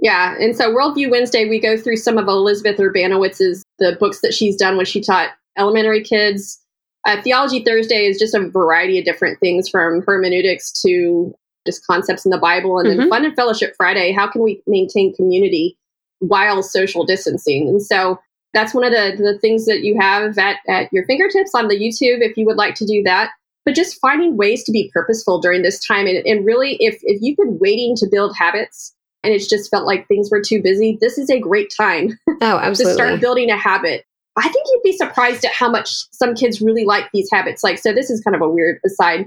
yeah 0.00 0.36
and 0.38 0.56
so 0.56 0.72
worldview 0.72 1.10
wednesday 1.10 1.48
we 1.48 1.58
go 1.58 1.76
through 1.76 1.96
some 1.96 2.18
of 2.18 2.28
elizabeth 2.28 2.78
urbanowicz's 2.78 3.64
the 3.80 3.96
books 3.98 4.20
that 4.20 4.32
she's 4.32 4.56
done 4.56 4.76
when 4.76 4.86
she 4.86 5.00
taught 5.00 5.30
elementary 5.58 6.02
kids 6.02 6.63
uh, 7.06 7.20
Theology 7.22 7.62
Thursday 7.62 8.06
is 8.06 8.18
just 8.18 8.34
a 8.34 8.48
variety 8.48 8.98
of 8.98 9.04
different 9.04 9.38
things 9.40 9.68
from 9.68 10.02
hermeneutics 10.06 10.72
to 10.82 11.34
just 11.66 11.86
concepts 11.86 12.24
in 12.24 12.30
the 12.30 12.38
Bible. 12.38 12.78
And 12.78 12.88
mm-hmm. 12.88 13.00
then 13.00 13.08
Fun 13.08 13.24
and 13.24 13.36
Fellowship 13.36 13.74
Friday, 13.76 14.12
how 14.12 14.30
can 14.30 14.42
we 14.42 14.62
maintain 14.66 15.14
community 15.14 15.78
while 16.20 16.62
social 16.62 17.04
distancing? 17.04 17.68
And 17.68 17.82
so 17.82 18.18
that's 18.52 18.74
one 18.74 18.84
of 18.84 18.92
the, 18.92 19.14
the 19.16 19.38
things 19.38 19.66
that 19.66 19.82
you 19.82 19.98
have 20.00 20.38
at, 20.38 20.58
at 20.68 20.92
your 20.92 21.04
fingertips 21.06 21.54
on 21.54 21.68
the 21.68 21.76
YouTube 21.76 22.20
if 22.20 22.36
you 22.36 22.46
would 22.46 22.56
like 22.56 22.74
to 22.76 22.86
do 22.86 23.02
that. 23.04 23.30
But 23.64 23.74
just 23.74 23.98
finding 24.00 24.36
ways 24.36 24.62
to 24.64 24.72
be 24.72 24.90
purposeful 24.92 25.40
during 25.40 25.62
this 25.62 25.84
time. 25.84 26.06
And, 26.06 26.24
and 26.26 26.44
really, 26.44 26.76
if, 26.80 26.98
if 27.02 27.20
you've 27.22 27.38
been 27.38 27.58
waiting 27.58 27.94
to 27.96 28.06
build 28.10 28.36
habits 28.36 28.94
and 29.22 29.32
it's 29.32 29.48
just 29.48 29.70
felt 29.70 29.86
like 29.86 30.06
things 30.06 30.30
were 30.30 30.42
too 30.42 30.62
busy, 30.62 30.98
this 31.00 31.16
is 31.16 31.30
a 31.30 31.40
great 31.40 31.72
time 31.74 32.18
oh, 32.28 32.58
absolutely. 32.58 32.84
to 32.84 32.92
start 32.94 33.20
building 33.20 33.50
a 33.50 33.56
habit 33.56 34.04
I 34.36 34.48
think 34.48 34.66
you'd 34.72 34.82
be 34.82 34.96
surprised 34.96 35.44
at 35.44 35.52
how 35.52 35.70
much 35.70 35.90
some 36.12 36.34
kids 36.34 36.60
really 36.60 36.84
like 36.84 37.10
these 37.12 37.28
habits. 37.30 37.62
Like, 37.62 37.78
so 37.78 37.92
this 37.92 38.10
is 38.10 38.20
kind 38.20 38.34
of 38.34 38.42
a 38.42 38.48
weird 38.48 38.80
aside. 38.84 39.26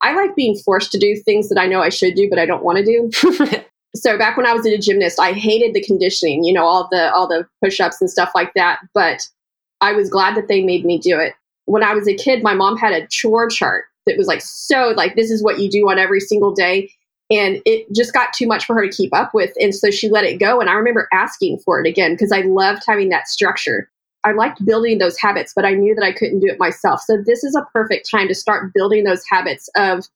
I 0.00 0.14
like 0.14 0.36
being 0.36 0.56
forced 0.56 0.92
to 0.92 0.98
do 0.98 1.16
things 1.16 1.48
that 1.48 1.58
I 1.58 1.66
know 1.66 1.80
I 1.80 1.88
should 1.88 2.14
do, 2.14 2.28
but 2.28 2.38
I 2.38 2.46
don't 2.46 2.62
want 2.62 2.78
to 2.78 2.84
do. 2.84 3.10
so 3.96 4.18
back 4.18 4.36
when 4.36 4.46
I 4.46 4.52
was 4.52 4.66
a 4.66 4.78
gymnast, 4.78 5.18
I 5.18 5.32
hated 5.32 5.74
the 5.74 5.82
conditioning, 5.82 6.44
you 6.44 6.52
know, 6.52 6.64
all 6.64 6.88
the 6.90 7.12
all 7.12 7.26
the 7.26 7.46
push-ups 7.62 8.00
and 8.00 8.10
stuff 8.10 8.30
like 8.34 8.52
that. 8.54 8.80
But 8.92 9.26
I 9.80 9.92
was 9.92 10.10
glad 10.10 10.36
that 10.36 10.48
they 10.48 10.62
made 10.62 10.84
me 10.84 10.98
do 10.98 11.18
it. 11.18 11.34
When 11.66 11.82
I 11.82 11.94
was 11.94 12.06
a 12.06 12.14
kid, 12.14 12.42
my 12.42 12.54
mom 12.54 12.76
had 12.76 12.92
a 12.92 13.06
chore 13.08 13.48
chart 13.48 13.86
that 14.06 14.18
was 14.18 14.26
like 14.26 14.42
so 14.42 14.92
like 14.96 15.16
this 15.16 15.30
is 15.30 15.42
what 15.42 15.58
you 15.58 15.70
do 15.70 15.88
on 15.88 15.98
every 15.98 16.20
single 16.20 16.54
day. 16.54 16.90
And 17.30 17.62
it 17.64 17.86
just 17.94 18.12
got 18.12 18.34
too 18.34 18.46
much 18.46 18.66
for 18.66 18.74
her 18.74 18.86
to 18.86 18.94
keep 18.94 19.14
up 19.14 19.32
with. 19.32 19.52
And 19.58 19.74
so 19.74 19.90
she 19.90 20.10
let 20.10 20.24
it 20.24 20.38
go. 20.38 20.60
And 20.60 20.68
I 20.68 20.74
remember 20.74 21.08
asking 21.12 21.58
for 21.64 21.80
it 21.80 21.88
again 21.88 22.12
because 22.12 22.30
I 22.30 22.42
loved 22.42 22.82
having 22.86 23.08
that 23.08 23.28
structure. 23.28 23.90
I 24.24 24.32
liked 24.32 24.64
building 24.64 24.98
those 24.98 25.18
habits, 25.18 25.52
but 25.54 25.64
I 25.64 25.74
knew 25.74 25.94
that 25.94 26.04
I 26.04 26.12
couldn't 26.12 26.40
do 26.40 26.46
it 26.46 26.58
myself. 26.58 27.00
So 27.02 27.18
this 27.24 27.44
is 27.44 27.54
a 27.54 27.66
perfect 27.72 28.08
time 28.10 28.28
to 28.28 28.34
start 28.34 28.72
building 28.72 29.04
those 29.04 29.22
habits 29.30 29.68
of 29.76 30.08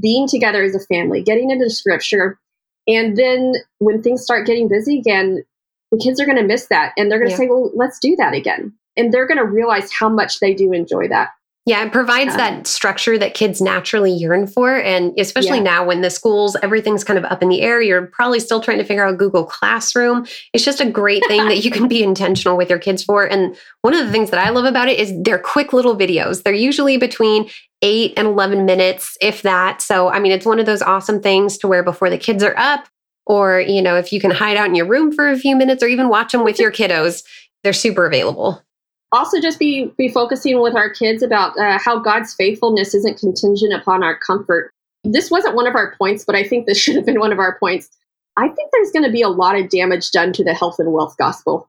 being 0.00 0.26
together 0.26 0.62
as 0.62 0.74
a 0.74 0.80
family, 0.80 1.22
getting 1.22 1.50
into 1.50 1.70
scripture. 1.70 2.38
And 2.88 3.16
then 3.16 3.52
when 3.78 4.02
things 4.02 4.22
start 4.22 4.46
getting 4.46 4.68
busy 4.68 4.98
again, 4.98 5.44
the 5.92 5.98
kids 5.98 6.20
are 6.20 6.26
going 6.26 6.38
to 6.38 6.44
miss 6.44 6.66
that 6.68 6.92
and 6.96 7.10
they're 7.10 7.18
going 7.18 7.28
to 7.28 7.32
yeah. 7.32 7.38
say, 7.38 7.48
well, 7.48 7.70
let's 7.74 7.98
do 7.98 8.16
that 8.16 8.34
again. 8.34 8.72
And 8.96 9.12
they're 9.12 9.26
going 9.26 9.38
to 9.38 9.44
realize 9.44 9.92
how 9.92 10.08
much 10.08 10.40
they 10.40 10.54
do 10.54 10.72
enjoy 10.72 11.08
that. 11.08 11.30
Yeah, 11.64 11.84
it 11.84 11.92
provides 11.92 12.32
um, 12.32 12.38
that 12.38 12.66
structure 12.66 13.16
that 13.18 13.34
kids 13.34 13.60
naturally 13.60 14.10
yearn 14.10 14.48
for. 14.48 14.74
And 14.74 15.16
especially 15.16 15.58
yeah. 15.58 15.64
now 15.64 15.86
when 15.86 16.00
the 16.00 16.10
schools, 16.10 16.56
everything's 16.60 17.04
kind 17.04 17.18
of 17.18 17.24
up 17.24 17.40
in 17.40 17.48
the 17.48 17.62
air, 17.62 17.80
you're 17.80 18.06
probably 18.06 18.40
still 18.40 18.60
trying 18.60 18.78
to 18.78 18.84
figure 18.84 19.06
out 19.06 19.16
Google 19.16 19.44
Classroom. 19.44 20.26
It's 20.52 20.64
just 20.64 20.80
a 20.80 20.90
great 20.90 21.22
thing 21.28 21.46
that 21.46 21.64
you 21.64 21.70
can 21.70 21.86
be 21.86 22.02
intentional 22.02 22.56
with 22.56 22.68
your 22.68 22.80
kids 22.80 23.04
for. 23.04 23.24
And 23.24 23.56
one 23.82 23.94
of 23.94 24.04
the 24.04 24.10
things 24.10 24.30
that 24.30 24.44
I 24.44 24.50
love 24.50 24.64
about 24.64 24.88
it 24.88 24.98
is 24.98 25.12
they're 25.22 25.38
quick 25.38 25.72
little 25.72 25.96
videos. 25.96 26.42
They're 26.42 26.52
usually 26.52 26.96
between 26.96 27.48
eight 27.80 28.14
and 28.16 28.26
11 28.26 28.64
minutes, 28.64 29.16
if 29.20 29.42
that. 29.42 29.80
So, 29.80 30.08
I 30.08 30.18
mean, 30.18 30.32
it's 30.32 30.46
one 30.46 30.58
of 30.58 30.66
those 30.66 30.82
awesome 30.82 31.22
things 31.22 31.58
to 31.58 31.68
where 31.68 31.84
before 31.84 32.10
the 32.10 32.18
kids 32.18 32.42
are 32.42 32.56
up, 32.58 32.88
or, 33.24 33.60
you 33.60 33.82
know, 33.82 33.96
if 33.96 34.12
you 34.12 34.20
can 34.20 34.32
hide 34.32 34.56
out 34.56 34.66
in 34.66 34.74
your 34.74 34.86
room 34.86 35.12
for 35.12 35.28
a 35.28 35.38
few 35.38 35.54
minutes 35.54 35.80
or 35.80 35.86
even 35.86 36.08
watch 36.08 36.32
them 36.32 36.42
with 36.42 36.58
your 36.58 36.72
kiddos, 36.72 37.22
they're 37.62 37.72
super 37.72 38.04
available 38.04 38.64
also 39.12 39.40
just 39.40 39.58
be 39.58 39.92
be 39.96 40.08
focusing 40.08 40.60
with 40.60 40.74
our 40.74 40.90
kids 40.90 41.22
about 41.22 41.58
uh, 41.58 41.78
how 41.78 41.98
God's 41.98 42.34
faithfulness 42.34 42.94
isn't 42.94 43.18
contingent 43.18 43.72
upon 43.72 44.02
our 44.02 44.18
comfort. 44.18 44.72
This 45.04 45.30
wasn't 45.30 45.54
one 45.54 45.66
of 45.66 45.74
our 45.74 45.94
points, 45.96 46.24
but 46.24 46.34
I 46.34 46.44
think 46.44 46.66
this 46.66 46.78
should 46.82 46.96
have 46.96 47.06
been 47.06 47.20
one 47.20 47.32
of 47.32 47.38
our 47.38 47.58
points. 47.58 47.88
I 48.36 48.48
think 48.48 48.70
there's 48.72 48.90
going 48.90 49.04
to 49.04 49.12
be 49.12 49.22
a 49.22 49.28
lot 49.28 49.58
of 49.58 49.68
damage 49.68 50.10
done 50.10 50.32
to 50.32 50.44
the 50.44 50.54
health 50.54 50.76
and 50.78 50.92
wealth 50.92 51.16
gospel. 51.18 51.68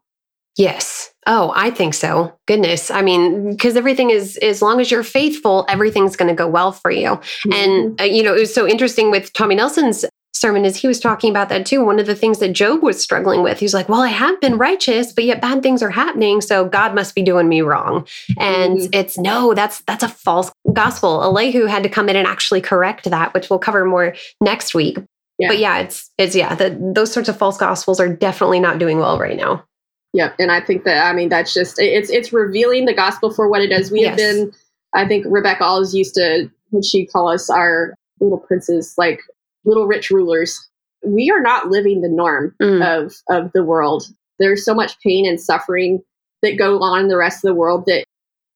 Yes. 0.55 1.11
Oh, 1.25 1.51
I 1.55 1.71
think 1.71 1.93
so. 1.93 2.37
Goodness. 2.47 2.91
I 2.91 3.01
mean, 3.01 3.51
because 3.51 3.75
everything 3.75 4.11
is, 4.11 4.37
as 4.37 4.61
long 4.61 4.79
as 4.79 4.91
you're 4.91 5.03
faithful, 5.03 5.65
everything's 5.67 6.15
going 6.15 6.29
to 6.29 6.35
go 6.35 6.47
well 6.47 6.71
for 6.71 6.91
you. 6.91 7.09
Mm-hmm. 7.09 7.53
And, 7.53 8.01
uh, 8.01 8.03
you 8.03 8.21
know, 8.21 8.35
it 8.35 8.39
was 8.41 8.53
so 8.53 8.67
interesting 8.67 9.09
with 9.09 9.33
Tommy 9.33 9.55
Nelson's 9.55 10.05
sermon 10.33 10.65
is 10.65 10.75
he 10.75 10.87
was 10.87 10.99
talking 10.99 11.29
about 11.29 11.49
that 11.49 11.65
too. 11.65 11.83
One 11.83 11.99
of 11.99 12.05
the 12.05 12.15
things 12.15 12.39
that 12.39 12.53
Job 12.53 12.83
was 12.83 13.01
struggling 13.01 13.43
with, 13.43 13.59
he's 13.59 13.73
like, 13.73 13.87
Well, 13.87 14.01
I 14.01 14.09
have 14.09 14.39
been 14.41 14.57
righteous, 14.57 15.13
but 15.13 15.23
yet 15.23 15.41
bad 15.41 15.63
things 15.63 15.81
are 15.81 15.89
happening. 15.89 16.41
So 16.41 16.65
God 16.65 16.95
must 16.95 17.15
be 17.15 17.21
doing 17.21 17.47
me 17.47 17.61
wrong. 17.61 18.07
And 18.39 18.79
mm-hmm. 18.79 18.93
it's 18.93 19.17
no, 19.17 19.53
that's 19.53 19.81
that's 19.81 20.03
a 20.03 20.09
false 20.09 20.51
gospel. 20.73 21.23
Elihu 21.23 21.65
had 21.65 21.83
to 21.83 21.89
come 21.89 22.09
in 22.09 22.15
and 22.15 22.27
actually 22.27 22.61
correct 22.61 23.05
that, 23.05 23.33
which 23.33 23.49
we'll 23.49 23.59
cover 23.59 23.85
more 23.85 24.15
next 24.41 24.75
week. 24.75 24.97
Yeah. 25.39 25.47
But 25.47 25.59
yeah, 25.59 25.79
it's 25.79 26.11
it's 26.17 26.35
yeah, 26.35 26.55
the, 26.55 26.77
those 26.93 27.11
sorts 27.11 27.29
of 27.29 27.37
false 27.37 27.57
gospels 27.57 27.99
are 27.99 28.13
definitely 28.13 28.59
not 28.59 28.79
doing 28.79 28.99
well 28.99 29.19
right 29.19 29.37
now. 29.37 29.65
Yep. 30.13 30.35
And 30.39 30.51
I 30.51 30.61
think 30.61 30.83
that 30.83 31.05
I 31.05 31.13
mean 31.13 31.29
that's 31.29 31.53
just 31.53 31.79
it's 31.79 32.09
it's 32.09 32.31
revealing 32.31 32.85
the 32.85 32.93
gospel 32.93 33.33
for 33.33 33.49
what 33.49 33.61
it 33.61 33.71
is. 33.71 33.91
We 33.91 34.01
yes. 34.01 34.09
have 34.09 34.17
been 34.17 34.51
I 34.93 35.07
think 35.07 35.25
Rebecca 35.27 35.63
always 35.63 35.93
used 35.93 36.13
to 36.15 36.49
what 36.69 36.85
she 36.85 37.05
call 37.05 37.29
us 37.29 37.49
our 37.49 37.95
little 38.19 38.39
princes, 38.39 38.93
like 38.97 39.21
little 39.65 39.87
rich 39.87 40.09
rulers. 40.09 40.69
We 41.05 41.29
are 41.31 41.41
not 41.41 41.69
living 41.69 42.01
the 42.01 42.09
norm 42.09 42.55
mm. 42.61 42.81
of 42.85 43.15
of 43.29 43.51
the 43.53 43.63
world. 43.63 44.05
There's 44.39 44.65
so 44.65 44.73
much 44.73 44.99
pain 44.99 45.27
and 45.27 45.39
suffering 45.39 46.01
that 46.41 46.57
go 46.57 46.79
on 46.79 47.01
in 47.01 47.07
the 47.07 47.17
rest 47.17 47.43
of 47.43 47.49
the 47.49 47.55
world 47.55 47.85
that 47.87 48.05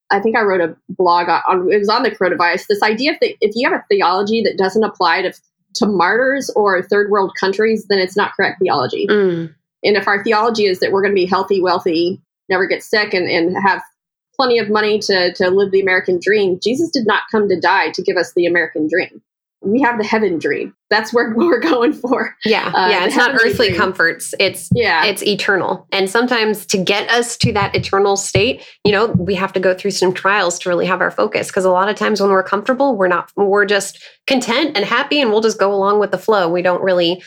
I 0.10 0.20
think 0.20 0.38
I 0.38 0.42
wrote 0.42 0.62
a 0.62 0.76
blog 0.90 1.28
on 1.30 1.72
it 1.72 1.78
was 1.78 1.90
on 1.90 2.04
the 2.04 2.12
coronavirus. 2.12 2.68
This 2.68 2.84
idea 2.84 3.18
that 3.20 3.36
if 3.42 3.52
you 3.56 3.70
have 3.70 3.80
a 3.80 3.86
theology 3.90 4.42
that 4.44 4.58
doesn't 4.58 4.84
apply 4.84 5.24
to 5.24 5.34
to 5.76 5.86
martyrs 5.86 6.50
or 6.56 6.82
third 6.82 7.12
world 7.12 7.34
countries, 7.40 7.86
then 7.88 8.00
it's 8.00 8.18
not 8.18 8.34
correct 8.34 8.60
theology. 8.60 9.08
Mm. 9.08 9.54
And 9.84 9.98
if 9.98 10.08
our 10.08 10.24
theology 10.24 10.66
is 10.66 10.80
that 10.80 10.92
we're 10.92 11.02
going 11.02 11.14
to 11.14 11.22
be 11.22 11.26
healthy, 11.26 11.62
wealthy, 11.62 12.20
never 12.50 12.66
get 12.66 12.84
sick, 12.84 13.14
and, 13.14 13.30
and 13.30 13.56
have 13.64 13.84
plenty 14.36 14.58
of 14.58 14.70
money 14.70 14.98
to, 15.00 15.34
to 15.34 15.50
live 15.50 15.72
the 15.72 15.82
American 15.82 16.20
dream, 16.20 16.60
Jesus 16.62 16.90
did 16.90 17.06
not 17.06 17.24
come 17.32 17.48
to 17.48 17.60
die 17.60 17.92
to 17.92 18.02
give 18.02 18.18
us 18.18 18.34
the 18.34 18.48
American 18.48 18.88
dream 18.88 19.22
we 19.62 19.82
have 19.82 19.98
the 19.98 20.04
heaven 20.04 20.38
dream. 20.38 20.74
That's 20.90 21.14
where 21.14 21.34
we're 21.36 21.60
going 21.60 21.94
for. 21.94 22.36
Yeah, 22.46 22.72
uh, 22.74 22.90
yeah. 22.90 23.06
It's 23.06 23.16
not 23.16 23.36
earthly 23.36 23.70
dream. 23.70 23.80
comforts. 23.80 24.34
It's 24.40 24.70
yeah, 24.74 25.06
it's 25.06 25.24
eternal. 25.24 25.88
And 25.92 26.10
sometimes 26.10 26.66
to 26.68 26.78
get 26.78 27.10
us 27.10 27.38
to 27.38 27.52
that 27.54 27.76
eternal 27.76 28.16
state, 28.16 28.66
you 28.84 28.92
know, 28.92 29.08
we 29.08 29.36
have 29.36 29.54
to 29.54 29.60
go 29.60 29.74
through 29.74 29.92
some 29.92 30.14
trials 30.14 30.60
to 30.60 30.70
really 30.70 30.86
have 30.86 31.02
our 31.02 31.12
focus. 31.12 31.48
Because 31.48 31.66
a 31.66 31.72
lot 31.72 31.90
of 31.90 31.96
times 31.96 32.22
when 32.22 32.30
we're 32.30 32.44
comfortable, 32.44 32.96
we're 32.96 33.08
not. 33.08 33.32
We're 33.36 33.66
just 33.66 34.04
content 34.28 34.76
and 34.76 34.86
happy, 34.86 35.20
and 35.22 35.32
we'll 35.32 35.42
just 35.42 35.60
go 35.60 35.74
along 35.74 36.00
with 36.00 36.12
the 36.12 36.18
flow. 36.18 36.50
We 36.50 36.62
don't 36.62 36.82
really, 36.82 37.24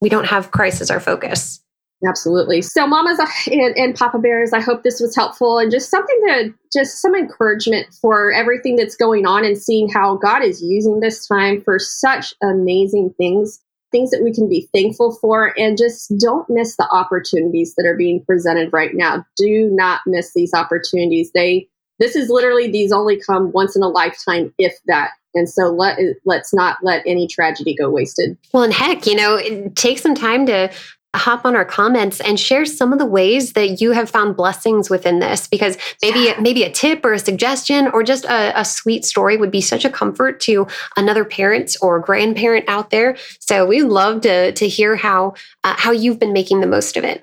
we 0.00 0.08
don't 0.08 0.26
have 0.26 0.50
Christ 0.50 0.80
as 0.80 0.90
our 0.90 1.00
focus. 1.00 1.60
Absolutely. 2.06 2.62
So, 2.62 2.86
mamas 2.86 3.18
and, 3.46 3.76
and 3.76 3.94
Papa 3.94 4.18
Bears, 4.18 4.52
I 4.52 4.60
hope 4.60 4.82
this 4.82 5.00
was 5.00 5.14
helpful 5.14 5.58
and 5.58 5.70
just 5.70 5.90
something 5.90 6.18
to 6.26 6.54
just 6.72 7.02
some 7.02 7.14
encouragement 7.14 7.92
for 8.00 8.32
everything 8.32 8.76
that's 8.76 8.96
going 8.96 9.26
on 9.26 9.44
and 9.44 9.58
seeing 9.58 9.88
how 9.88 10.16
God 10.16 10.42
is 10.42 10.62
using 10.62 11.00
this 11.00 11.26
time 11.26 11.60
for 11.60 11.78
such 11.78 12.34
amazing 12.42 13.14
things, 13.18 13.60
things 13.92 14.10
that 14.10 14.22
we 14.24 14.32
can 14.32 14.48
be 14.48 14.68
thankful 14.72 15.18
for, 15.20 15.52
and 15.58 15.76
just 15.76 16.12
don't 16.18 16.48
miss 16.48 16.76
the 16.76 16.88
opportunities 16.90 17.74
that 17.76 17.86
are 17.86 17.96
being 17.96 18.24
presented 18.24 18.72
right 18.72 18.94
now. 18.94 19.26
Do 19.36 19.68
not 19.70 20.00
miss 20.06 20.32
these 20.34 20.54
opportunities. 20.54 21.30
They 21.34 21.68
this 21.98 22.16
is 22.16 22.30
literally 22.30 22.70
these 22.70 22.92
only 22.92 23.20
come 23.20 23.52
once 23.52 23.76
in 23.76 23.82
a 23.82 23.88
lifetime, 23.88 24.54
if 24.56 24.74
that. 24.86 25.10
And 25.34 25.48
so 25.48 25.64
let 25.66 25.98
let's 26.24 26.54
not 26.54 26.78
let 26.82 27.02
any 27.06 27.28
tragedy 27.28 27.76
go 27.76 27.90
wasted. 27.90 28.38
Well, 28.54 28.62
and 28.62 28.72
heck, 28.72 29.06
you 29.06 29.14
know, 29.14 29.38
take 29.74 29.98
some 29.98 30.14
time 30.14 30.46
to 30.46 30.72
hop 31.14 31.44
on 31.44 31.56
our 31.56 31.64
comments 31.64 32.20
and 32.20 32.38
share 32.38 32.64
some 32.64 32.92
of 32.92 32.98
the 32.98 33.06
ways 33.06 33.54
that 33.54 33.80
you 33.80 33.92
have 33.92 34.08
found 34.08 34.36
blessings 34.36 34.88
within 34.88 35.18
this 35.18 35.48
because 35.48 35.76
maybe 36.02 36.20
yeah. 36.20 36.40
maybe 36.40 36.62
a 36.62 36.70
tip 36.70 37.04
or 37.04 37.12
a 37.12 37.18
suggestion 37.18 37.88
or 37.88 38.02
just 38.02 38.24
a, 38.24 38.58
a, 38.58 38.64
sweet 38.64 39.04
story 39.04 39.36
would 39.36 39.50
be 39.50 39.60
such 39.60 39.84
a 39.84 39.90
comfort 39.90 40.40
to 40.40 40.66
another 40.96 41.24
parent 41.24 41.76
or 41.82 41.98
grandparent 41.98 42.64
out 42.68 42.90
there. 42.90 43.16
So 43.40 43.66
we 43.66 43.82
love 43.82 44.20
to 44.22 44.52
to 44.52 44.68
hear 44.68 44.94
how 44.94 45.34
uh, 45.64 45.74
how 45.76 45.90
you've 45.90 46.20
been 46.20 46.32
making 46.32 46.60
the 46.60 46.66
most 46.66 46.96
of 46.96 47.04
it. 47.04 47.22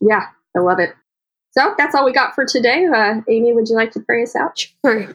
Yeah 0.00 0.26
i 0.56 0.60
love 0.60 0.78
it. 0.78 0.94
So 1.52 1.74
that's 1.78 1.94
all 1.94 2.04
we 2.04 2.12
got 2.12 2.34
for 2.34 2.44
today. 2.46 2.86
Uh, 2.86 3.20
amy 3.28 3.52
would 3.52 3.68
you 3.68 3.76
like 3.76 3.92
to 3.92 4.00
pray 4.00 4.22
us 4.22 4.34
out? 4.34 4.66
Sure. 4.84 5.08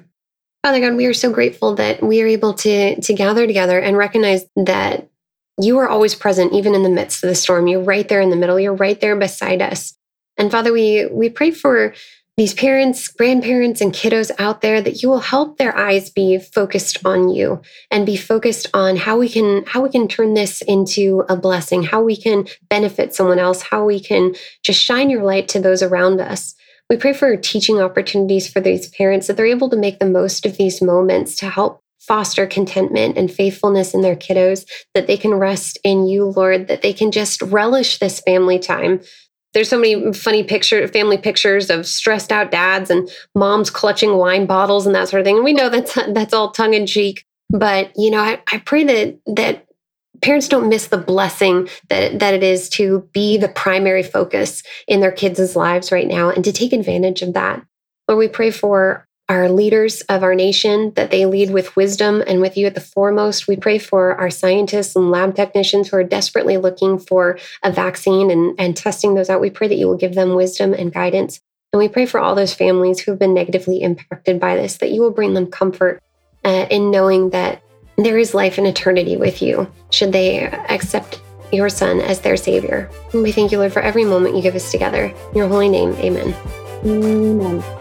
Father 0.63 0.79
God, 0.79 0.95
we 0.95 1.05
are 1.05 1.13
so 1.13 1.31
grateful 1.31 1.75
that 1.75 2.03
we 2.03 2.21
are 2.21 2.27
able 2.27 2.53
to 2.55 2.99
to 2.99 3.13
gather 3.13 3.47
together 3.47 3.79
and 3.79 3.97
recognize 3.97 4.45
that 4.55 5.09
you 5.59 5.77
are 5.79 5.89
always 5.89 6.15
present, 6.15 6.53
even 6.53 6.73
in 6.73 6.83
the 6.83 6.89
midst 6.89 7.23
of 7.23 7.29
the 7.29 7.35
storm. 7.35 7.67
You're 7.67 7.83
right 7.83 8.07
there 8.07 8.21
in 8.21 8.29
the 8.29 8.35
middle. 8.35 8.59
You're 8.59 8.73
right 8.73 8.99
there 8.99 9.15
beside 9.15 9.61
us. 9.61 9.93
And 10.37 10.49
Father, 10.49 10.71
we 10.71 11.05
we 11.11 11.29
pray 11.29 11.51
for 11.51 11.93
these 12.37 12.53
parents, 12.53 13.09
grandparents, 13.09 13.81
and 13.81 13.91
kiddos 13.91 14.31
out 14.39 14.61
there 14.61 14.81
that 14.81 15.03
you 15.03 15.09
will 15.09 15.19
help 15.19 15.57
their 15.57 15.75
eyes 15.75 16.09
be 16.09 16.39
focused 16.39 17.05
on 17.05 17.27
you 17.27 17.61
and 17.91 18.05
be 18.05 18.15
focused 18.15 18.67
on 18.73 18.95
how 18.95 19.17
we 19.17 19.27
can 19.27 19.65
how 19.67 19.81
we 19.81 19.89
can 19.89 20.07
turn 20.07 20.35
this 20.35 20.61
into 20.61 21.25
a 21.27 21.35
blessing, 21.35 21.83
how 21.83 22.01
we 22.01 22.15
can 22.15 22.47
benefit 22.69 23.13
someone 23.13 23.39
else, 23.39 23.61
how 23.61 23.83
we 23.83 23.99
can 23.99 24.35
just 24.63 24.81
shine 24.81 25.09
your 25.09 25.23
light 25.23 25.49
to 25.49 25.59
those 25.59 25.83
around 25.83 26.21
us. 26.21 26.55
We 26.89 26.95
pray 26.95 27.11
for 27.11 27.35
teaching 27.35 27.81
opportunities 27.81 28.47
for 28.51 28.61
these 28.61 28.87
parents 28.87 29.27
that 29.27 29.35
they're 29.35 29.45
able 29.45 29.69
to 29.69 29.77
make 29.77 29.99
the 29.99 30.05
most 30.05 30.45
of 30.45 30.55
these 30.55 30.81
moments 30.81 31.35
to 31.37 31.49
help 31.49 31.83
foster 31.99 32.47
contentment 32.47 33.17
and 33.17 33.31
faithfulness 33.31 33.93
in 33.93 34.01
their 34.01 34.15
kiddos, 34.15 34.65
that 34.93 35.07
they 35.07 35.17
can 35.17 35.33
rest 35.33 35.77
in 35.83 36.07
you, 36.07 36.25
Lord, 36.25 36.67
that 36.67 36.81
they 36.81 36.93
can 36.93 37.11
just 37.11 37.41
relish 37.41 37.99
this 37.99 38.19
family 38.21 38.59
time. 38.59 39.01
There's 39.53 39.69
so 39.69 39.79
many 39.79 40.13
funny 40.13 40.43
picture 40.43 40.87
family 40.87 41.17
pictures 41.17 41.69
of 41.69 41.87
stressed 41.87 42.31
out 42.31 42.51
dads 42.51 42.89
and 42.89 43.09
moms 43.35 43.69
clutching 43.69 44.17
wine 44.17 44.45
bottles 44.45 44.85
and 44.85 44.95
that 44.95 45.09
sort 45.09 45.21
of 45.21 45.25
thing. 45.25 45.37
And 45.37 45.45
we 45.45 45.53
know 45.53 45.69
that's 45.69 45.93
that's 46.13 46.33
all 46.33 46.51
tongue 46.51 46.73
in 46.73 46.85
cheek. 46.85 47.25
But 47.49 47.91
you 47.95 48.11
know, 48.11 48.19
I, 48.19 48.41
I 48.51 48.59
pray 48.59 48.83
that 48.83 49.19
that 49.35 49.65
parents 50.21 50.47
don't 50.47 50.69
miss 50.69 50.87
the 50.87 50.97
blessing 50.97 51.69
that, 51.89 52.19
that 52.19 52.33
it 52.33 52.43
is 52.43 52.69
to 52.69 53.07
be 53.13 53.37
the 53.37 53.47
primary 53.47 54.03
focus 54.03 54.63
in 54.87 54.99
their 54.99 55.11
kids' 55.11 55.55
lives 55.55 55.91
right 55.91 56.07
now 56.07 56.29
and 56.29 56.43
to 56.43 56.51
take 56.51 56.73
advantage 56.73 57.21
of 57.21 57.33
that. 57.33 57.63
Lord, 58.07 58.19
we 58.19 58.27
pray 58.27 58.51
for 58.51 59.07
our 59.29 59.47
leaders 59.47 60.01
of 60.01 60.23
our 60.23 60.33
nation, 60.33 60.91
that 60.95 61.11
they 61.11 61.25
lead 61.25 61.51
with 61.51 61.75
wisdom 61.75 62.23
and 62.27 62.41
with 62.41 62.57
you 62.57 62.65
at 62.65 62.73
the 62.73 62.81
foremost. 62.81 63.47
We 63.47 63.55
pray 63.55 63.77
for 63.77 64.15
our 64.15 64.31
scientists 64.31 64.95
and 64.95 65.11
lab 65.11 65.35
technicians 65.35 65.87
who 65.87 65.97
are 65.97 66.03
desperately 66.03 66.57
looking 66.57 66.97
for 66.97 67.37
a 67.63 67.71
vaccine 67.71 68.31
and, 68.31 68.59
and 68.59 68.75
testing 68.75 69.13
those 69.13 69.29
out. 69.29 69.39
We 69.39 69.51
pray 69.51 69.67
that 69.67 69.77
you 69.77 69.87
will 69.87 69.97
give 69.97 70.15
them 70.15 70.35
wisdom 70.35 70.73
and 70.73 70.91
guidance. 70.91 71.39
And 71.71 71.79
we 71.79 71.87
pray 71.87 72.07
for 72.07 72.19
all 72.19 72.33
those 72.33 72.55
families 72.55 72.99
who 72.99 73.11
have 73.11 73.19
been 73.19 73.35
negatively 73.35 73.81
impacted 73.81 74.39
by 74.39 74.55
this, 74.55 74.77
that 74.77 74.91
you 74.91 75.01
will 75.01 75.11
bring 75.11 75.35
them 75.35 75.45
comfort 75.45 76.01
uh, 76.43 76.65
in 76.71 76.89
knowing 76.89 77.29
that 77.29 77.61
there 77.97 78.17
is 78.17 78.33
life 78.33 78.57
and 78.57 78.65
eternity 78.65 79.17
with 79.17 79.41
you, 79.41 79.71
should 79.91 80.11
they 80.11 80.45
accept 80.45 81.21
your 81.51 81.69
Son 81.69 81.99
as 81.99 82.21
their 82.21 82.37
Savior. 82.37 82.89
And 83.13 83.21
we 83.23 83.31
thank 83.31 83.51
you, 83.51 83.59
Lord, 83.59 83.73
for 83.73 83.81
every 83.81 84.05
moment 84.05 84.35
you 84.35 84.41
give 84.41 84.55
us 84.55 84.71
together. 84.71 85.05
In 85.05 85.37
your 85.37 85.47
holy 85.47 85.69
name, 85.69 85.91
amen. 85.93 86.35
Amen. 86.83 87.78